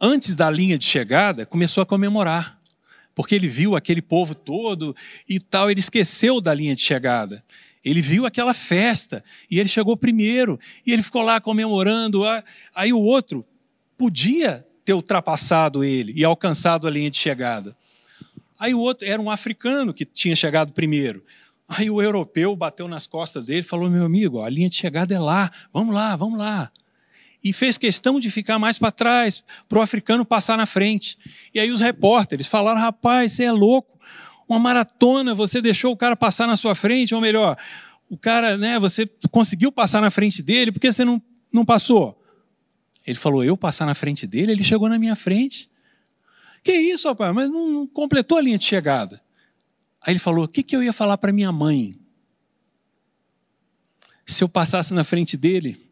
antes 0.00 0.36
da 0.36 0.50
linha 0.50 0.76
de 0.76 0.84
chegada, 0.84 1.46
começou 1.46 1.82
a 1.82 1.86
comemorar 1.86 2.54
porque 3.14 3.34
ele 3.34 3.46
viu 3.46 3.76
aquele 3.76 4.02
povo 4.02 4.34
todo 4.34 4.94
e 5.28 5.38
tal, 5.38 5.70
ele 5.70 5.80
esqueceu 5.80 6.40
da 6.40 6.52
linha 6.52 6.74
de 6.74 6.82
chegada. 6.82 7.44
Ele 7.84 8.00
viu 8.00 8.24
aquela 8.24 8.54
festa 8.54 9.22
e 9.50 9.60
ele 9.60 9.68
chegou 9.68 9.96
primeiro 9.96 10.58
e 10.86 10.92
ele 10.92 11.02
ficou 11.02 11.22
lá 11.22 11.40
comemorando. 11.40 12.22
Aí 12.74 12.92
o 12.92 13.00
outro 13.00 13.44
podia 13.96 14.66
ter 14.84 14.94
ultrapassado 14.94 15.84
ele 15.84 16.12
e 16.16 16.24
alcançado 16.24 16.88
a 16.88 16.90
linha 16.90 17.10
de 17.10 17.18
chegada. 17.18 17.76
Aí 18.58 18.74
o 18.74 18.80
outro 18.80 19.06
era 19.06 19.20
um 19.20 19.30
africano 19.30 19.92
que 19.92 20.04
tinha 20.04 20.34
chegado 20.34 20.72
primeiro. 20.72 21.22
Aí 21.68 21.90
o 21.90 22.00
europeu 22.00 22.54
bateu 22.56 22.88
nas 22.88 23.06
costas 23.06 23.44
dele 23.44 23.60
e 23.60 23.62
falou: 23.62 23.90
Meu 23.90 24.04
amigo, 24.04 24.42
a 24.42 24.48
linha 24.48 24.68
de 24.68 24.76
chegada 24.76 25.14
é 25.14 25.18
lá, 25.18 25.50
vamos 25.72 25.94
lá, 25.94 26.16
vamos 26.16 26.38
lá 26.38 26.70
e 27.44 27.52
fez 27.52 27.76
questão 27.76 28.18
de 28.18 28.30
ficar 28.30 28.58
mais 28.58 28.78
para 28.78 28.90
trás, 28.90 29.44
para 29.68 29.78
o 29.78 29.82
africano 29.82 30.24
passar 30.24 30.56
na 30.56 30.64
frente. 30.64 31.18
E 31.52 31.60
aí 31.60 31.70
os 31.70 31.80
repórteres 31.80 32.46
falaram: 32.46 32.80
rapaz, 32.80 33.32
você 33.32 33.44
é 33.44 33.52
louco, 33.52 34.00
uma 34.48 34.58
maratona, 34.58 35.34
você 35.34 35.60
deixou 35.60 35.92
o 35.92 35.96
cara 35.96 36.16
passar 36.16 36.46
na 36.46 36.56
sua 36.56 36.74
frente, 36.74 37.14
ou 37.14 37.20
melhor, 37.20 37.58
o 38.08 38.16
cara, 38.16 38.56
né, 38.56 38.78
você 38.78 39.06
conseguiu 39.30 39.70
passar 39.70 40.00
na 40.00 40.10
frente 40.10 40.42
dele, 40.42 40.72
por 40.72 40.80
que 40.80 40.90
você 40.90 41.04
não, 41.04 41.20
não 41.52 41.66
passou? 41.66 42.18
Ele 43.06 43.18
falou: 43.18 43.44
eu 43.44 43.58
passar 43.58 43.84
na 43.84 43.94
frente 43.94 44.26
dele, 44.26 44.52
ele 44.52 44.64
chegou 44.64 44.88
na 44.88 44.98
minha 44.98 45.14
frente. 45.14 45.70
Que 46.62 46.72
isso, 46.72 47.06
rapaz, 47.06 47.34
mas 47.34 47.50
não, 47.50 47.70
não 47.70 47.86
completou 47.86 48.38
a 48.38 48.40
linha 48.40 48.56
de 48.56 48.64
chegada. 48.64 49.22
Aí 50.00 50.14
ele 50.14 50.18
falou: 50.18 50.46
o 50.46 50.48
que, 50.48 50.62
que 50.62 50.74
eu 50.74 50.82
ia 50.82 50.94
falar 50.94 51.18
para 51.18 51.30
minha 51.30 51.52
mãe? 51.52 51.98
Se 54.26 54.42
eu 54.42 54.48
passasse 54.48 54.94
na 54.94 55.04
frente 55.04 55.36
dele, 55.36 55.83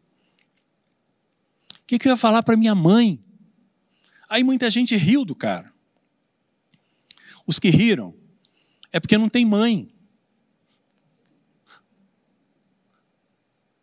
que, 1.93 1.99
que 1.99 2.07
eu 2.07 2.13
ia 2.13 2.17
falar 2.17 2.41
para 2.41 2.57
minha 2.57 2.73
mãe? 2.73 3.19
Aí 4.29 4.43
muita 4.43 4.69
gente 4.69 4.95
riu 4.95 5.23
do 5.23 5.35
cara. 5.35 5.71
Os 7.45 7.59
que 7.59 7.69
riram 7.69 8.15
é 8.91 8.99
porque 8.99 9.17
não 9.17 9.29
tem 9.29 9.45
mãe. 9.45 9.93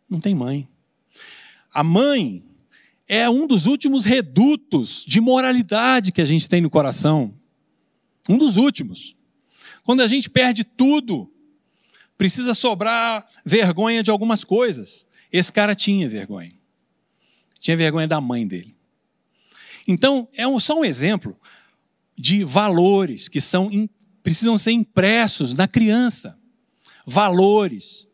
Não 0.09 0.19
tem 0.19 0.35
mãe. 0.35 0.67
A 1.73 1.83
mãe 1.83 2.43
é 3.07 3.29
um 3.29 3.47
dos 3.47 3.65
últimos 3.65 4.03
redutos 4.03 5.05
de 5.07 5.21
moralidade 5.21 6.11
que 6.11 6.21
a 6.21 6.25
gente 6.25 6.49
tem 6.49 6.59
no 6.59 6.69
coração. 6.69 7.33
Um 8.27 8.37
dos 8.37 8.57
últimos. 8.57 9.15
Quando 9.83 10.01
a 10.01 10.07
gente 10.07 10.29
perde 10.29 10.63
tudo, 10.63 11.31
precisa 12.17 12.53
sobrar 12.53 13.25
vergonha 13.45 14.03
de 14.03 14.11
algumas 14.11 14.43
coisas. 14.43 15.05
Esse 15.31 15.51
cara 15.51 15.73
tinha 15.73 16.09
vergonha 16.09 16.60
tinha 17.61 17.77
vergonha 17.77 18.07
da 18.07 18.19
mãe 18.19 18.45
dele. 18.45 18.75
Então, 19.87 20.27
é 20.33 20.47
um, 20.47 20.59
só 20.59 20.79
um 20.79 20.83
exemplo 20.83 21.39
de 22.17 22.43
valores 22.43 23.29
que 23.29 23.39
são, 23.39 23.69
precisam 24.23 24.57
ser 24.57 24.71
impressos 24.71 25.55
na 25.55 25.67
criança. 25.67 26.37
Valores. 27.05 28.07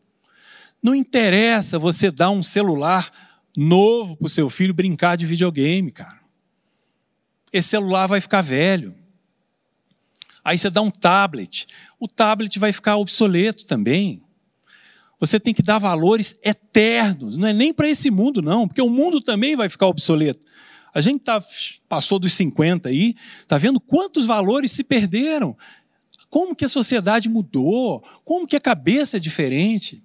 Não 0.82 0.94
interessa 0.94 1.78
você 1.78 2.10
dar 2.10 2.30
um 2.30 2.42
celular 2.42 3.10
novo 3.56 4.16
para 4.16 4.26
o 4.26 4.30
seu 4.30 4.48
filho 4.50 4.74
brincar 4.74 5.16
de 5.16 5.26
videogame, 5.26 5.90
cara. 5.90 6.20
Esse 7.52 7.68
celular 7.68 8.06
vai 8.06 8.20
ficar 8.20 8.42
velho. 8.42 8.94
Aí 10.44 10.58
você 10.58 10.68
dá 10.68 10.82
um 10.82 10.90
tablet. 10.90 11.66
O 11.98 12.06
tablet 12.06 12.58
vai 12.58 12.72
ficar 12.72 12.96
obsoleto 12.96 13.64
também. 13.64 14.22
Você 15.20 15.40
tem 15.40 15.52
que 15.52 15.62
dar 15.62 15.78
valores 15.78 16.36
eternos, 16.44 17.36
não 17.36 17.48
é 17.48 17.52
nem 17.52 17.74
para 17.74 17.88
esse 17.88 18.10
mundo, 18.10 18.40
não, 18.40 18.68
porque 18.68 18.80
o 18.80 18.88
mundo 18.88 19.20
também 19.20 19.56
vai 19.56 19.68
ficar 19.68 19.86
obsoleto. 19.86 20.40
A 20.94 21.00
gente 21.00 21.22
tá, 21.22 21.42
passou 21.88 22.18
dos 22.18 22.32
50 22.32 22.88
aí, 22.88 23.14
está 23.40 23.58
vendo 23.58 23.80
quantos 23.80 24.24
valores 24.24 24.72
se 24.72 24.84
perderam, 24.84 25.56
como 26.30 26.54
que 26.54 26.64
a 26.64 26.68
sociedade 26.68 27.28
mudou, 27.28 28.02
como 28.24 28.46
que 28.46 28.56
a 28.56 28.60
cabeça 28.60 29.16
é 29.16 29.20
diferente. 29.20 30.02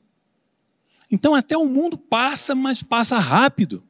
Então, 1.11 1.35
até 1.35 1.55
o 1.55 1.65
mundo 1.65 1.97
passa, 1.97 2.55
mas 2.55 2.81
passa 2.81 3.19
rápido. 3.19 3.83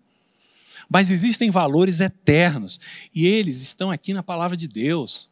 Mas 0.90 1.10
existem 1.10 1.50
valores 1.50 2.00
eternos, 2.00 2.80
e 3.16 3.26
eles 3.26 3.62
estão 3.62 3.90
aqui 3.90 4.14
na 4.14 4.22
palavra 4.22 4.58
de 4.58 4.68
Deus. 4.68 5.30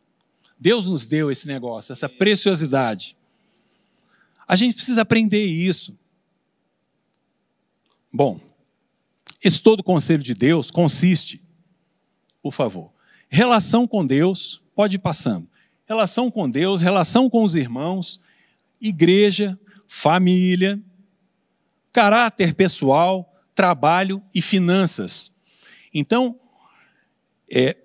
Deus 0.58 0.86
nos 0.86 1.06
deu 1.06 1.30
esse 1.30 1.48
negócio, 1.48 1.92
essa 1.92 2.08
preciosidade. 2.08 3.18
A 4.52 4.58
gente 4.58 4.76
precisa 4.76 5.04
aprender 5.04 5.46
isso. 5.46 5.98
Bom, 8.12 8.38
esse 9.42 9.62
todo 9.62 9.82
conselho 9.82 10.22
de 10.22 10.34
Deus 10.34 10.70
consiste, 10.70 11.42
por 12.44 12.52
favor, 12.52 12.94
relação 13.30 13.88
com 13.88 14.06
Deus, 14.06 14.62
pode 14.76 14.98
ir 14.98 15.00
passando. 15.00 15.50
Relação 15.86 16.30
com 16.30 16.50
Deus, 16.50 16.82
relação 16.82 17.30
com 17.30 17.46
os 17.46 17.56
irmãos, 17.56 18.20
igreja, 18.82 19.58
família, 19.88 20.84
caráter 21.94 22.54
pessoal, 22.54 23.34
trabalho 23.56 24.22
e 24.36 24.42
finanças. 24.42 25.32
Então, 25.94 26.38
é, 27.50 27.78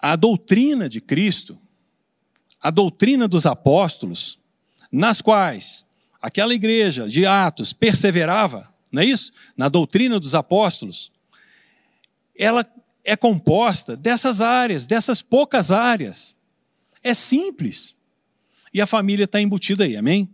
a 0.00 0.16
doutrina 0.16 0.88
de 0.88 0.98
Cristo, 0.98 1.60
a 2.58 2.70
doutrina 2.70 3.28
dos 3.28 3.44
apóstolos, 3.44 4.38
nas 4.90 5.20
quais 5.20 5.84
aquela 6.20 6.54
igreja 6.54 7.08
de 7.08 7.24
Atos 7.24 7.72
perseverava, 7.72 8.72
não 8.90 9.02
é 9.02 9.06
isso? 9.06 9.32
Na 9.56 9.68
doutrina 9.68 10.18
dos 10.18 10.34
apóstolos, 10.34 11.10
ela 12.36 12.66
é 13.04 13.16
composta 13.16 13.96
dessas 13.96 14.40
áreas, 14.40 14.86
dessas 14.86 15.22
poucas 15.22 15.70
áreas. 15.70 16.34
É 17.02 17.14
simples. 17.14 17.94
E 18.72 18.80
a 18.80 18.86
família 18.86 19.24
está 19.24 19.40
embutida 19.40 19.84
aí, 19.84 19.96
amém? 19.96 20.28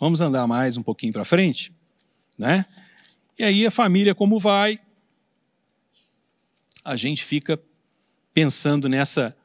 Vamos 0.00 0.20
andar 0.20 0.46
mais 0.46 0.76
um 0.76 0.82
pouquinho 0.82 1.12
para 1.12 1.24
frente, 1.24 1.72
né? 2.36 2.66
E 3.38 3.44
aí 3.44 3.66
a 3.66 3.70
família 3.70 4.14
como 4.14 4.38
vai? 4.38 4.80
A 6.84 6.96
gente 6.96 7.24
fica 7.24 7.60
pensando 8.32 8.88
nessa 8.88 9.36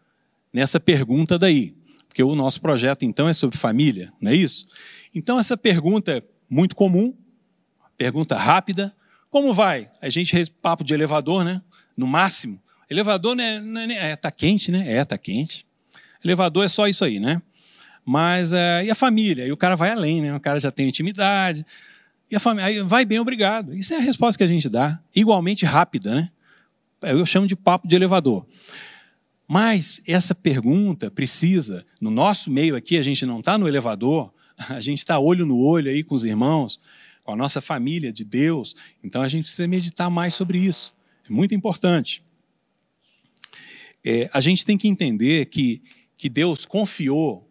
nessa 0.52 0.80
pergunta 0.80 1.40
daí, 1.40 1.76
porque 2.08 2.22
o 2.22 2.36
nosso 2.36 2.62
projeto 2.62 3.04
então 3.04 3.28
é 3.28 3.34
sobre 3.34 3.58
família, 3.58 4.14
não 4.22 4.32
é 4.32 4.36
isso? 4.36 4.68
Então 5.13 5.39
essa 5.39 5.56
pergunta 5.56 6.17
é 6.17 6.23
muito 6.49 6.76
comum, 6.76 7.15
pergunta 7.97 8.36
rápida, 8.36 8.95
como 9.30 9.54
vai? 9.54 9.89
A 10.02 10.10
gente 10.10 10.36
papo 10.62 10.84
de 10.84 10.93
elevador, 10.93 11.43
né? 11.43 11.62
No 11.95 12.08
máximo, 12.08 12.62
elevador 12.89 13.36
né, 13.36 13.62
é, 13.91 14.15
tá 14.15 14.32
quente, 14.32 14.71
né? 14.71 14.84
É, 14.91 15.04
tá 15.04 15.17
quente. 15.17 15.65
Elevador 16.23 16.65
é 16.65 16.67
só 16.67 16.88
isso 16.88 17.04
aí, 17.04 17.19
né? 17.19 17.41
Mas 18.06 18.54
é, 18.54 18.86
e 18.86 18.91
a 18.91 18.95
família? 18.95 19.45
E 19.45 19.52
o 19.52 19.58
cara 19.58 19.76
vai 19.76 19.91
além, 19.91 20.21
né? 20.21 20.36
O 20.36 20.39
cara 20.39 20.60
já 20.60 20.71
tem 20.71 20.88
intimidade. 20.88 21.65
E 22.30 22.36
a 22.36 22.39
família, 22.39 22.65
aí 22.65 22.82
vai 22.82 23.06
bem, 23.06 23.19
obrigado. 23.19 23.73
Isso 23.76 23.93
é 23.93 23.97
a 23.97 24.02
resposta 24.02 24.38
que 24.38 24.43
a 24.43 24.47
gente 24.47 24.67
dá, 24.69 24.99
igualmente 25.15 25.65
rápida, 25.65 26.15
né? 26.15 26.30
Eu 27.02 27.26
chamo 27.26 27.45
de 27.45 27.56
papo 27.56 27.88
de 27.88 27.95
elevador. 27.95 28.45
Mas 29.47 30.02
essa 30.08 30.34
pergunta 30.34 31.12
precisa, 31.12 31.86
no 31.99 32.10
nosso 32.10 32.49
meio 32.49 32.76
aqui, 32.76 32.97
a 32.97 33.04
gente 33.04 33.26
não 33.26 33.39
está 33.39 33.58
no 33.58 33.67
elevador, 33.67 34.34
a 34.70 34.80
gente 34.80 35.00
está 35.00 35.20
olho 35.20 35.46
no 35.46 35.58
olho 35.58 35.89
aí 35.89 36.04
com 36.04 36.16
os 36.16 36.26
irmãos, 36.26 36.80
com 37.24 37.32
a 37.34 37.36
nossa 37.36 37.62
família 37.62 38.12
de 38.12 38.24
Deus, 38.24 38.76
então 39.04 39.22
a 39.22 39.28
gente 39.28 39.44
precisa 39.44 39.68
meditar 39.68 40.10
mais 40.10 40.34
sobre 40.34 40.58
isso. 40.58 40.94
É 41.28 41.32
muito 41.32 41.56
importante. 41.56 42.24
É, 44.04 44.30
a 44.34 44.42
gente 44.42 44.66
tem 44.66 44.78
que 44.78 44.88
entender 44.88 45.46
que, 45.46 45.82
que 46.18 46.28
Deus 46.28 46.66
confiou 46.66 47.50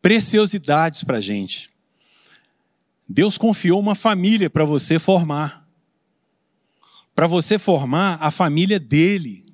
preciosidades 0.00 1.02
para 1.02 1.16
a 1.16 1.20
gente. 1.20 1.70
Deus 3.08 3.36
confiou 3.36 3.80
uma 3.80 3.94
família 3.94 4.48
para 4.48 4.64
você 4.64 4.98
formar. 4.98 5.68
Para 7.14 7.26
você 7.26 7.58
formar 7.58 8.18
a 8.20 8.30
família 8.30 8.78
dele. 8.78 9.44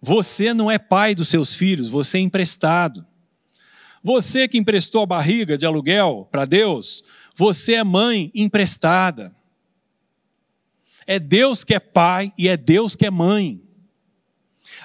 Você 0.00 0.52
não 0.52 0.70
é 0.70 0.78
pai 0.78 1.14
dos 1.14 1.28
seus 1.28 1.54
filhos, 1.54 1.88
você 1.88 2.18
é 2.18 2.20
emprestado. 2.20 3.05
Você 4.06 4.46
que 4.46 4.56
emprestou 4.56 5.02
a 5.02 5.06
barriga 5.06 5.58
de 5.58 5.66
aluguel 5.66 6.28
para 6.30 6.44
Deus, 6.44 7.02
você 7.34 7.74
é 7.74 7.82
mãe 7.82 8.30
emprestada. 8.36 9.34
É 11.04 11.18
Deus 11.18 11.64
que 11.64 11.74
é 11.74 11.80
pai 11.80 12.32
e 12.38 12.46
é 12.46 12.56
Deus 12.56 12.94
que 12.94 13.04
é 13.04 13.10
mãe. 13.10 13.60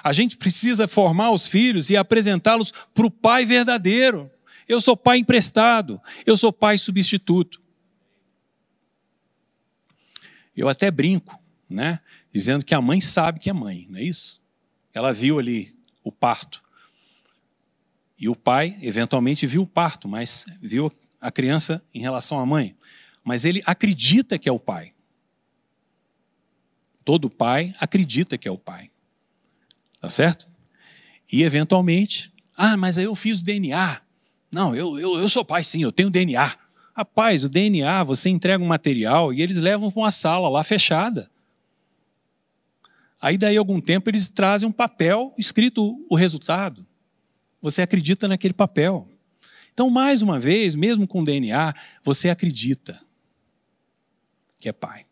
A 0.02 0.12
gente 0.12 0.36
precisa 0.36 0.88
formar 0.88 1.30
os 1.30 1.46
filhos 1.46 1.88
e 1.88 1.96
apresentá-los 1.96 2.72
para 2.92 3.06
o 3.06 3.10
pai 3.12 3.46
verdadeiro. 3.46 4.28
Eu 4.66 4.80
sou 4.80 4.96
pai 4.96 5.18
emprestado, 5.18 6.00
eu 6.26 6.36
sou 6.36 6.52
pai 6.52 6.76
substituto. 6.76 7.62
Eu 10.56 10.68
até 10.68 10.90
brinco, 10.90 11.40
né? 11.70 12.00
Dizendo 12.32 12.64
que 12.64 12.74
a 12.74 12.80
mãe 12.80 13.00
sabe 13.00 13.38
que 13.38 13.48
é 13.48 13.52
mãe, 13.52 13.86
não 13.88 14.00
é 14.00 14.02
isso? 14.02 14.42
Ela 14.92 15.12
viu 15.12 15.38
ali 15.38 15.76
o 16.02 16.10
parto. 16.10 16.61
E 18.22 18.28
o 18.28 18.36
pai, 18.36 18.78
eventualmente, 18.80 19.48
viu 19.48 19.62
o 19.62 19.66
parto, 19.66 20.06
mas 20.06 20.46
viu 20.60 20.92
a 21.20 21.28
criança 21.28 21.84
em 21.92 21.98
relação 21.98 22.38
à 22.38 22.46
mãe. 22.46 22.76
Mas 23.24 23.44
ele 23.44 23.60
acredita 23.66 24.38
que 24.38 24.48
é 24.48 24.52
o 24.52 24.60
pai. 24.60 24.92
Todo 27.04 27.28
pai 27.28 27.74
acredita 27.80 28.38
que 28.38 28.46
é 28.46 28.50
o 28.52 28.56
pai. 28.56 28.92
Tá 30.00 30.08
certo? 30.08 30.46
E, 31.32 31.42
eventualmente, 31.42 32.32
ah, 32.56 32.76
mas 32.76 32.96
aí 32.96 33.06
eu 33.06 33.16
fiz 33.16 33.40
o 33.40 33.44
DNA. 33.44 34.00
Não, 34.52 34.72
eu, 34.72 35.00
eu, 35.00 35.18
eu 35.18 35.28
sou 35.28 35.44
pai 35.44 35.64
sim, 35.64 35.82
eu 35.82 35.90
tenho 35.90 36.08
DNA. 36.08 36.56
Rapaz, 36.94 37.42
o 37.42 37.48
DNA, 37.48 38.04
você 38.04 38.28
entrega 38.28 38.62
um 38.62 38.68
material 38.68 39.34
e 39.34 39.42
eles 39.42 39.56
levam 39.56 39.90
para 39.90 40.00
uma 40.00 40.12
sala 40.12 40.48
lá 40.48 40.62
fechada. 40.62 41.28
Aí, 43.20 43.36
daí, 43.36 43.56
algum 43.56 43.80
tempo, 43.80 44.08
eles 44.08 44.28
trazem 44.28 44.68
um 44.68 44.72
papel 44.72 45.34
escrito 45.36 46.06
o 46.08 46.14
resultado. 46.14 46.86
Você 47.62 47.80
acredita 47.80 48.26
naquele 48.26 48.52
papel. 48.52 49.08
Então, 49.72 49.88
mais 49.88 50.20
uma 50.20 50.38
vez, 50.38 50.74
mesmo 50.74 51.06
com 51.06 51.24
DNA, 51.24 51.72
você 52.02 52.28
acredita 52.28 53.00
que 54.60 54.68
é 54.68 54.72
pai. 54.72 55.06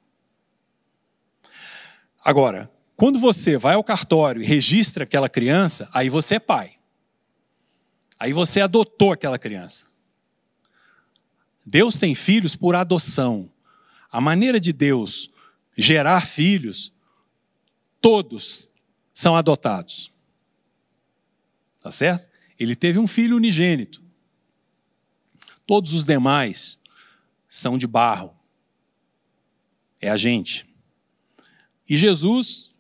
Agora, 2.23 2.71
quando 2.97 3.19
você 3.19 3.57
vai 3.57 3.75
ao 3.75 3.85
cartório 3.85 4.43
e 4.43 4.45
registra 4.45 5.05
aquela 5.05 5.29
criança, 5.29 5.89
aí 5.95 6.11
você 6.11 6.35
é 6.35 6.39
pai. 6.39 6.77
Aí 8.19 8.33
você 8.33 8.61
adotou 8.61 9.13
aquela 9.13 9.39
criança. 9.39 9.87
Deus 11.65 11.99
tem 11.99 12.15
filhos 12.15 12.55
por 12.55 12.75
adoção. 12.75 13.51
A 14.13 14.21
maneira 14.21 14.61
de 14.61 14.73
Deus 14.73 15.31
gerar 15.77 16.27
filhos, 16.27 16.93
todos 18.01 18.69
são 19.15 19.35
adotados. 19.35 20.13
Tá 21.81 21.91
certo? 21.91 22.30
Ele 22.61 22.77
teve 22.77 22.99
um 22.99 23.07
filho 23.07 23.37
unigênito. 23.37 24.03
Todos 25.67 25.95
os 25.95 26.05
demais 26.05 26.79
são 27.49 27.79
de 27.79 27.87
barro. 27.87 28.37
É 29.99 30.11
a 30.11 30.17
gente. 30.19 30.67
E 31.89 31.97
Jesus, 31.97 32.75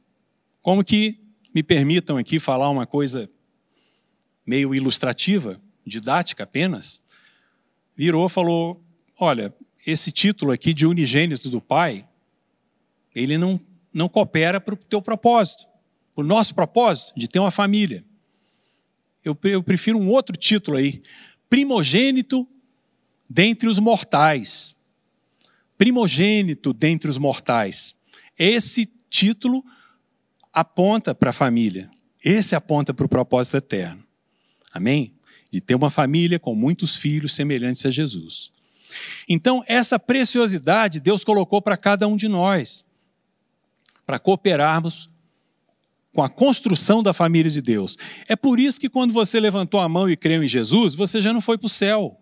como 0.61 0.85
que 0.85 1.19
me 1.55 1.63
permitam 1.63 2.19
aqui 2.19 2.39
falar 2.39 2.69
uma 2.69 2.87
coisa 2.87 3.31
meio 4.45 4.75
ilustrativa, 4.75 5.59
didática 5.87 6.45
apenas, 6.45 7.01
virou 7.97 8.27
e 8.27 8.31
falou: 8.31 8.85
Olha, 9.19 9.55
esse 9.87 10.13
título 10.13 10.53
aqui 10.53 10.75
de 10.75 10.87
unigênito 10.87 11.49
do 11.49 11.61
Pai, 11.61 12.07
ele 13.15 13.39
não, 13.39 13.59
não 13.93 14.11
coopera 14.11 14.61
para 14.61 14.75
o 14.75 14.77
teu 14.77 15.01
propósito, 15.01 15.67
para 16.15 16.23
o 16.23 16.27
nosso 16.27 16.55
propósito 16.55 17.15
de 17.17 17.27
ter 17.27 17.39
uma 17.39 17.51
família. 17.51 18.05
Eu, 19.25 19.37
eu 19.45 19.63
prefiro 19.63 19.99
um 19.99 20.09
outro 20.09 20.37
título 20.37 20.77
aí: 20.77 21.03
primogênito 21.49 22.47
dentre 23.29 23.69
os 23.69 23.79
mortais. 23.79 24.75
Primogênito 25.77 26.73
dentre 26.73 27.09
os 27.09 27.19
mortais. 27.19 27.95
Esse 28.39 28.89
título 29.09 29.65
aponta 30.53 31.15
para 31.15 31.31
a 31.31 31.33
família. 31.33 31.91
Esse 32.23 32.55
aponta 32.55 32.93
para 32.93 33.07
o 33.07 33.09
propósito 33.09 33.57
eterno. 33.57 34.05
Amém? 34.73 35.15
De 35.51 35.61
ter 35.61 35.75
uma 35.75 35.91
família 35.91 36.39
com 36.39 36.55
muitos 36.55 36.97
filhos 36.97 37.35
semelhantes 37.35 37.85
a 37.87 37.91
Jesus. 37.91 38.53
Então, 39.29 39.65
essa 39.67 39.99
preciosidade 39.99 41.01
Deus 41.01 41.25
colocou 41.25 41.63
para 41.63 41.77
cada 41.77 42.07
um 42.07 42.17
de 42.17 42.29
nós, 42.29 42.85
para 44.07 44.19
cooperarmos 44.19 45.10
com 46.13 46.23
a 46.23 46.29
construção 46.29 47.03
da 47.03 47.13
família 47.13 47.51
de 47.51 47.63
Deus. 47.63 47.97
É 48.27 48.35
por 48.35 48.59
isso 48.59 48.81
que 48.81 48.89
quando 48.89 49.13
você 49.13 49.39
levantou 49.39 49.81
a 49.81 49.89
mão 49.89 50.11
e 50.11 50.17
creu 50.17 50.43
em 50.43 50.49
Jesus, 50.49 50.95
você 50.95 51.23
já 51.23 51.33
não 51.33 51.41
foi 51.41 51.57
para 51.57 51.67
o 51.67 51.71
céu. 51.71 52.21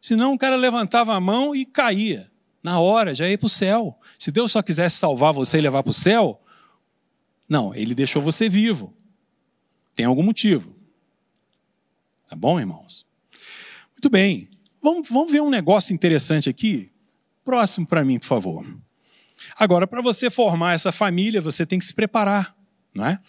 Senão 0.00 0.34
o 0.34 0.38
cara 0.38 0.56
levantava 0.56 1.14
a 1.14 1.20
mão 1.20 1.54
e 1.54 1.64
caía. 1.64 2.30
Na 2.62 2.80
hora, 2.80 3.14
já 3.14 3.28
ia 3.28 3.38
para 3.38 3.46
o 3.46 3.50
céu. 3.50 3.98
Se 4.18 4.32
Deus 4.32 4.50
só 4.50 4.62
quisesse 4.62 4.96
salvar 4.96 5.32
você 5.32 5.58
e 5.58 5.60
levar 5.60 5.82
para 5.82 5.90
o 5.90 5.94
céu, 5.94 6.42
não, 7.48 7.72
ele 7.74 7.94
deixou 7.94 8.20
você 8.20 8.48
vivo. 8.48 8.92
Tem 9.94 10.04
algum 10.04 10.22
motivo. 10.22 10.74
Tá 12.28 12.34
bom, 12.34 12.58
irmãos? 12.58 13.06
Muito 13.92 14.10
bem. 14.10 14.48
Vamos, 14.82 15.08
vamos 15.08 15.30
ver 15.30 15.40
um 15.40 15.50
negócio 15.50 15.94
interessante 15.94 16.48
aqui? 16.48 16.90
Próximo 17.44 17.86
para 17.86 18.04
mim, 18.04 18.18
por 18.18 18.26
favor. 18.26 18.66
Agora, 19.56 19.86
para 19.86 20.02
você 20.02 20.28
formar 20.28 20.74
essa 20.74 20.90
família, 20.90 21.40
você 21.40 21.64
tem 21.64 21.78
que 21.78 21.84
se 21.84 21.94
preparar, 21.94 22.55
não 22.96 23.06
é? 23.06 23.20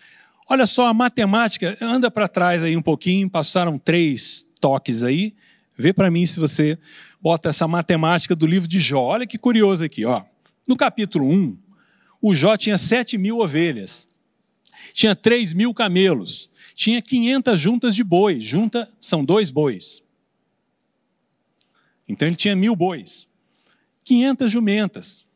Olha 0.50 0.66
só, 0.66 0.88
a 0.88 0.94
matemática, 0.94 1.78
anda 1.82 2.10
para 2.10 2.28
trás 2.28 2.64
aí 2.64 2.78
um 2.78 2.82
pouquinho, 2.82 3.30
passaram 3.30 3.78
três 3.78 4.48
toques 4.62 5.04
aí. 5.04 5.36
Vê 5.78 5.92
para 5.92 6.10
mim 6.10 6.26
se 6.26 6.40
você 6.40 6.80
bota 7.22 7.50
essa 7.50 7.68
matemática 7.68 8.34
do 8.34 8.48
livro 8.48 8.68
de 8.68 8.80
Jó. 8.80 9.02
Olha 9.02 9.28
que 9.28 9.38
curioso 9.38 9.84
aqui, 9.84 10.06
ó. 10.06 10.24
No 10.66 10.78
capítulo 10.78 11.30
1, 11.30 11.58
o 12.22 12.34
Jó 12.34 12.56
tinha 12.56 12.78
7 12.78 13.18
mil 13.18 13.40
ovelhas, 13.40 14.08
tinha 14.94 15.16
3 15.16 15.54
mil 15.54 15.74
camelos, 15.74 16.50
tinha 16.74 17.02
500 17.02 17.60
juntas 17.60 17.96
de 17.96 18.04
bois. 18.04 18.44
Junta 18.44 18.90
são 19.02 19.24
dois 19.24 19.52
bois. 19.52 20.02
Então 22.08 22.28
ele 22.28 22.38
tinha 22.38 22.56
mil 22.56 22.76
bois, 22.76 23.28
500 24.06 24.50
jumentas. 24.50 25.28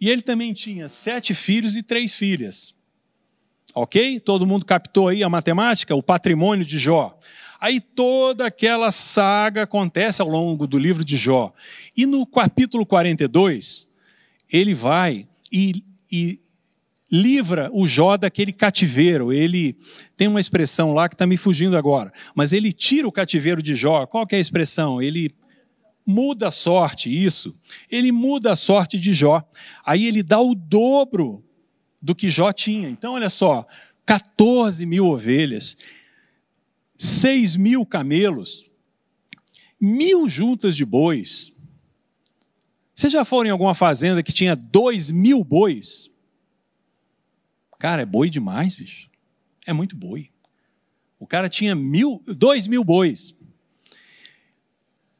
E 0.00 0.08
ele 0.08 0.22
também 0.22 0.52
tinha 0.52 0.88
sete 0.88 1.34
filhos 1.34 1.76
e 1.76 1.82
três 1.82 2.14
filhas. 2.14 2.74
Ok? 3.74 4.20
Todo 4.20 4.46
mundo 4.46 4.64
captou 4.64 5.08
aí 5.08 5.22
a 5.22 5.28
matemática, 5.28 5.94
o 5.94 6.02
patrimônio 6.02 6.64
de 6.64 6.78
Jó. 6.78 7.18
Aí 7.60 7.80
toda 7.80 8.46
aquela 8.46 8.90
saga 8.90 9.64
acontece 9.64 10.22
ao 10.22 10.28
longo 10.28 10.66
do 10.66 10.78
livro 10.78 11.04
de 11.04 11.16
Jó. 11.16 11.52
E 11.96 12.06
no 12.06 12.24
capítulo 12.24 12.86
42, 12.86 13.88
ele 14.50 14.74
vai 14.74 15.26
e, 15.50 15.82
e 16.10 16.40
livra 17.10 17.68
o 17.72 17.88
Jó 17.88 18.16
daquele 18.16 18.52
cativeiro. 18.52 19.32
Ele 19.32 19.76
tem 20.16 20.28
uma 20.28 20.40
expressão 20.40 20.94
lá 20.94 21.08
que 21.08 21.14
está 21.14 21.26
me 21.26 21.36
fugindo 21.36 21.76
agora, 21.76 22.12
mas 22.34 22.52
ele 22.52 22.72
tira 22.72 23.08
o 23.08 23.12
cativeiro 23.12 23.60
de 23.60 23.74
Jó. 23.74 24.06
Qual 24.06 24.26
é 24.30 24.36
a 24.36 24.40
expressão? 24.40 25.02
Ele 25.02 25.34
muda 26.06 26.48
a 26.48 26.52
sorte, 26.52 27.10
isso. 27.12 27.54
Ele 27.90 28.12
muda 28.12 28.52
a 28.52 28.56
sorte 28.56 28.98
de 28.98 29.12
Jó. 29.12 29.42
Aí 29.84 30.06
ele 30.06 30.22
dá 30.22 30.40
o 30.40 30.54
dobro 30.54 31.44
do 32.00 32.14
que 32.14 32.30
Jó 32.30 32.52
tinha. 32.52 32.88
Então, 32.88 33.14
olha 33.14 33.28
só: 33.28 33.66
14 34.06 34.86
mil 34.86 35.06
ovelhas, 35.06 35.76
6 36.96 37.56
mil 37.56 37.84
camelos, 37.84 38.70
mil 39.80 40.28
juntas 40.28 40.76
de 40.76 40.84
bois. 40.84 41.52
Vocês 42.94 43.12
já 43.12 43.24
foram 43.24 43.48
em 43.48 43.52
alguma 43.52 43.74
fazenda 43.74 44.22
que 44.22 44.32
tinha 44.32 44.56
2 44.56 45.10
mil 45.10 45.44
bois? 45.44 46.10
Cara, 47.78 48.02
é 48.02 48.06
boi 48.06 48.28
demais, 48.28 48.74
bicho. 48.74 49.08
É 49.64 49.72
muito 49.72 49.94
boi. 49.94 50.30
O 51.18 51.26
cara 51.26 51.48
tinha 51.48 51.74
mil, 51.74 52.22
dois 52.26 52.66
mil 52.66 52.82
bois. 52.82 53.34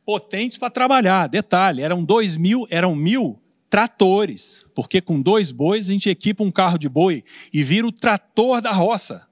Potentes 0.04 0.56
para 0.56 0.70
trabalhar. 0.70 1.28
Detalhe, 1.28 1.82
eram 1.82 2.04
dois 2.04 2.36
mil, 2.36 2.66
eram 2.70 2.94
mil 2.94 3.40
tratores. 3.68 4.64
Porque 4.74 5.00
com 5.00 5.20
dois 5.20 5.50
bois 5.50 5.88
a 5.88 5.92
gente 5.92 6.08
equipa 6.08 6.44
um 6.44 6.50
carro 6.50 6.78
de 6.78 6.88
boi 6.88 7.24
e 7.52 7.62
vira 7.62 7.86
o 7.86 7.92
trator 7.92 8.60
da 8.60 8.72
roça. 8.72 9.28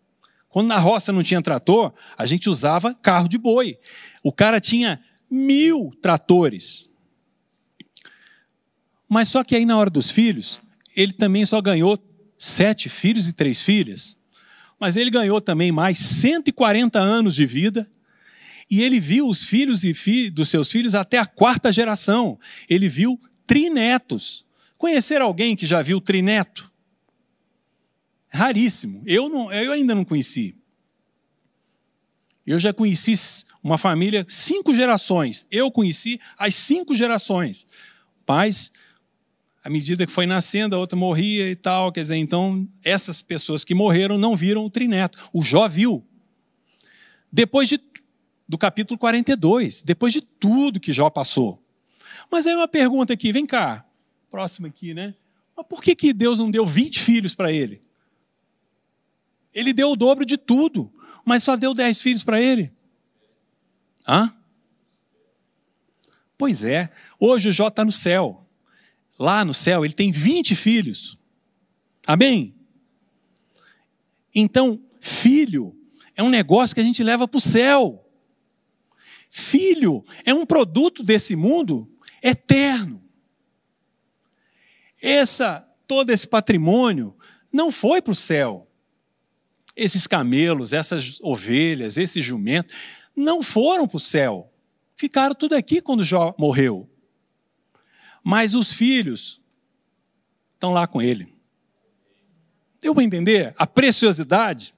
Quando 0.49 0.69
na 0.69 0.79
roça 0.79 1.13
não 1.13 1.23
tinha 1.23 1.43
trator, 1.43 1.93
a 2.17 2.25
gente 2.25 2.49
usava 2.49 2.95
carro 2.95 3.29
de 3.29 3.39
boi. 3.39 3.79
O 4.23 4.33
cara 4.33 4.61
tinha 4.61 5.01
mil 5.31 5.93
tratores. 6.01 6.89
Mas 9.09 9.29
só 9.29 9.45
que 9.45 9.55
aí 9.55 9.65
na 9.65 9.77
hora 9.77 9.91
dos 9.91 10.11
filhos, 10.11 10.61
ele 10.95 11.13
também 11.13 11.45
só 11.45 11.61
ganhou 11.61 11.99
sete 12.39 12.89
filhos 12.89 13.29
e 13.29 13.33
três 13.33 13.63
filhas 13.63 14.17
mas 14.79 14.97
ele 14.97 15.11
ganhou 15.11 15.41
também 15.41 15.73
mais 15.73 15.99
140 15.99 16.99
anos 16.99 17.35
de 17.35 17.47
vida. 17.47 17.89
E 18.71 18.83
ele 18.83 18.99
viu 18.99 19.29
os 19.29 19.45
filhos 19.45 19.85
e 19.85 19.95
fi 19.95 20.29
dos 20.29 20.49
seus 20.49 20.71
filhos 20.71 20.95
até 20.95 21.19
a 21.19 21.27
quarta 21.27 21.71
geração. 21.71 22.39
Ele 22.69 22.89
viu 22.89 23.21
trinetos. 23.47 24.45
Conhecer 24.79 25.21
alguém 25.21 25.57
que 25.57 25.67
já 25.67 25.83
viu 25.83 26.01
trineto? 26.01 26.71
Raríssimo. 28.29 29.03
Eu, 29.07 29.29
não, 29.29 29.53
eu 29.53 29.73
ainda 29.73 29.95
não 29.95 30.05
conheci. 30.05 30.55
Eu 32.47 32.59
já 32.59 32.73
conheci 32.73 33.15
uma 33.63 33.79
família, 33.79 34.25
cinco 34.29 34.75
gerações. 34.75 35.47
Eu 35.51 35.71
conheci 35.71 36.21
as 36.39 36.55
cinco 36.55 36.95
gerações. 36.95 37.67
Pais 38.25 38.71
à 39.67 39.69
medida 39.69 40.07
que 40.07 40.13
foi 40.13 40.27
nascendo, 40.27 40.77
a 40.77 40.79
outra 40.79 40.97
morria 40.97 41.51
e 41.51 41.57
tal. 41.57 41.91
Quer 41.91 42.03
dizer, 42.03 42.15
então, 42.15 42.69
essas 42.85 43.21
pessoas 43.21 43.65
que 43.65 43.75
morreram 43.75 44.17
não 44.17 44.37
viram 44.37 44.65
o 44.65 44.71
trineto. 44.71 45.29
O 45.33 45.43
Jó 45.43 45.67
viu. 45.67 46.07
Depois 47.33 47.69
de, 47.69 47.81
do 48.49 48.57
capítulo 48.57 48.97
42, 48.97 49.83
depois 49.83 50.13
de 50.13 50.21
tudo 50.21 50.79
que 50.79 50.93
Jó 50.93 51.11
passou. 51.11 51.61
Mas 52.31 52.47
aí 52.47 52.55
uma 52.55 52.69
pergunta 52.69 53.13
aqui, 53.13 53.33
vem 53.33 53.47
cá, 53.47 53.85
próximo 54.31 54.67
aqui, 54.67 54.95
né? 54.95 55.15
Mas 55.57 55.67
por 55.67 55.83
que, 55.83 55.95
que 55.95 56.13
Deus 56.13 56.39
não 56.39 56.51
deu 56.51 56.67
20 56.67 57.01
filhos 57.01 57.35
para 57.35 57.53
ele? 57.53 57.83
Ele 59.55 59.73
deu 59.73 59.91
o 59.91 59.97
dobro 59.97 60.25
de 60.25 60.37
tudo, 60.37 60.93
mas 61.25 61.43
só 61.43 61.57
deu 61.57 61.73
10 61.73 62.03
filhos 62.03 62.23
para 62.23 62.41
ele. 62.41 62.73
Hã? 64.07 64.33
Pois 66.37 66.65
é, 66.65 66.93
hoje 67.19 67.49
o 67.49 67.53
Jó 67.53 67.69
está 67.69 67.85
no 67.85 67.93
céu 67.93 68.47
lá 69.19 69.45
no 69.45 69.55
céu, 69.55 69.85
ele 69.85 69.95
tem 69.95 70.11
20 70.11 70.55
filhos. 70.55 71.19
Amém? 72.07 72.55
Então, 74.35 74.81
filho 75.01 75.75
é 76.15 76.23
um 76.23 76.29
negócio 76.29 76.75
que 76.75 76.81
a 76.81 76.85
gente 76.85 77.03
leva 77.03 77.27
para 77.27 77.39
o 77.39 77.41
céu. 77.41 78.03
Filho 79.31 80.05
é 80.25 80.33
um 80.33 80.47
produto 80.47 81.03
desse 81.03 81.35
mundo 81.35 81.91
eterno. 82.29 83.03
Essa, 85.01 85.61
todo 85.87 86.11
esse 86.11 86.27
patrimônio 86.27 87.17
não 87.53 87.71
foi 87.71 88.03
para 88.03 88.13
o 88.13 88.17
céu. 88.17 88.69
Esses 89.77 90.07
camelos, 90.07 90.73
essas 90.73 91.21
ovelhas, 91.21 91.97
esses 91.97 92.25
jumentos, 92.25 92.75
não 93.15 93.43
foram 93.43 93.87
para 93.87 93.97
o 93.97 94.01
céu. 94.01 94.53
Ficaram 94.97 95.35
tudo 95.35 95.55
aqui 95.55 95.81
quando 95.81 96.03
Jó 96.03 96.35
morreu. 96.39 96.91
Mas 98.25 98.55
os 98.55 98.73
filhos 98.73 99.41
estão 100.51 100.73
lá 100.73 100.87
com 100.87 101.01
ele. 101.01 101.33
Deu 102.81 102.95
para 102.95 103.05
entender 103.05 103.55
a 103.57 103.67
preciosidade? 103.67 104.75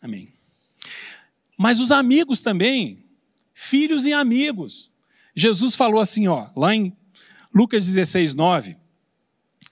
Amém. 0.00 0.32
Mas 1.58 1.80
os 1.80 1.90
amigos 1.90 2.40
também, 2.40 3.05
filhos 3.58 4.04
e 4.04 4.12
amigos. 4.12 4.90
Jesus 5.34 5.74
falou 5.74 5.98
assim, 5.98 6.28
ó, 6.28 6.48
lá 6.54 6.74
em 6.74 6.94
Lucas 7.54 7.86
16, 7.86 8.34
9: 8.34 8.76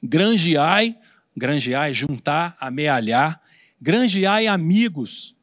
granjeai, 0.02 0.96
granjeai, 1.36 1.92
juntar, 1.92 2.56
amealhar, 2.58 3.42
granjeai 3.78 4.46
amigos 4.46 5.36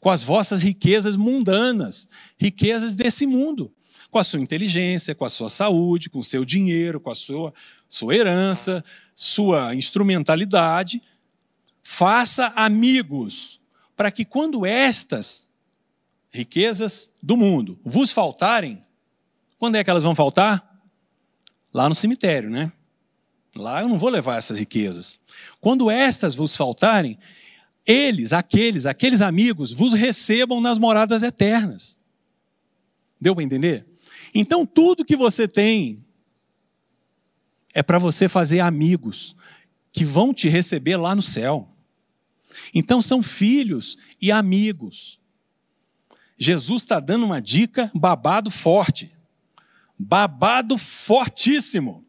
com 0.00 0.10
as 0.10 0.20
vossas 0.20 0.62
riquezas 0.62 1.14
mundanas, 1.14 2.08
riquezas 2.36 2.96
desse 2.96 3.24
mundo 3.24 3.72
com 4.10 4.18
a 4.18 4.24
sua 4.24 4.40
inteligência, 4.40 5.14
com 5.14 5.24
a 5.24 5.28
sua 5.28 5.48
saúde, 5.48 6.10
com 6.10 6.18
o 6.18 6.24
seu 6.24 6.44
dinheiro, 6.44 7.00
com 7.00 7.10
a 7.10 7.14
sua, 7.14 7.54
sua 7.88 8.16
herança, 8.16 8.84
sua 9.14 9.74
instrumentalidade. 9.76 11.00
Faça 11.84 12.48
amigos, 12.48 13.60
para 13.96 14.10
que 14.10 14.24
quando 14.24 14.66
estas 14.66 15.48
riquezas 16.34 17.08
do 17.22 17.36
mundo 17.36 17.78
vos 17.84 18.10
faltarem, 18.10 18.82
quando 19.56 19.76
é 19.76 19.84
que 19.84 19.88
elas 19.88 20.02
vão 20.02 20.16
faltar? 20.16 20.82
Lá 21.72 21.88
no 21.88 21.94
cemitério, 21.94 22.50
né? 22.50 22.72
Lá 23.54 23.82
eu 23.82 23.88
não 23.88 23.96
vou 23.96 24.10
levar 24.10 24.36
essas 24.36 24.58
riquezas. 24.58 25.20
Quando 25.60 25.88
estas 25.88 26.34
vos 26.34 26.56
faltarem, 26.56 27.16
eles, 27.86 28.32
aqueles, 28.32 28.84
aqueles 28.84 29.20
amigos, 29.20 29.72
vos 29.72 29.94
recebam 29.94 30.60
nas 30.60 30.76
moradas 30.76 31.22
eternas. 31.22 31.96
Deu 33.20 33.32
para 33.32 33.44
entender? 33.44 33.86
Então, 34.34 34.66
tudo 34.66 35.04
que 35.04 35.14
você 35.14 35.46
tem 35.46 36.04
é 37.72 37.80
para 37.80 37.98
você 37.98 38.28
fazer 38.28 38.58
amigos 38.58 39.36
que 39.92 40.04
vão 40.04 40.34
te 40.34 40.48
receber 40.48 40.96
lá 40.96 41.14
no 41.14 41.22
céu. 41.22 41.68
Então, 42.74 43.00
são 43.00 43.22
filhos 43.22 43.96
e 44.20 44.32
amigos. 44.32 45.20
Jesus 46.38 46.82
está 46.82 47.00
dando 47.00 47.24
uma 47.24 47.40
dica 47.40 47.90
babado 47.94 48.50
forte. 48.50 49.10
Babado 49.98 50.76
fortíssimo. 50.76 52.04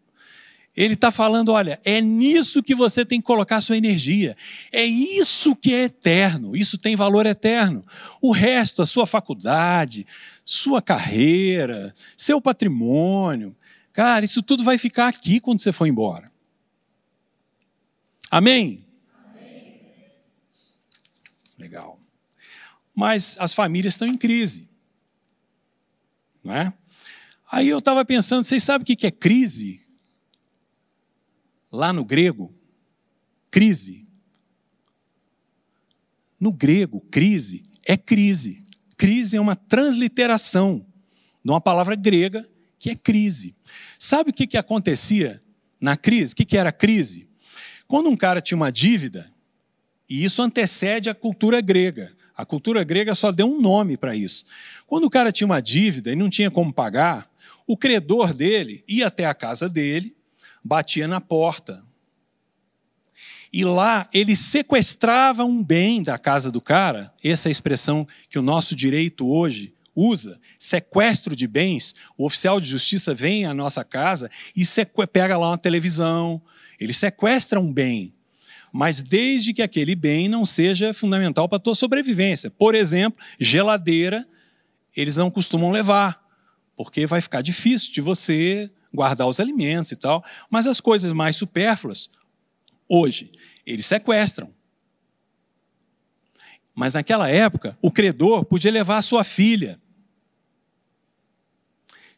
Ele 0.75 0.95
está 0.95 1.09
falando: 1.09 1.49
olha, 1.49 1.79
é 1.85 2.01
nisso 2.01 2.61
que 2.61 2.75
você 2.75 3.05
tem 3.05 3.21
que 3.21 3.25
colocar 3.25 3.61
sua 3.61 3.77
energia. 3.77 4.35
É 4.71 4.83
isso 4.83 5.55
que 5.55 5.73
é 5.73 5.83
eterno, 5.83 6.55
isso 6.55 6.77
tem 6.77 6.95
valor 6.95 7.25
eterno. 7.25 7.85
O 8.21 8.31
resto, 8.31 8.81
a 8.81 8.85
sua 8.85 9.07
faculdade, 9.07 10.05
sua 10.43 10.81
carreira, 10.81 11.93
seu 12.17 12.41
patrimônio. 12.41 13.55
Cara, 13.93 14.25
isso 14.25 14.43
tudo 14.43 14.63
vai 14.63 14.77
ficar 14.77 15.07
aqui 15.07 15.39
quando 15.39 15.59
você 15.59 15.71
for 15.71 15.85
embora. 15.85 16.29
Amém? 18.29 18.85
Legal. 21.57 21.97
Mas 22.95 23.35
as 23.39 23.53
famílias 23.53 23.93
estão 23.93 24.07
em 24.07 24.17
crise. 24.17 24.69
Não 26.43 26.53
é? 26.53 26.73
Aí 27.51 27.67
eu 27.67 27.79
estava 27.79 28.05
pensando, 28.05 28.43
vocês 28.43 28.63
sabem 28.63 28.83
o 28.83 28.85
que 28.85 29.05
é 29.05 29.11
crise? 29.11 29.81
Lá 31.71 31.91
no 31.91 32.05
grego, 32.05 32.55
crise. 33.51 34.07
No 36.39 36.51
grego, 36.51 37.01
crise 37.01 37.63
é 37.85 37.97
crise. 37.97 38.65
Crise 38.97 39.35
é 39.35 39.41
uma 39.41 39.55
transliteração 39.55 40.85
de 41.43 41.51
uma 41.51 41.61
palavra 41.61 41.95
grega 41.95 42.47
que 42.79 42.89
é 42.89 42.95
crise. 42.95 43.55
Sabe 43.99 44.29
o 44.29 44.33
que, 44.33 44.47
que 44.47 44.57
acontecia 44.57 45.41
na 45.79 45.97
crise? 45.97 46.33
O 46.33 46.35
que, 46.35 46.45
que 46.45 46.57
era 46.57 46.71
crise? 46.71 47.27
Quando 47.87 48.09
um 48.09 48.17
cara 48.17 48.41
tinha 48.41 48.55
uma 48.55 48.71
dívida, 48.71 49.31
e 50.09 50.23
isso 50.23 50.41
antecede 50.41 51.09
a 51.09 51.15
cultura 51.15 51.61
grega. 51.61 52.14
A 52.35 52.45
cultura 52.45 52.83
grega 52.83 53.15
só 53.15 53.31
deu 53.31 53.47
um 53.47 53.61
nome 53.61 53.97
para 53.97 54.15
isso. 54.15 54.43
Quando 54.85 55.05
o 55.05 55.09
cara 55.09 55.31
tinha 55.31 55.45
uma 55.45 55.61
dívida 55.61 56.11
e 56.11 56.15
não 56.15 56.29
tinha 56.29 56.51
como 56.51 56.73
pagar, 56.73 57.29
o 57.65 57.77
credor 57.77 58.33
dele 58.33 58.83
ia 58.87 59.07
até 59.07 59.25
a 59.25 59.33
casa 59.33 59.69
dele, 59.69 60.15
batia 60.63 61.07
na 61.07 61.21
porta, 61.21 61.83
e 63.55 63.63
lá 63.63 64.09
ele 64.13 64.35
sequestrava 64.35 65.45
um 65.45 65.63
bem 65.63 66.03
da 66.03 66.17
casa 66.17 66.51
do 66.51 66.59
cara, 66.59 67.13
essa 67.23 67.47
é 67.47 67.49
a 67.49 67.51
expressão 67.53 68.05
que 68.29 68.37
o 68.37 68.41
nosso 68.41 68.75
direito 68.75 69.25
hoje 69.25 69.73
usa, 69.95 70.37
sequestro 70.59 71.33
de 71.33 71.47
bens. 71.47 71.95
O 72.17 72.25
oficial 72.25 72.59
de 72.59 72.67
justiça 72.67 73.13
vem 73.13 73.45
à 73.45 73.53
nossa 73.53 73.81
casa 73.85 74.29
e 74.53 74.63
pega 75.07 75.37
lá 75.37 75.51
uma 75.51 75.57
televisão, 75.57 76.41
ele 76.77 76.91
sequestra 76.91 77.57
um 77.57 77.71
bem, 77.71 78.13
mas 78.77 79.01
desde 79.01 79.53
que 79.53 79.61
aquele 79.61 79.95
bem 79.95 80.27
não 80.27 80.45
seja 80.45 80.93
fundamental 80.93 81.47
para 81.47 81.55
a 81.55 81.59
tua 81.61 81.73
sobrevivência. 81.73 82.51
Por 82.51 82.75
exemplo, 82.75 83.23
geladeira, 83.39 84.27
eles 84.93 85.15
não 85.15 85.31
costumam 85.31 85.71
levar, 85.71 86.21
porque 86.75 87.07
vai 87.07 87.21
ficar 87.21 87.41
difícil 87.41 87.93
de 87.93 88.01
você 88.01 88.69
guardar 88.93 89.27
os 89.27 89.39
alimentos 89.39 89.93
e 89.93 89.95
tal. 89.95 90.21
Mas 90.49 90.67
as 90.67 90.81
coisas 90.81 91.13
mais 91.13 91.37
supérfluas, 91.37 92.09
hoje, 92.85 93.31
eles 93.65 93.85
sequestram. 93.85 94.53
Mas 96.73 96.95
naquela 96.95 97.29
época, 97.29 97.77
o 97.81 97.89
credor 97.89 98.43
podia 98.43 98.73
levar 98.73 98.97
a 98.97 99.01
sua 99.01 99.23
filha. 99.23 99.79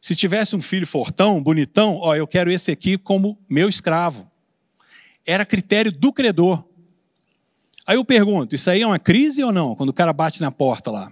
Se 0.01 0.15
tivesse 0.15 0.55
um 0.55 0.61
filho 0.61 0.87
fortão, 0.87 1.39
bonitão, 1.39 1.97
ó, 2.01 2.15
eu 2.15 2.25
quero 2.25 2.51
esse 2.51 2.71
aqui 2.71 2.97
como 2.97 3.37
meu 3.47 3.69
escravo. 3.69 4.27
Era 5.27 5.45
critério 5.45 5.91
do 5.91 6.13
credor. 6.13 6.63
Aí 7.85 7.97
eu 7.97 8.05
pergunto: 8.05 8.55
isso 8.55 8.69
aí 8.69 8.81
é 8.81 8.87
uma 8.87 8.97
crise 8.97 9.43
ou 9.43 9.51
não? 9.51 9.75
Quando 9.75 9.89
o 9.89 9.93
cara 9.93 10.13
bate 10.13 10.39
na 10.39 10.49
porta 10.49 10.89
lá. 10.89 11.11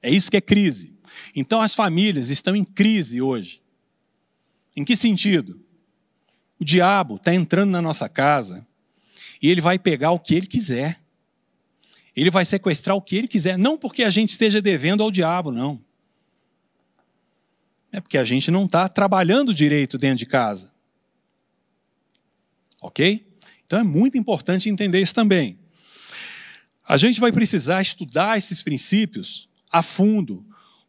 É 0.00 0.08
isso 0.08 0.30
que 0.30 0.36
é 0.36 0.40
crise. 0.40 0.94
Então 1.34 1.60
as 1.60 1.74
famílias 1.74 2.30
estão 2.30 2.54
em 2.54 2.64
crise 2.64 3.20
hoje. 3.20 3.60
Em 4.76 4.84
que 4.84 4.94
sentido? 4.94 5.60
O 6.58 6.64
diabo 6.64 7.16
está 7.16 7.34
entrando 7.34 7.70
na 7.70 7.82
nossa 7.82 8.08
casa 8.08 8.64
e 9.42 9.50
ele 9.50 9.60
vai 9.60 9.78
pegar 9.78 10.12
o 10.12 10.18
que 10.18 10.34
ele 10.34 10.46
quiser. 10.46 11.00
Ele 12.14 12.30
vai 12.30 12.44
sequestrar 12.44 12.96
o 12.96 13.02
que 13.02 13.16
ele 13.16 13.28
quiser. 13.28 13.58
Não 13.58 13.76
porque 13.76 14.04
a 14.04 14.10
gente 14.10 14.30
esteja 14.30 14.60
devendo 14.60 15.02
ao 15.02 15.10
diabo, 15.10 15.50
não. 15.50 15.80
É 17.92 18.00
porque 18.00 18.18
a 18.18 18.24
gente 18.24 18.50
não 18.50 18.66
está 18.66 18.88
trabalhando 18.88 19.52
direito 19.52 19.98
dentro 19.98 20.18
de 20.18 20.26
casa. 20.26 20.72
Ok? 22.80 23.26
Então 23.66 23.78
é 23.78 23.82
muito 23.84 24.18
importante 24.18 24.68
entender 24.68 25.00
isso 25.00 25.14
também. 25.14 25.58
A 26.86 26.96
gente 26.96 27.20
vai 27.20 27.30
precisar 27.30 27.80
estudar 27.80 28.36
esses 28.36 28.62
princípios 28.62 29.48
a 29.70 29.82
fundo 29.82 30.44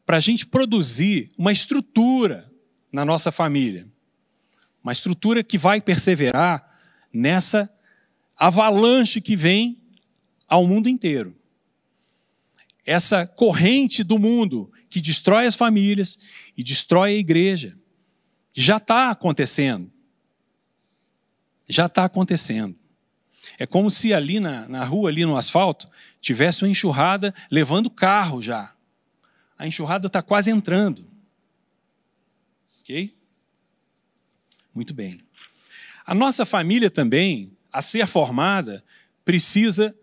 para 0.05 0.17
a 0.17 0.19
gente 0.19 0.47
produzir 0.47 1.29
uma 1.37 1.51
estrutura 1.51 2.51
na 2.91 3.05
nossa 3.05 3.31
família. 3.31 3.87
Uma 4.83 4.91
estrutura 4.91 5.43
que 5.43 5.57
vai 5.57 5.79
perseverar 5.79 6.67
nessa 7.13 7.71
avalanche 8.35 9.21
que 9.21 9.35
vem 9.35 9.77
ao 10.47 10.65
mundo 10.65 10.89
inteiro. 10.89 11.35
Essa 12.83 13.27
corrente 13.27 14.03
do 14.03 14.17
mundo 14.17 14.71
que 14.89 14.99
destrói 14.99 15.45
as 15.45 15.53
famílias 15.53 16.17
e 16.57 16.63
destrói 16.63 17.11
a 17.11 17.19
igreja. 17.19 17.77
Já 18.51 18.77
está 18.77 19.11
acontecendo 19.11 19.91
já 21.67 21.85
está 21.85 22.05
acontecendo. 22.05 22.75
É 23.57 23.65
como 23.65 23.89
se 23.89 24.13
ali 24.13 24.39
na, 24.39 24.67
na 24.67 24.83
rua, 24.83 25.09
ali 25.09 25.25
no 25.25 25.37
asfalto, 25.37 25.89
tivesse 26.19 26.63
uma 26.63 26.69
enxurrada 26.69 27.33
levando 27.51 27.89
carro 27.89 28.41
já. 28.41 28.73
A 29.57 29.67
enxurrada 29.67 30.07
está 30.07 30.21
quase 30.21 30.51
entrando. 30.51 31.07
Ok? 32.81 33.15
Muito 34.73 34.93
bem. 34.93 35.21
A 36.05 36.15
nossa 36.15 36.45
família 36.45 36.89
também, 36.89 37.55
a 37.71 37.81
ser 37.81 38.07
formada, 38.07 38.83
precisa, 39.23 39.95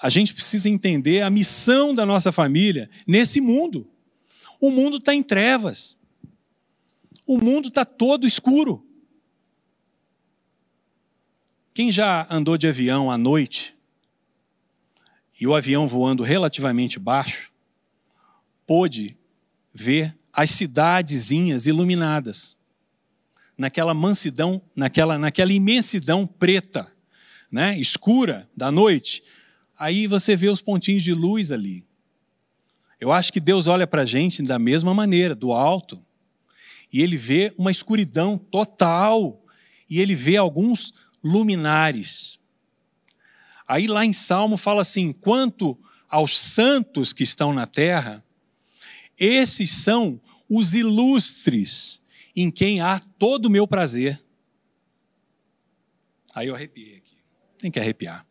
a 0.00 0.08
gente 0.08 0.32
precisa 0.32 0.68
entender 0.68 1.20
a 1.22 1.30
missão 1.30 1.94
da 1.94 2.06
nossa 2.06 2.32
família 2.32 2.88
nesse 3.06 3.40
mundo. 3.40 3.88
O 4.60 4.70
mundo 4.70 4.96
está 4.96 5.14
em 5.14 5.22
trevas. 5.22 5.96
O 7.26 7.38
mundo 7.38 7.68
está 7.68 7.84
todo 7.84 8.26
escuro. 8.26 8.83
Quem 11.74 11.90
já 11.90 12.24
andou 12.30 12.56
de 12.56 12.68
avião 12.68 13.10
à 13.10 13.18
noite 13.18 13.74
e 15.40 15.44
o 15.44 15.56
avião 15.56 15.88
voando 15.88 16.22
relativamente 16.22 17.00
baixo, 17.00 17.50
pôde 18.64 19.18
ver 19.74 20.16
as 20.32 20.52
cidadezinhas 20.52 21.66
iluminadas 21.66 22.56
naquela 23.58 23.92
mansidão, 23.92 24.62
naquela, 24.74 25.18
naquela 25.18 25.52
imensidão 25.52 26.24
preta, 26.24 26.92
né, 27.50 27.76
escura 27.76 28.48
da 28.56 28.70
noite. 28.70 29.24
Aí 29.76 30.06
você 30.06 30.36
vê 30.36 30.48
os 30.48 30.62
pontinhos 30.62 31.02
de 31.02 31.12
luz 31.12 31.50
ali. 31.50 31.84
Eu 33.00 33.10
acho 33.10 33.32
que 33.32 33.40
Deus 33.40 33.66
olha 33.66 33.86
para 33.86 34.02
a 34.02 34.06
gente 34.06 34.44
da 34.44 34.60
mesma 34.60 34.94
maneira, 34.94 35.34
do 35.34 35.52
alto, 35.52 36.00
e 36.92 37.02
ele 37.02 37.16
vê 37.16 37.52
uma 37.58 37.72
escuridão 37.72 38.38
total, 38.38 39.44
e 39.90 40.00
ele 40.00 40.14
vê 40.14 40.36
alguns 40.36 40.92
luminares. 41.24 42.38
Aí 43.66 43.86
lá 43.86 44.04
em 44.04 44.12
Salmo 44.12 44.58
fala 44.58 44.82
assim: 44.82 45.10
quanto 45.12 45.76
aos 46.08 46.38
santos 46.38 47.12
que 47.12 47.22
estão 47.22 47.52
na 47.52 47.66
terra, 47.66 48.22
esses 49.18 49.70
são 49.70 50.20
os 50.48 50.74
ilustres, 50.74 52.00
em 52.36 52.50
quem 52.50 52.80
há 52.80 53.00
todo 53.18 53.46
o 53.46 53.50
meu 53.50 53.66
prazer. 53.66 54.22
Aí 56.34 56.48
eu 56.48 56.54
arrepiei 56.54 56.98
aqui. 56.98 57.16
Tem 57.58 57.70
que 57.70 57.80
arrepiar. 57.80 58.26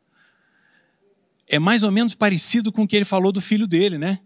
É 1.47 1.57
mais 1.57 1.83
ou 1.83 1.91
menos 1.91 2.13
parecido 2.13 2.71
com 2.71 2.83
o 2.83 2.87
que 2.87 2.95
ele 2.95 3.05
falou 3.05 3.31
do 3.31 3.41
filho 3.41 3.65
dele, 3.65 3.97
né? 3.97 4.19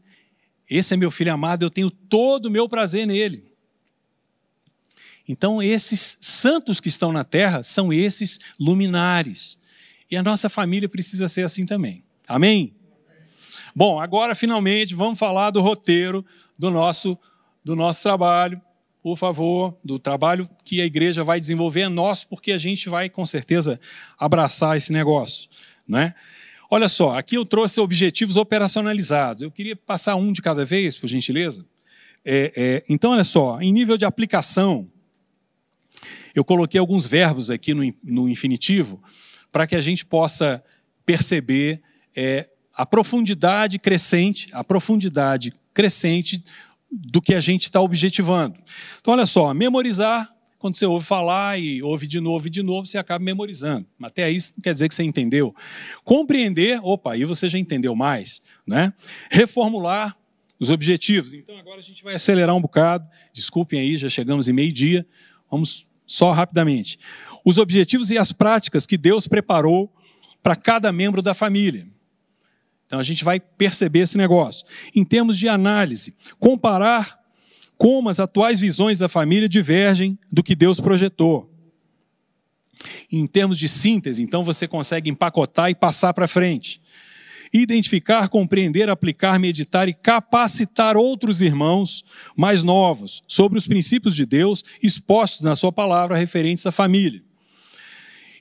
Esse 0.69 0.93
é 0.93 0.97
meu 0.97 1.09
filho 1.09 1.33
amado, 1.33 1.63
eu 1.63 1.69
tenho 1.69 1.89
todo 1.89 2.47
o 2.47 2.51
meu 2.51 2.67
prazer 2.67 3.07
nele. 3.07 3.46
Então, 5.27 5.61
esses 5.61 6.17
santos 6.21 6.79
que 6.79 6.87
estão 6.87 7.11
na 7.11 7.23
terra 7.23 7.61
são 7.63 7.91
esses 7.91 8.39
luminares. 8.59 9.57
E 10.09 10.15
a 10.15 10.23
nossa 10.23 10.49
família 10.49 10.87
precisa 10.87 11.27
ser 11.27 11.43
assim 11.43 11.65
também. 11.65 12.03
Amém? 12.27 12.73
Bom, 13.75 13.99
agora 13.99 14.33
finalmente 14.33 14.95
vamos 14.95 15.19
falar 15.19 15.51
do 15.51 15.61
roteiro 15.61 16.25
do 16.57 16.71
nosso, 16.71 17.17
do 17.63 17.75
nosso 17.75 18.01
trabalho, 18.01 18.59
por 19.03 19.17
favor, 19.17 19.77
do 19.83 19.99
trabalho 19.99 20.49
que 20.65 20.81
a 20.81 20.85
igreja 20.85 21.23
vai 21.23 21.39
desenvolver 21.39 21.81
é 21.81 21.89
nosso, 21.89 22.27
porque 22.27 22.51
a 22.51 22.57
gente 22.57 22.89
vai 22.89 23.09
com 23.09 23.25
certeza 23.25 23.79
abraçar 24.17 24.75
esse 24.75 24.91
negócio. 24.91 25.49
Né? 25.87 26.13
Olha 26.69 26.89
só, 26.89 27.17
aqui 27.17 27.35
eu 27.35 27.45
trouxe 27.45 27.79
objetivos 27.79 28.35
operacionalizados. 28.35 29.43
Eu 29.43 29.51
queria 29.51 29.75
passar 29.75 30.15
um 30.15 30.33
de 30.33 30.41
cada 30.41 30.65
vez, 30.65 30.97
por 30.97 31.07
gentileza. 31.07 31.65
É, 32.25 32.51
é, 32.57 32.83
então, 32.89 33.11
olha 33.11 33.23
só, 33.23 33.61
em 33.61 33.71
nível 33.71 33.95
de 33.95 34.03
aplicação, 34.03 34.89
eu 36.37 36.45
coloquei 36.45 36.79
alguns 36.79 37.07
verbos 37.07 37.49
aqui 37.49 37.73
no, 37.73 37.91
no 38.03 38.29
infinitivo 38.29 39.01
para 39.51 39.65
que 39.65 39.75
a 39.75 39.81
gente 39.81 40.05
possa 40.05 40.63
perceber 41.03 41.81
é, 42.15 42.47
a 42.75 42.85
profundidade 42.85 43.79
crescente, 43.79 44.47
a 44.51 44.63
profundidade 44.63 45.51
crescente 45.73 46.43
do 46.91 47.19
que 47.19 47.33
a 47.33 47.39
gente 47.39 47.63
está 47.63 47.81
objetivando. 47.81 48.55
Então, 48.99 49.15
olha 49.15 49.25
só, 49.25 49.51
memorizar, 49.51 50.31
quando 50.59 50.75
você 50.75 50.85
ouve 50.85 51.07
falar 51.07 51.59
e 51.59 51.81
ouve 51.81 52.05
de 52.05 52.19
novo 52.19 52.45
e 52.45 52.51
de 52.51 52.61
novo, 52.61 52.85
você 52.85 52.99
acaba 52.99 53.25
memorizando. 53.25 53.87
Até 53.99 54.25
aí 54.25 54.37
não 54.55 54.61
quer 54.61 54.73
dizer 54.73 54.87
que 54.87 54.93
você 54.93 55.01
entendeu. 55.01 55.55
Compreender, 56.03 56.79
opa, 56.83 57.13
aí 57.13 57.25
você 57.25 57.49
já 57.49 57.57
entendeu 57.57 57.95
mais. 57.95 58.43
Né? 58.65 58.93
Reformular 59.31 60.15
os 60.59 60.69
objetivos. 60.69 61.33
Então, 61.33 61.57
agora 61.57 61.79
a 61.79 61.83
gente 61.83 62.03
vai 62.03 62.13
acelerar 62.13 62.55
um 62.55 62.61
bocado. 62.61 63.09
Desculpem 63.33 63.79
aí, 63.79 63.97
já 63.97 64.07
chegamos 64.07 64.47
em 64.47 64.53
meio-dia. 64.53 65.03
Vamos 65.49 65.87
só 66.07 66.31
rapidamente. 66.31 66.97
Os 67.45 67.57
objetivos 67.57 68.09
e 68.09 68.17
as 68.17 68.31
práticas 68.31 68.85
que 68.85 68.97
Deus 68.97 69.27
preparou 69.27 69.93
para 70.41 70.55
cada 70.55 70.91
membro 70.91 71.21
da 71.21 71.33
família. 71.33 71.85
Então 72.85 72.99
a 72.99 73.03
gente 73.03 73.23
vai 73.23 73.39
perceber 73.39 73.99
esse 73.99 74.17
negócio. 74.17 74.65
Em 74.95 75.03
termos 75.03 75.37
de 75.37 75.49
análise, 75.49 76.15
comparar 76.39 77.19
como 77.77 78.09
as 78.09 78.19
atuais 78.19 78.59
visões 78.59 78.97
da 78.97 79.09
família 79.09 79.47
divergem 79.47 80.17
do 80.31 80.41
que 80.41 80.55
Deus 80.55 80.79
projetou. 80.79 81.53
Em 83.11 83.27
termos 83.27 83.57
de 83.57 83.67
síntese, 83.67 84.23
então 84.23 84.43
você 84.43 84.67
consegue 84.67 85.09
empacotar 85.09 85.69
e 85.69 85.75
passar 85.75 86.13
para 86.13 86.27
frente 86.27 86.81
identificar, 87.53 88.29
compreender, 88.29 88.89
aplicar, 88.89 89.39
meditar 89.39 89.87
e 89.87 89.93
capacitar 89.93 90.97
outros 90.97 91.41
irmãos 91.41 92.03
mais 92.35 92.63
novos 92.63 93.23
sobre 93.27 93.57
os 93.57 93.67
princípios 93.67 94.15
de 94.15 94.25
Deus 94.25 94.63
expostos 94.81 95.41
na 95.41 95.55
sua 95.55 95.71
palavra 95.71 96.17
referentes 96.17 96.65
à 96.65 96.71
família. 96.71 97.21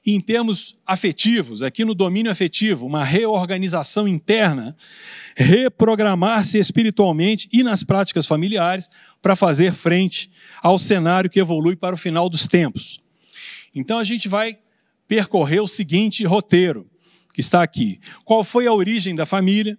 E 0.06 0.14
em 0.14 0.20
termos 0.20 0.76
afetivos, 0.86 1.64
aqui 1.64 1.84
no 1.84 1.92
domínio 1.92 2.30
afetivo, 2.30 2.86
uma 2.86 3.02
reorganização 3.02 4.06
interna, 4.06 4.76
reprogramar-se 5.36 6.58
espiritualmente 6.58 7.48
e 7.52 7.64
nas 7.64 7.82
práticas 7.82 8.24
familiares 8.24 8.88
para 9.20 9.34
fazer 9.34 9.72
frente 9.74 10.30
ao 10.62 10.78
cenário 10.78 11.28
que 11.28 11.40
evolui 11.40 11.74
para 11.74 11.96
o 11.96 11.98
final 11.98 12.30
dos 12.30 12.46
tempos. 12.46 13.00
Então 13.74 13.98
a 13.98 14.04
gente 14.04 14.28
vai 14.28 14.56
percorrer 15.08 15.60
o 15.60 15.66
seguinte 15.66 16.24
roteiro 16.24 16.88
que 17.36 17.40
está 17.40 17.62
aqui. 17.62 18.00
Qual 18.24 18.42
foi 18.42 18.66
a 18.66 18.72
origem 18.72 19.14
da 19.14 19.26
família? 19.26 19.78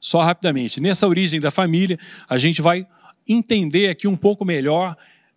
Só 0.00 0.20
rapidamente. 0.20 0.80
Nessa 0.80 1.06
origem 1.06 1.40
da 1.40 1.52
família, 1.52 1.96
a 2.28 2.38
gente 2.38 2.60
vai 2.60 2.84
entender 3.28 3.88
aqui 3.88 4.08
um 4.08 4.16
pouco 4.16 4.44
melhor 4.44 4.96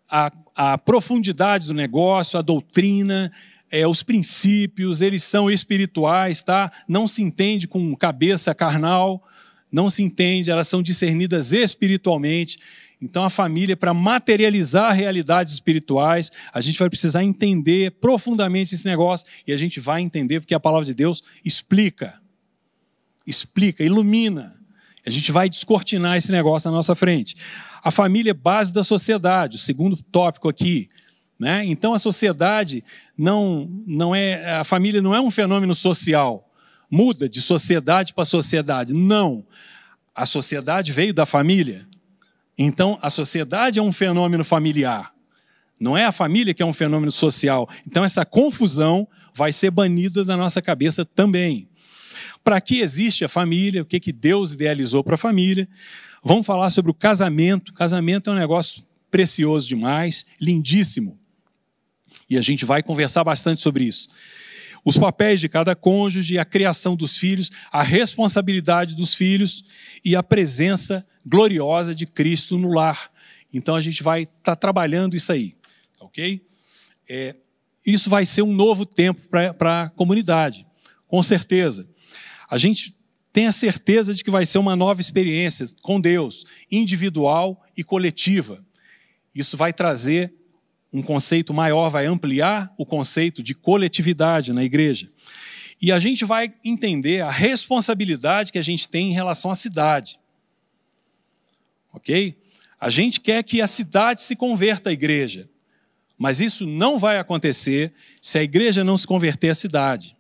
a, 0.10 0.32
a 0.56 0.76
profundidade 0.76 1.68
do 1.68 1.74
negócio, 1.76 2.40
a 2.40 2.42
doutrina, 2.42 3.32
é, 3.70 3.86
os 3.86 4.02
princípios, 4.02 5.04
eles 5.04 5.24
são 5.24 5.52
espirituais, 5.52 6.42
tá? 6.42 6.72
Não 6.88 7.08
se 7.08 7.22
entende 7.22 7.68
com 7.68 7.96
cabeça 7.96 8.56
carnal, 8.56 9.24
não 9.72 9.92
se 9.92 10.02
entende, 10.02 10.50
elas 10.50 10.68
são 10.68 10.82
discernidas 10.82 11.54
espiritualmente. 11.54 12.58
Então, 13.04 13.26
a 13.26 13.30
família, 13.30 13.76
para 13.76 13.94
materializar 13.94 14.94
realidades 14.94 15.52
espirituais, 15.52 16.32
a 16.54 16.62
gente 16.62 16.80
vai 16.80 16.90
precisar 16.90 17.22
entender 17.22 17.92
profundamente 18.00 18.74
esse 18.74 18.86
negócio 18.86 19.28
e 19.46 19.52
a 19.52 19.58
gente 19.58 19.82
vai 19.82 20.02
entender 20.02 20.40
porque 20.40 20.56
a 20.56 20.60
palavra 20.60 20.86
de 20.86 20.94
Deus 20.94 21.22
explica, 21.44 22.18
explica, 23.28 23.84
ilumina. 23.84 24.56
A 25.06 25.10
gente 25.10 25.34
vai 25.34 25.50
descortinar 25.50 26.16
esse 26.16 26.32
negócio 26.32 26.72
na 26.72 26.78
nossa 26.78 26.96
frente. 26.96 27.36
A 27.84 27.92
família 27.92 28.32
é 28.32 28.34
base 28.34 28.72
da 28.72 28.84
sociedade, 28.84 29.58
o 29.58 29.60
segundo 29.60 29.98
tópico 30.02 30.48
aqui. 30.48 30.88
Né? 31.38 31.66
Então, 31.66 31.94
a 31.94 32.00
sociedade 32.00 32.86
não, 33.18 33.70
não 33.86 34.16
é. 34.16 34.56
A 34.56 34.64
família 34.64 35.02
não 35.02 35.14
é 35.14 35.20
um 35.20 35.30
fenômeno 35.30 35.76
social 35.76 36.50
muda 36.90 37.28
de 37.28 37.42
sociedade 37.42 38.14
para 38.14 38.24
sociedade. 38.24 38.94
Não. 38.94 39.46
A 40.16 40.26
sociedade 40.26 40.94
veio 40.94 41.14
da 41.14 41.26
família. 41.26 41.86
Então, 42.58 42.98
a 43.02 43.10
sociedade 43.10 43.80
é 43.80 43.82
um 43.82 43.92
fenômeno 43.92 44.44
familiar. 44.44 45.14
Não 45.80 45.98
é 45.98 46.06
a 46.06 46.12
família 46.12 46.54
que 46.54 46.62
é 46.62 46.66
um 46.66 46.74
fenômeno 46.74 47.12
social. 47.12 47.68
Então, 47.86 48.04
essa 48.04 48.26
confusão 48.26 49.08
vai 49.34 49.52
ser 49.52 49.72
banida 49.72 50.24
da 50.24 50.38
nossa 50.38 50.62
cabeça 50.62 51.04
também. 51.04 51.68
Para 52.44 52.62
que 52.62 52.80
existe 52.80 53.26
a 53.26 53.30
família? 53.30 53.82
O 53.82 53.86
que, 53.86 54.00
que 54.00 54.12
Deus 54.12 54.54
idealizou 54.54 55.04
para 55.04 55.16
a 55.16 55.18
família? 55.18 55.68
Vamos 56.24 56.46
falar 56.46 56.70
sobre 56.70 56.92
o 56.92 56.94
casamento. 56.94 57.74
Casamento 57.74 58.30
é 58.30 58.34
um 58.34 58.38
negócio 58.38 58.84
precioso 59.10 59.68
demais, 59.68 60.24
lindíssimo. 60.40 61.18
E 62.30 62.38
a 62.38 62.42
gente 62.42 62.66
vai 62.66 62.84
conversar 62.84 63.24
bastante 63.24 63.62
sobre 63.62 63.86
isso 63.86 64.08
os 64.86 64.98
papéis 64.98 65.40
de 65.40 65.48
cada 65.48 65.76
cônjuge, 65.76 66.38
a 66.38 66.46
criação 66.46 66.96
dos 66.96 67.18
filhos, 67.18 67.50
a 67.72 67.82
responsabilidade 67.82 68.96
dos 68.96 69.14
filhos 69.14 69.64
e 70.04 70.16
a 70.16 70.22
presença 70.22 71.06
gloriosa 71.26 71.94
de 71.94 72.06
Cristo 72.06 72.58
no 72.58 72.74
lar. 72.74 73.12
Então 73.54 73.76
a 73.76 73.82
gente 73.82 74.02
vai 74.02 74.24
estar 74.24 74.38
tá 74.44 74.56
trabalhando 74.56 75.16
isso 75.16 75.32
aí, 75.32 75.56
ok? 76.00 76.42
É, 77.08 77.36
isso 77.86 78.10
vai 78.10 78.26
ser 78.26 78.42
um 78.42 78.54
novo 78.54 78.86
tempo 78.86 79.22
para 79.28 79.84
a 79.84 79.90
comunidade, 79.90 80.66
com 81.08 81.22
certeza. 81.22 81.88
A 82.50 82.58
gente 82.58 82.96
tem 83.32 83.48
a 83.48 83.52
certeza 83.52 84.14
de 84.14 84.24
que 84.24 84.32
vai 84.32 84.46
ser 84.46 84.60
uma 84.60 84.76
nova 84.76 85.02
experiência 85.02 85.68
com 85.82 86.00
Deus, 86.00 86.46
individual 86.72 87.62
e 87.76 87.84
coletiva. 87.84 88.64
Isso 89.34 89.58
vai 89.58 89.74
trazer 89.74 90.34
um 90.94 91.02
conceito 91.02 91.54
maior, 91.54 91.90
vai 91.90 92.06
ampliar 92.06 92.72
o 92.78 92.86
conceito 92.86 93.42
de 93.42 93.56
coletividade 93.56 94.54
na 94.54 94.64
igreja. 94.64 95.10
E 95.82 95.92
a 95.92 95.98
gente 95.98 96.24
vai 96.24 96.54
entender 96.64 97.22
a 97.22 97.32
responsabilidade 97.32 98.52
que 98.52 98.60
a 98.60 98.64
gente 98.64 98.88
tem 98.88 99.10
em 99.10 99.14
relação 99.14 99.50
à 99.50 99.56
cidade. 99.56 100.20
Ok? 101.94 102.36
A 102.80 102.90
gente 102.90 103.22
quer 103.22 103.44
que 103.44 103.62
a 103.62 103.68
cidade 103.68 104.22
se 104.22 104.36
converta 104.36 104.90
à 104.90 104.94
igreja. 104.94 105.50
Mas 106.18 106.42
isso 106.42 106.66
não 106.66 107.00
vai 107.00 107.18
acontecer 107.18 107.94
se 108.22 108.38
a 108.38 108.44
igreja 108.44 108.84
não 108.84 108.98
se 108.98 109.08
converter 109.08 109.50
à 109.50 109.56
cidade. 109.56 110.18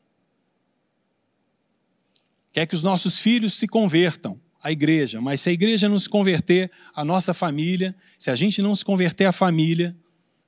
Quer 2.51 2.67
que 2.67 2.75
os 2.75 2.83
nossos 2.83 3.17
filhos 3.19 3.55
se 3.55 3.67
convertam 3.67 4.39
à 4.61 4.71
igreja, 4.71 5.19
mas 5.19 5.41
se 5.41 5.49
a 5.49 5.51
igreja 5.51 5.89
não 5.89 5.99
se 5.99 6.07
converter 6.07 6.71
à 6.95 7.03
nossa 7.03 7.33
família, 7.33 7.95
se 8.17 8.31
a 8.31 8.35
gente 8.35 8.61
não 8.61 8.73
se 8.73 8.85
converter 8.85 9.25
à 9.25 9.31
família, 9.31 9.95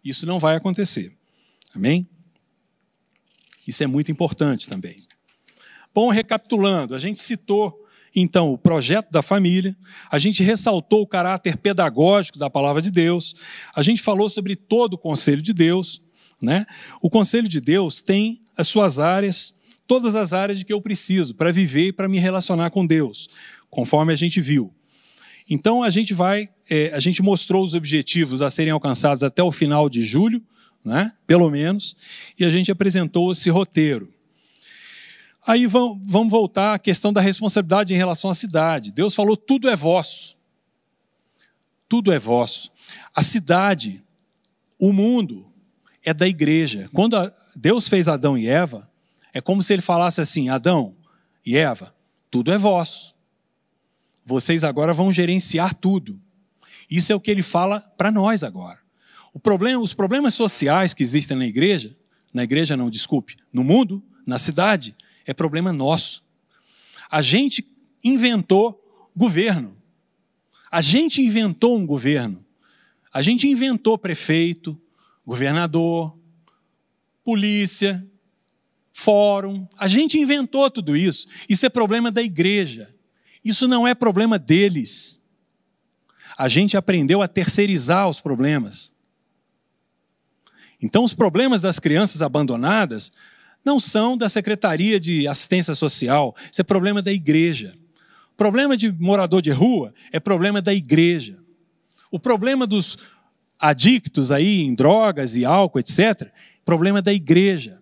isso 0.03 0.25
não 0.25 0.39
vai 0.39 0.55
acontecer. 0.55 1.13
Amém? 1.73 2.07
Isso 3.67 3.83
é 3.83 3.87
muito 3.87 4.11
importante 4.11 4.67
também. 4.67 4.95
Bom, 5.93 6.09
recapitulando, 6.09 6.93
a 6.95 6.99
gente 6.99 7.19
citou 7.19 7.84
então 8.15 8.53
o 8.53 8.57
projeto 8.57 9.11
da 9.11 9.21
família, 9.21 9.75
a 10.09 10.17
gente 10.17 10.41
ressaltou 10.41 11.01
o 11.01 11.07
caráter 11.07 11.57
pedagógico 11.57 12.39
da 12.39 12.49
palavra 12.49 12.81
de 12.81 12.89
Deus, 12.89 13.35
a 13.75 13.81
gente 13.81 14.01
falou 14.01 14.29
sobre 14.29 14.55
todo 14.55 14.93
o 14.93 14.97
conselho 14.97 15.41
de 15.41 15.53
Deus, 15.53 16.01
né? 16.41 16.65
O 17.01 17.09
conselho 17.09 17.47
de 17.47 17.59
Deus 17.59 18.01
tem 18.01 18.41
as 18.55 18.67
suas 18.67 18.99
áreas, 18.99 19.53
todas 19.85 20.15
as 20.15 20.31
áreas 20.31 20.59
de 20.59 20.65
que 20.65 20.73
eu 20.73 20.81
preciso 20.81 21.35
para 21.35 21.51
viver 21.51 21.87
e 21.87 21.93
para 21.93 22.07
me 22.07 22.17
relacionar 22.17 22.69
com 22.69 22.85
Deus, 22.85 23.27
conforme 23.69 24.13
a 24.13 24.15
gente 24.15 24.39
viu. 24.39 24.73
Então 25.49 25.83
a 25.83 25.89
gente 25.89 26.13
vai, 26.13 26.49
é, 26.69 26.91
a 26.93 26.99
gente 26.99 27.21
mostrou 27.21 27.63
os 27.63 27.73
objetivos 27.73 28.41
a 28.41 28.49
serem 28.49 28.71
alcançados 28.71 29.23
até 29.23 29.43
o 29.43 29.51
final 29.51 29.89
de 29.89 30.01
julho, 30.01 30.41
né? 30.83 31.11
pelo 31.27 31.49
menos, 31.49 31.95
e 32.37 32.45
a 32.45 32.49
gente 32.49 32.71
apresentou 32.71 33.31
esse 33.31 33.49
roteiro. 33.49 34.14
Aí 35.45 35.67
vamos 35.67 36.29
voltar 36.29 36.73
à 36.73 36.79
questão 36.79 37.13
da 37.13 37.21
responsabilidade 37.21 37.93
em 37.93 37.97
relação 37.97 38.29
à 38.29 38.33
cidade. 38.33 38.91
Deus 38.91 39.13
falou: 39.13 39.37
tudo 39.37 39.69
é 39.69 39.75
vosso. 39.75 40.37
Tudo 41.87 42.11
é 42.11 42.17
vosso. 42.17 42.71
A 43.13 43.21
cidade, 43.21 44.03
o 44.79 44.91
mundo, 44.91 45.45
é 46.03 46.13
da 46.13 46.27
igreja. 46.27 46.89
Quando 46.93 47.15
Deus 47.55 47.87
fez 47.87 48.07
Adão 48.07 48.37
e 48.37 48.47
Eva, 48.47 48.89
é 49.33 49.39
como 49.39 49.61
se 49.61 49.73
ele 49.73 49.81
falasse 49.81 50.19
assim: 50.19 50.49
Adão 50.49 50.95
e 51.45 51.57
Eva, 51.57 51.93
tudo 52.31 52.51
é 52.51 52.57
vosso 52.57 53.15
vocês 54.25 54.63
agora 54.63 54.91
vão 54.91 55.13
gerenciar 55.13 55.75
tudo. 55.75 56.19
Isso 56.89 57.11
é 57.11 57.15
o 57.15 57.19
que 57.19 57.29
ele 57.29 57.43
fala 57.43 57.79
para 57.79 58.11
nós 58.11 58.43
agora. 58.43 58.79
Problema, 59.43 59.81
os 59.81 59.93
problemas 59.93 60.33
sociais 60.33 60.93
que 60.93 61.03
existem 61.03 61.37
na 61.37 61.45
igreja, 61.45 61.95
na 62.33 62.43
igreja 62.43 62.75
não, 62.75 62.89
desculpe, 62.89 63.35
no 63.53 63.63
mundo, 63.63 64.01
na 64.25 64.37
cidade, 64.37 64.95
é 65.25 65.33
problema 65.33 65.73
nosso. 65.73 66.23
A 67.09 67.21
gente 67.21 67.67
inventou 68.03 68.81
governo. 69.15 69.75
A 70.71 70.81
gente 70.81 71.21
inventou 71.21 71.77
um 71.77 71.85
governo. 71.85 72.45
A 73.13 73.21
gente 73.21 73.47
inventou 73.47 73.97
prefeito, 73.97 74.79
governador, 75.25 76.17
polícia, 77.23 78.05
fórum. 78.91 79.67
A 79.77 79.87
gente 79.87 80.19
inventou 80.19 80.69
tudo 80.69 80.95
isso. 80.95 81.27
Isso 81.49 81.65
é 81.65 81.69
problema 81.69 82.11
da 82.11 82.21
igreja. 82.21 82.93
Isso 83.43 83.67
não 83.67 83.87
é 83.87 83.95
problema 83.95 84.37
deles. 84.37 85.21
A 86.37 86.47
gente 86.47 86.75
aprendeu 86.75 87.21
a 87.21 87.27
terceirizar 87.27 88.09
os 88.09 88.19
problemas. 88.19 88.91
Então, 90.81 91.03
os 91.03 91.13
problemas 91.13 91.61
das 91.61 91.79
crianças 91.79 92.21
abandonadas 92.21 93.11
não 93.65 93.79
são 93.79 94.15
da 94.15 94.29
Secretaria 94.29 94.99
de 94.99 95.27
Assistência 95.27 95.73
Social, 95.73 96.35
isso 96.51 96.61
é 96.61 96.63
problema 96.63 97.01
da 97.01 97.11
igreja. 97.11 97.73
O 98.31 98.35
problema 98.37 98.77
de 98.77 98.91
morador 98.91 99.41
de 99.41 99.49
rua 99.49 99.93
é 100.11 100.19
problema 100.19 100.61
da 100.61 100.73
igreja. 100.73 101.39
O 102.11 102.19
problema 102.19 102.67
dos 102.67 102.97
adictos 103.59 104.31
aí 104.31 104.61
em 104.61 104.75
drogas 104.75 105.35
e 105.35 105.43
álcool, 105.43 105.79
etc., 105.79 106.29
problema 106.63 107.01
da 107.01 107.11
igreja. 107.11 107.81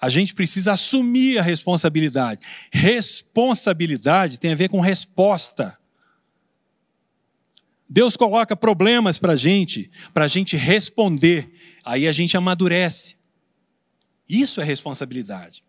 A 0.00 0.08
gente 0.08 0.34
precisa 0.34 0.72
assumir 0.72 1.38
a 1.38 1.42
responsabilidade. 1.42 2.40
Responsabilidade 2.70 4.38
tem 4.38 4.52
a 4.52 4.56
ver 4.56 4.68
com 4.68 4.80
resposta. 4.80 5.76
Deus 7.88 8.16
coloca 8.16 8.54
problemas 8.54 9.18
para 9.18 9.32
a 9.32 9.36
gente, 9.36 9.90
para 10.12 10.24
a 10.26 10.28
gente 10.28 10.56
responder. 10.56 11.50
Aí 11.84 12.06
a 12.06 12.12
gente 12.12 12.36
amadurece. 12.36 13.17
Isso 14.28 14.60
é 14.60 14.64
responsabilidade. 14.64 15.64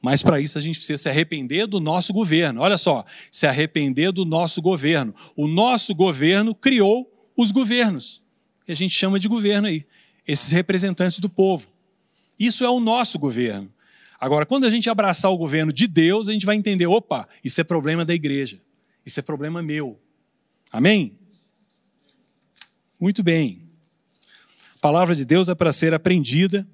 Mas 0.00 0.22
para 0.22 0.38
isso 0.38 0.58
a 0.58 0.60
gente 0.60 0.76
precisa 0.76 1.02
se 1.02 1.08
arrepender 1.08 1.66
do 1.66 1.80
nosso 1.80 2.12
governo. 2.12 2.60
Olha 2.60 2.76
só, 2.76 3.06
se 3.30 3.46
arrepender 3.46 4.12
do 4.12 4.26
nosso 4.26 4.60
governo. 4.60 5.14
O 5.34 5.48
nosso 5.48 5.94
governo 5.94 6.54
criou 6.54 7.10
os 7.34 7.50
governos, 7.50 8.22
que 8.66 8.72
a 8.72 8.76
gente 8.76 8.94
chama 8.94 9.18
de 9.18 9.28
governo 9.28 9.66
aí, 9.66 9.86
esses 10.26 10.50
representantes 10.50 11.18
do 11.18 11.28
povo. 11.28 11.66
Isso 12.38 12.64
é 12.64 12.68
o 12.68 12.80
nosso 12.80 13.18
governo. 13.18 13.72
Agora, 14.20 14.44
quando 14.44 14.64
a 14.64 14.70
gente 14.70 14.90
abraçar 14.90 15.30
o 15.30 15.38
governo 15.38 15.72
de 15.72 15.86
Deus, 15.86 16.28
a 16.28 16.32
gente 16.32 16.46
vai 16.46 16.56
entender: 16.56 16.86
opa, 16.86 17.28
isso 17.42 17.60
é 17.60 17.64
problema 17.64 18.04
da 18.04 18.14
igreja, 18.14 18.60
isso 19.06 19.18
é 19.20 19.22
problema 19.22 19.62
meu. 19.62 19.98
Amém? 20.70 21.18
Muito 23.00 23.22
bem. 23.22 23.63
Palavra 24.84 25.14
de 25.14 25.24
Deus 25.24 25.48
é 25.48 25.54
para 25.54 25.72
ser 25.72 25.94
aprendida. 25.94 26.68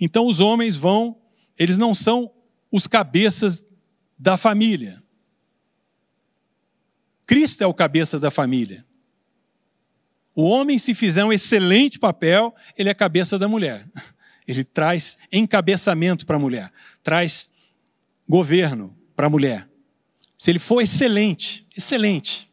Então, 0.00 0.26
os 0.26 0.40
homens 0.40 0.74
vão, 0.74 1.16
eles 1.56 1.78
não 1.78 1.94
são 1.94 2.28
os 2.72 2.88
cabeças 2.88 3.64
da 4.18 4.36
família. 4.36 5.00
Cristo 7.24 7.62
é 7.62 7.66
o 7.68 7.72
cabeça 7.72 8.18
da 8.18 8.32
família. 8.32 8.84
O 10.34 10.42
homem, 10.42 10.76
se 10.76 10.92
fizer 10.92 11.24
um 11.24 11.32
excelente 11.32 12.00
papel, 12.00 12.52
ele 12.76 12.88
é 12.88 12.94
cabeça 12.94 13.38
da 13.38 13.46
mulher. 13.46 13.88
Ele 14.44 14.64
traz 14.64 15.16
encabeçamento 15.30 16.26
para 16.26 16.34
a 16.34 16.40
mulher, 16.40 16.72
traz 17.00 17.48
governo 18.28 18.92
para 19.14 19.28
a 19.28 19.30
mulher. 19.30 19.68
Se 20.36 20.50
ele 20.50 20.58
for 20.58 20.82
excelente, 20.82 21.64
excelente. 21.76 22.50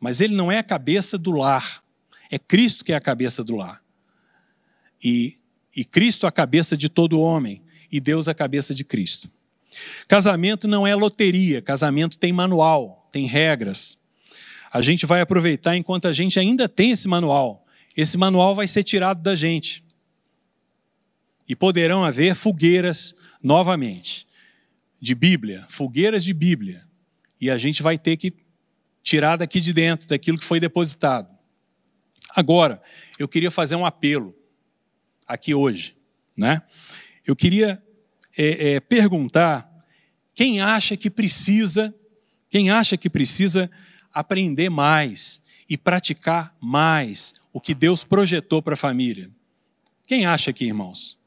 Mas 0.00 0.20
ele 0.20 0.34
não 0.34 0.50
é 0.50 0.58
a 0.58 0.64
cabeça 0.64 1.16
do 1.16 1.30
lar. 1.30 1.84
É 2.28 2.40
Cristo 2.40 2.84
que 2.84 2.92
é 2.92 2.96
a 2.96 3.00
cabeça 3.00 3.44
do 3.44 3.54
lar. 3.54 3.83
E, 5.02 5.36
e 5.76 5.84
Cristo 5.84 6.26
a 6.26 6.32
cabeça 6.32 6.76
de 6.76 6.88
todo 6.88 7.20
homem. 7.20 7.62
E 7.90 8.00
Deus 8.00 8.28
a 8.28 8.34
cabeça 8.34 8.74
de 8.74 8.84
Cristo. 8.84 9.30
Casamento 10.06 10.68
não 10.68 10.86
é 10.86 10.94
loteria, 10.94 11.60
casamento 11.60 12.18
tem 12.18 12.32
manual, 12.32 13.08
tem 13.12 13.26
regras. 13.26 13.98
A 14.72 14.80
gente 14.80 15.06
vai 15.06 15.20
aproveitar 15.20 15.76
enquanto 15.76 16.08
a 16.08 16.12
gente 16.12 16.38
ainda 16.38 16.68
tem 16.68 16.90
esse 16.90 17.06
manual. 17.06 17.64
Esse 17.96 18.16
manual 18.16 18.54
vai 18.54 18.66
ser 18.66 18.82
tirado 18.82 19.22
da 19.22 19.36
gente. 19.36 19.84
E 21.48 21.54
poderão 21.54 22.04
haver 22.04 22.34
fogueiras 22.34 23.14
novamente 23.42 24.26
de 25.00 25.14
Bíblia, 25.14 25.66
fogueiras 25.68 26.24
de 26.24 26.32
Bíblia. 26.32 26.84
E 27.40 27.50
a 27.50 27.58
gente 27.58 27.82
vai 27.82 27.98
ter 27.98 28.16
que 28.16 28.32
tirar 29.02 29.36
daqui 29.36 29.60
de 29.60 29.72
dentro, 29.72 30.08
daquilo 30.08 30.38
que 30.38 30.44
foi 30.44 30.58
depositado. 30.58 31.28
Agora, 32.34 32.82
eu 33.18 33.28
queria 33.28 33.50
fazer 33.50 33.76
um 33.76 33.86
apelo 33.86 34.34
aqui 35.26 35.54
hoje. 35.54 35.96
Né? 36.36 36.62
Eu 37.26 37.34
queria 37.34 37.82
é, 38.36 38.74
é, 38.74 38.80
perguntar 38.80 39.70
quem 40.34 40.60
acha 40.60 40.96
que 40.96 41.10
precisa, 41.10 41.94
quem 42.50 42.70
acha 42.70 42.96
que 42.96 43.08
precisa 43.08 43.70
aprender 44.12 44.68
mais 44.68 45.40
e 45.68 45.76
praticar 45.76 46.54
mais 46.60 47.34
o 47.52 47.60
que 47.60 47.74
Deus 47.74 48.04
projetou 48.04 48.60
para 48.60 48.74
a 48.74 48.76
família. 48.76 49.30
Quem 50.06 50.26
acha 50.26 50.50
aqui, 50.50 50.66
irmãos? 50.66 51.18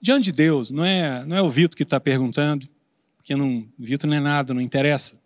Diante 0.00 0.24
de 0.24 0.32
Deus, 0.32 0.70
não 0.70 0.84
é, 0.84 1.24
não 1.24 1.36
é 1.36 1.42
o 1.42 1.48
Vitor 1.48 1.76
que 1.76 1.82
está 1.82 1.98
perguntando, 1.98 2.68
porque 3.16 3.34
não, 3.34 3.66
Vitor 3.78 4.08
não 4.08 4.16
é 4.16 4.20
nada, 4.20 4.52
não 4.52 4.60
interessa. 4.60 5.18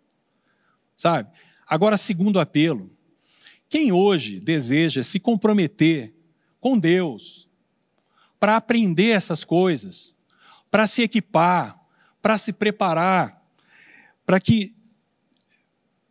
Sabe? 0.95 1.29
Agora, 1.67 1.97
segundo 1.97 2.39
apelo, 2.39 2.89
quem 3.67 3.91
hoje 3.91 4.39
deseja 4.39 5.03
se 5.03 5.19
comprometer 5.19 6.13
com 6.61 6.79
Deus 6.79 7.48
para 8.39 8.55
aprender 8.55 9.09
essas 9.09 9.43
coisas, 9.43 10.13
para 10.71 10.87
se 10.87 11.01
equipar, 11.01 11.79
para 12.21 12.37
se 12.37 12.53
preparar, 12.53 13.43
para 14.25 14.39
que 14.39 14.75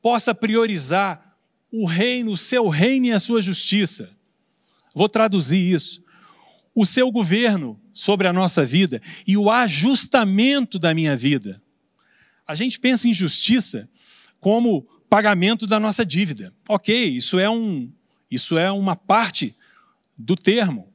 possa 0.02 0.34
priorizar 0.34 1.36
o 1.70 1.86
reino, 1.86 2.32
o 2.32 2.36
seu 2.36 2.68
reino 2.68 3.06
e 3.06 3.12
a 3.12 3.18
sua 3.18 3.40
justiça. 3.40 4.10
Vou 4.94 5.08
traduzir 5.08 5.72
isso. 5.72 6.02
O 6.74 6.86
seu 6.86 7.10
governo 7.10 7.80
sobre 7.92 8.26
a 8.26 8.32
nossa 8.32 8.64
vida 8.64 9.02
e 9.26 9.36
o 9.36 9.50
ajustamento 9.50 10.78
da 10.78 10.94
minha 10.94 11.16
vida. 11.16 11.62
A 12.46 12.54
gente 12.54 12.78
pensa 12.78 13.08
em 13.08 13.14
justiça 13.14 13.88
como 14.40 14.82
pagamento 15.08 15.66
da 15.66 15.80
nossa 15.80 16.04
dívida. 16.04 16.54
OK, 16.68 16.94
isso 17.08 17.38
é 17.38 17.48
um 17.50 17.92
isso 18.30 18.58
é 18.58 18.70
uma 18.70 18.94
parte 18.94 19.56
do 20.16 20.36
termo. 20.36 20.87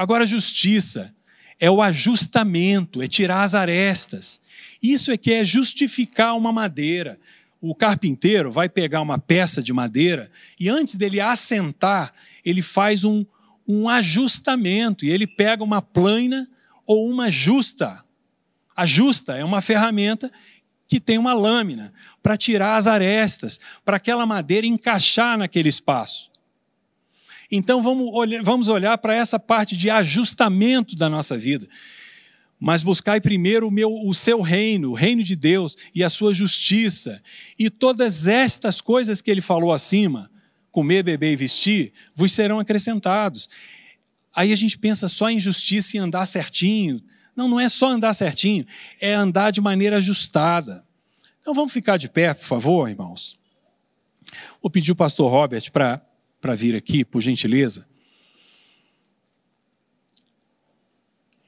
Agora 0.00 0.24
justiça 0.24 1.14
é 1.58 1.70
o 1.70 1.82
ajustamento, 1.82 3.02
é 3.02 3.06
tirar 3.06 3.42
as 3.42 3.54
arestas. 3.54 4.40
Isso 4.82 5.12
é 5.12 5.18
que 5.18 5.30
é 5.30 5.44
justificar 5.44 6.34
uma 6.38 6.50
madeira. 6.50 7.20
O 7.60 7.74
carpinteiro 7.74 8.50
vai 8.50 8.66
pegar 8.66 9.02
uma 9.02 9.18
peça 9.18 9.62
de 9.62 9.74
madeira 9.74 10.30
e 10.58 10.70
antes 10.70 10.94
dele 10.94 11.20
assentar, 11.20 12.14
ele 12.42 12.62
faz 12.62 13.04
um, 13.04 13.26
um 13.68 13.90
ajustamento 13.90 15.04
e 15.04 15.10
ele 15.10 15.26
pega 15.26 15.62
uma 15.62 15.82
plana 15.82 16.48
ou 16.86 17.06
uma 17.06 17.30
justa. 17.30 18.02
A 18.74 18.86
justa 18.86 19.36
é 19.36 19.44
uma 19.44 19.60
ferramenta 19.60 20.32
que 20.88 20.98
tem 20.98 21.18
uma 21.18 21.34
lâmina 21.34 21.92
para 22.22 22.38
tirar 22.38 22.76
as 22.76 22.86
arestas, 22.86 23.60
para 23.84 23.98
aquela 23.98 24.24
madeira 24.24 24.66
encaixar 24.66 25.36
naquele 25.36 25.68
espaço. 25.68 26.29
Então 27.50 27.82
vamos 27.82 28.08
olhar, 28.14 28.42
vamos 28.42 28.68
olhar 28.68 28.96
para 28.98 29.14
essa 29.14 29.38
parte 29.38 29.76
de 29.76 29.90
ajustamento 29.90 30.94
da 30.94 31.08
nossa 31.08 31.36
vida 31.36 31.66
mas 32.60 32.82
buscai 32.82 33.22
primeiro 33.22 33.66
o, 33.66 33.70
meu, 33.70 33.90
o 33.90 34.12
seu 34.12 34.42
reino, 34.42 34.90
o 34.90 34.94
reino 34.94 35.24
de 35.24 35.34
Deus 35.34 35.78
e 35.94 36.04
a 36.04 36.10
sua 36.10 36.34
justiça. 36.34 37.22
E 37.58 37.70
todas 37.70 38.28
estas 38.28 38.82
coisas 38.82 39.22
que 39.22 39.30
ele 39.30 39.40
falou 39.40 39.72
acima, 39.72 40.30
comer, 40.70 41.02
beber 41.02 41.32
e 41.32 41.36
vestir, 41.36 41.94
vos 42.14 42.32
serão 42.32 42.60
acrescentados. 42.60 43.48
Aí 44.34 44.52
a 44.52 44.56
gente 44.56 44.78
pensa 44.78 45.08
só 45.08 45.30
em 45.30 45.40
justiça 45.40 45.96
e 45.96 46.00
andar 46.00 46.26
certinho. 46.26 47.00
Não, 47.34 47.48
não 47.48 47.58
é 47.58 47.66
só 47.66 47.88
andar 47.88 48.12
certinho, 48.12 48.66
é 49.00 49.14
andar 49.14 49.50
de 49.50 49.62
maneira 49.62 49.96
ajustada. 49.96 50.84
Então 51.40 51.54
vamos 51.54 51.72
ficar 51.72 51.96
de 51.96 52.10
pé, 52.10 52.34
por 52.34 52.44
favor, 52.44 52.90
irmãos. 52.90 53.38
Vou 54.60 54.70
pedir 54.70 54.92
o 54.92 54.96
pastor 54.96 55.30
Robert 55.30 55.72
para 55.72 56.02
vir 56.56 56.74
aqui, 56.74 57.04
por 57.04 57.20
gentileza. 57.20 57.90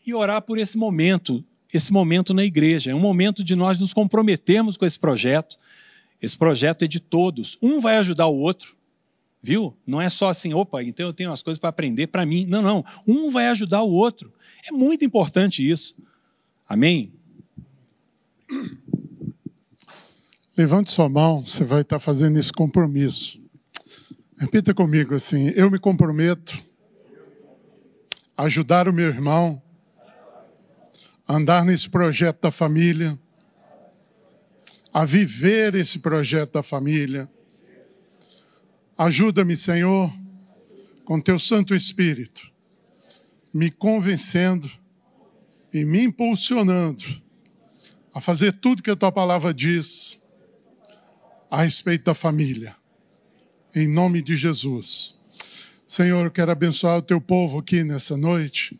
e 0.06 0.12
orar 0.14 0.42
por 0.42 0.58
esse 0.58 0.76
momento, 0.76 1.44
esse 1.72 1.92
momento 1.92 2.34
na 2.34 2.44
igreja. 2.44 2.90
É 2.90 2.94
um 2.94 3.00
momento 3.00 3.42
de 3.42 3.54
nós 3.54 3.78
nos 3.78 3.94
comprometermos 3.94 4.76
com 4.76 4.84
esse 4.84 4.98
projeto. 4.98 5.56
Esse 6.20 6.36
projeto 6.36 6.84
é 6.84 6.88
de 6.88 7.00
todos. 7.00 7.56
Um 7.62 7.80
vai 7.80 7.96
ajudar 7.96 8.26
o 8.26 8.36
outro, 8.36 8.76
viu? 9.42 9.76
Não 9.86 10.00
é 10.00 10.08
só 10.08 10.28
assim, 10.28 10.52
opa, 10.52 10.82
então 10.82 11.06
eu 11.06 11.12
tenho 11.12 11.32
as 11.32 11.42
coisas 11.42 11.58
para 11.58 11.70
aprender 11.70 12.08
para 12.08 12.26
mim. 12.26 12.46
Não, 12.46 12.62
não. 12.62 12.84
Um 13.06 13.30
vai 13.30 13.48
ajudar 13.48 13.82
o 13.82 13.90
outro. 13.90 14.32
É 14.66 14.72
muito 14.72 15.04
importante 15.04 15.68
isso. 15.68 15.96
Amém? 16.68 17.12
Levante 20.56 20.90
sua 20.90 21.08
mão, 21.08 21.44
você 21.44 21.64
vai 21.64 21.80
estar 21.80 21.98
fazendo 21.98 22.38
esse 22.38 22.52
compromisso. 22.52 23.41
Repita 24.42 24.74
comigo 24.74 25.14
assim: 25.14 25.52
eu 25.54 25.70
me 25.70 25.78
comprometo 25.78 26.60
a 28.36 28.42
ajudar 28.42 28.88
o 28.88 28.92
meu 28.92 29.06
irmão 29.06 29.62
andar 31.28 31.64
nesse 31.64 31.88
projeto 31.88 32.40
da 32.40 32.50
família, 32.50 33.16
a 34.92 35.04
viver 35.04 35.76
esse 35.76 36.00
projeto 36.00 36.54
da 36.54 36.62
família. 36.62 37.30
Ajuda-me, 38.98 39.56
Senhor, 39.56 40.12
com 41.04 41.20
teu 41.20 41.38
Santo 41.38 41.72
Espírito, 41.72 42.52
me 43.54 43.70
convencendo 43.70 44.68
e 45.72 45.84
me 45.84 46.02
impulsionando 46.02 47.04
a 48.12 48.20
fazer 48.20 48.54
tudo 48.54 48.82
que 48.82 48.90
a 48.90 48.96
tua 48.96 49.12
palavra 49.12 49.54
diz 49.54 50.20
a 51.48 51.62
respeito 51.62 52.06
da 52.06 52.12
família. 52.12 52.81
Em 53.74 53.88
nome 53.88 54.20
de 54.20 54.36
Jesus. 54.36 55.14
Senhor, 55.86 56.26
eu 56.26 56.30
quero 56.30 56.50
abençoar 56.50 56.98
o 56.98 57.02
teu 57.02 57.18
povo 57.18 57.58
aqui 57.58 57.82
nessa 57.82 58.18
noite 58.18 58.78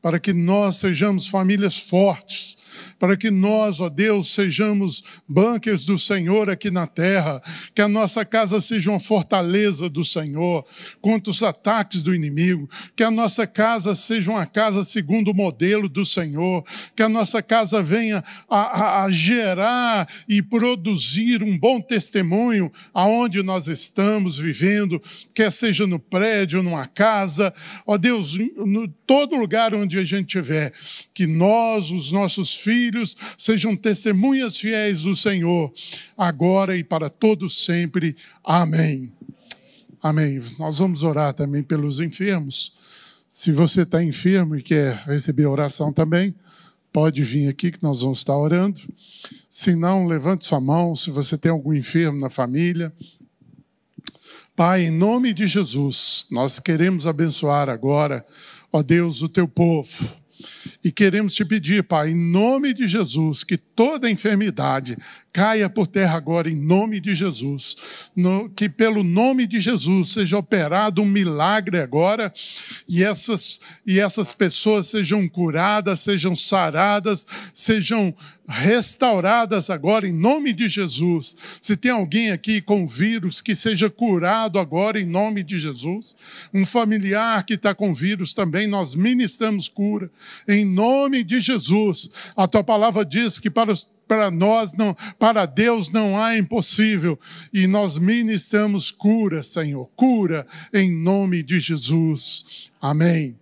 para 0.00 0.18
que 0.18 0.32
nós 0.32 0.76
sejamos 0.76 1.26
famílias 1.26 1.78
fortes, 1.78 2.56
para 2.98 3.16
que 3.16 3.30
nós, 3.30 3.80
ó 3.80 3.88
Deus, 3.88 4.32
sejamos 4.32 5.02
bunkers 5.28 5.84
do 5.84 5.98
Senhor 5.98 6.50
aqui 6.50 6.70
na 6.70 6.86
terra, 6.86 7.42
que 7.74 7.82
a 7.82 7.88
nossa 7.88 8.24
casa 8.24 8.60
seja 8.60 8.90
uma 8.90 9.00
fortaleza 9.00 9.88
do 9.88 10.04
Senhor 10.04 10.64
contra 11.00 11.30
os 11.30 11.42
ataques 11.42 12.02
do 12.02 12.14
inimigo, 12.14 12.68
que 12.96 13.02
a 13.02 13.10
nossa 13.10 13.46
casa 13.46 13.94
seja 13.94 14.30
uma 14.30 14.46
casa 14.46 14.84
segundo 14.84 15.30
o 15.30 15.34
modelo 15.34 15.88
do 15.88 16.04
Senhor, 16.04 16.64
que 16.94 17.02
a 17.02 17.08
nossa 17.08 17.42
casa 17.42 17.82
venha 17.82 18.22
a, 18.48 18.58
a, 18.58 19.04
a 19.04 19.10
gerar 19.10 20.08
e 20.28 20.42
produzir 20.42 21.42
um 21.42 21.58
bom 21.58 21.80
testemunho 21.80 22.70
aonde 22.92 23.42
nós 23.42 23.66
estamos 23.66 24.38
vivendo, 24.38 25.00
quer 25.34 25.50
seja 25.50 25.86
no 25.86 25.98
prédio, 25.98 26.62
numa 26.62 26.86
casa, 26.86 27.52
ó 27.86 27.96
Deus, 27.96 28.36
no 28.56 28.88
todo 29.06 29.36
lugar 29.36 29.74
onde 29.74 29.87
a 29.96 30.04
gente 30.04 30.26
estiver, 30.26 30.72
que 31.14 31.26
nós, 31.26 31.92
os 31.92 32.10
nossos 32.10 32.54
filhos, 32.54 32.88
filhos 32.88 33.16
sejam 33.36 33.76
testemunhas 33.76 34.58
fiéis 34.58 35.02
do 35.02 35.14
Senhor, 35.14 35.72
agora 36.16 36.76
e 36.76 36.82
para 36.82 37.08
todos 37.08 37.64
sempre. 37.64 38.16
Amém. 38.42 39.12
Amém. 40.02 40.40
Nós 40.58 40.78
vamos 40.78 41.02
orar 41.02 41.34
também 41.34 41.62
pelos 41.62 42.00
enfermos. 42.00 42.76
Se 43.28 43.52
você 43.52 43.82
está 43.82 44.02
enfermo 44.02 44.56
e 44.56 44.62
quer 44.62 44.96
receber 45.06 45.46
oração 45.46 45.92
também, 45.92 46.34
pode 46.92 47.22
vir 47.22 47.48
aqui 47.48 47.70
que 47.70 47.82
nós 47.82 48.02
vamos 48.02 48.18
estar 48.18 48.36
orando. 48.36 48.80
Se 49.48 49.74
não, 49.74 50.06
levante 50.06 50.46
sua 50.46 50.60
mão. 50.60 50.94
Se 50.94 51.10
você 51.10 51.36
tem 51.36 51.50
algum 51.50 51.74
enfermo 51.74 52.20
na 52.20 52.30
família, 52.30 52.92
Pai, 54.54 54.86
em 54.86 54.90
nome 54.90 55.32
de 55.32 55.46
Jesus, 55.46 56.26
nós 56.32 56.58
queremos 56.58 57.06
abençoar 57.06 57.68
agora, 57.68 58.26
ó 58.72 58.82
Deus, 58.82 59.22
o 59.22 59.28
teu 59.28 59.48
povo. 59.48 59.88
E 60.84 60.92
queremos 60.92 61.34
te 61.34 61.44
pedir, 61.44 61.82
Pai, 61.82 62.10
em 62.10 62.14
nome 62.14 62.72
de 62.72 62.86
Jesus, 62.86 63.42
que 63.42 63.56
toda 63.56 64.10
enfermidade 64.10 64.96
caia 65.32 65.68
por 65.68 65.86
terra 65.86 66.16
agora, 66.16 66.48
em 66.48 66.54
nome 66.54 67.00
de 67.00 67.14
Jesus. 67.14 67.76
No, 68.14 68.48
que 68.48 68.68
pelo 68.68 69.02
nome 69.02 69.46
de 69.46 69.58
Jesus 69.58 70.12
seja 70.12 70.38
operado 70.38 71.02
um 71.02 71.06
milagre 71.06 71.80
agora 71.80 72.32
e 72.88 73.02
essas, 73.02 73.60
e 73.84 73.98
essas 73.98 74.32
pessoas 74.32 74.86
sejam 74.86 75.28
curadas, 75.28 76.02
sejam 76.02 76.36
saradas, 76.36 77.26
sejam 77.52 78.14
restauradas 78.48 79.68
agora 79.68 80.08
em 80.08 80.12
nome 80.12 80.54
de 80.54 80.70
Jesus. 80.70 81.36
Se 81.60 81.76
tem 81.76 81.90
alguém 81.90 82.30
aqui 82.30 82.62
com 82.62 82.86
vírus, 82.86 83.42
que 83.42 83.54
seja 83.54 83.90
curado 83.90 84.58
agora 84.58 84.98
em 84.98 85.04
nome 85.04 85.42
de 85.42 85.58
Jesus. 85.58 86.16
Um 86.52 86.64
familiar 86.64 87.44
que 87.44 87.54
está 87.54 87.74
com 87.74 87.92
vírus 87.92 88.32
também, 88.32 88.66
nós 88.66 88.94
ministramos 88.94 89.68
cura 89.68 90.10
em 90.48 90.64
nome 90.64 91.22
de 91.22 91.38
Jesus. 91.40 92.10
A 92.34 92.48
tua 92.48 92.64
palavra 92.64 93.04
diz 93.04 93.38
que 93.38 93.50
para, 93.50 93.70
os, 93.70 93.86
para 94.08 94.30
nós, 94.30 94.72
não, 94.72 94.96
para 95.18 95.44
Deus 95.44 95.90
não 95.90 96.20
há 96.20 96.38
impossível, 96.38 97.18
e 97.52 97.66
nós 97.66 97.98
ministramos 97.98 98.90
cura, 98.90 99.42
Senhor, 99.42 99.86
cura 99.94 100.46
em 100.72 100.90
nome 100.90 101.42
de 101.42 101.60
Jesus. 101.60 102.70
Amém. 102.80 103.38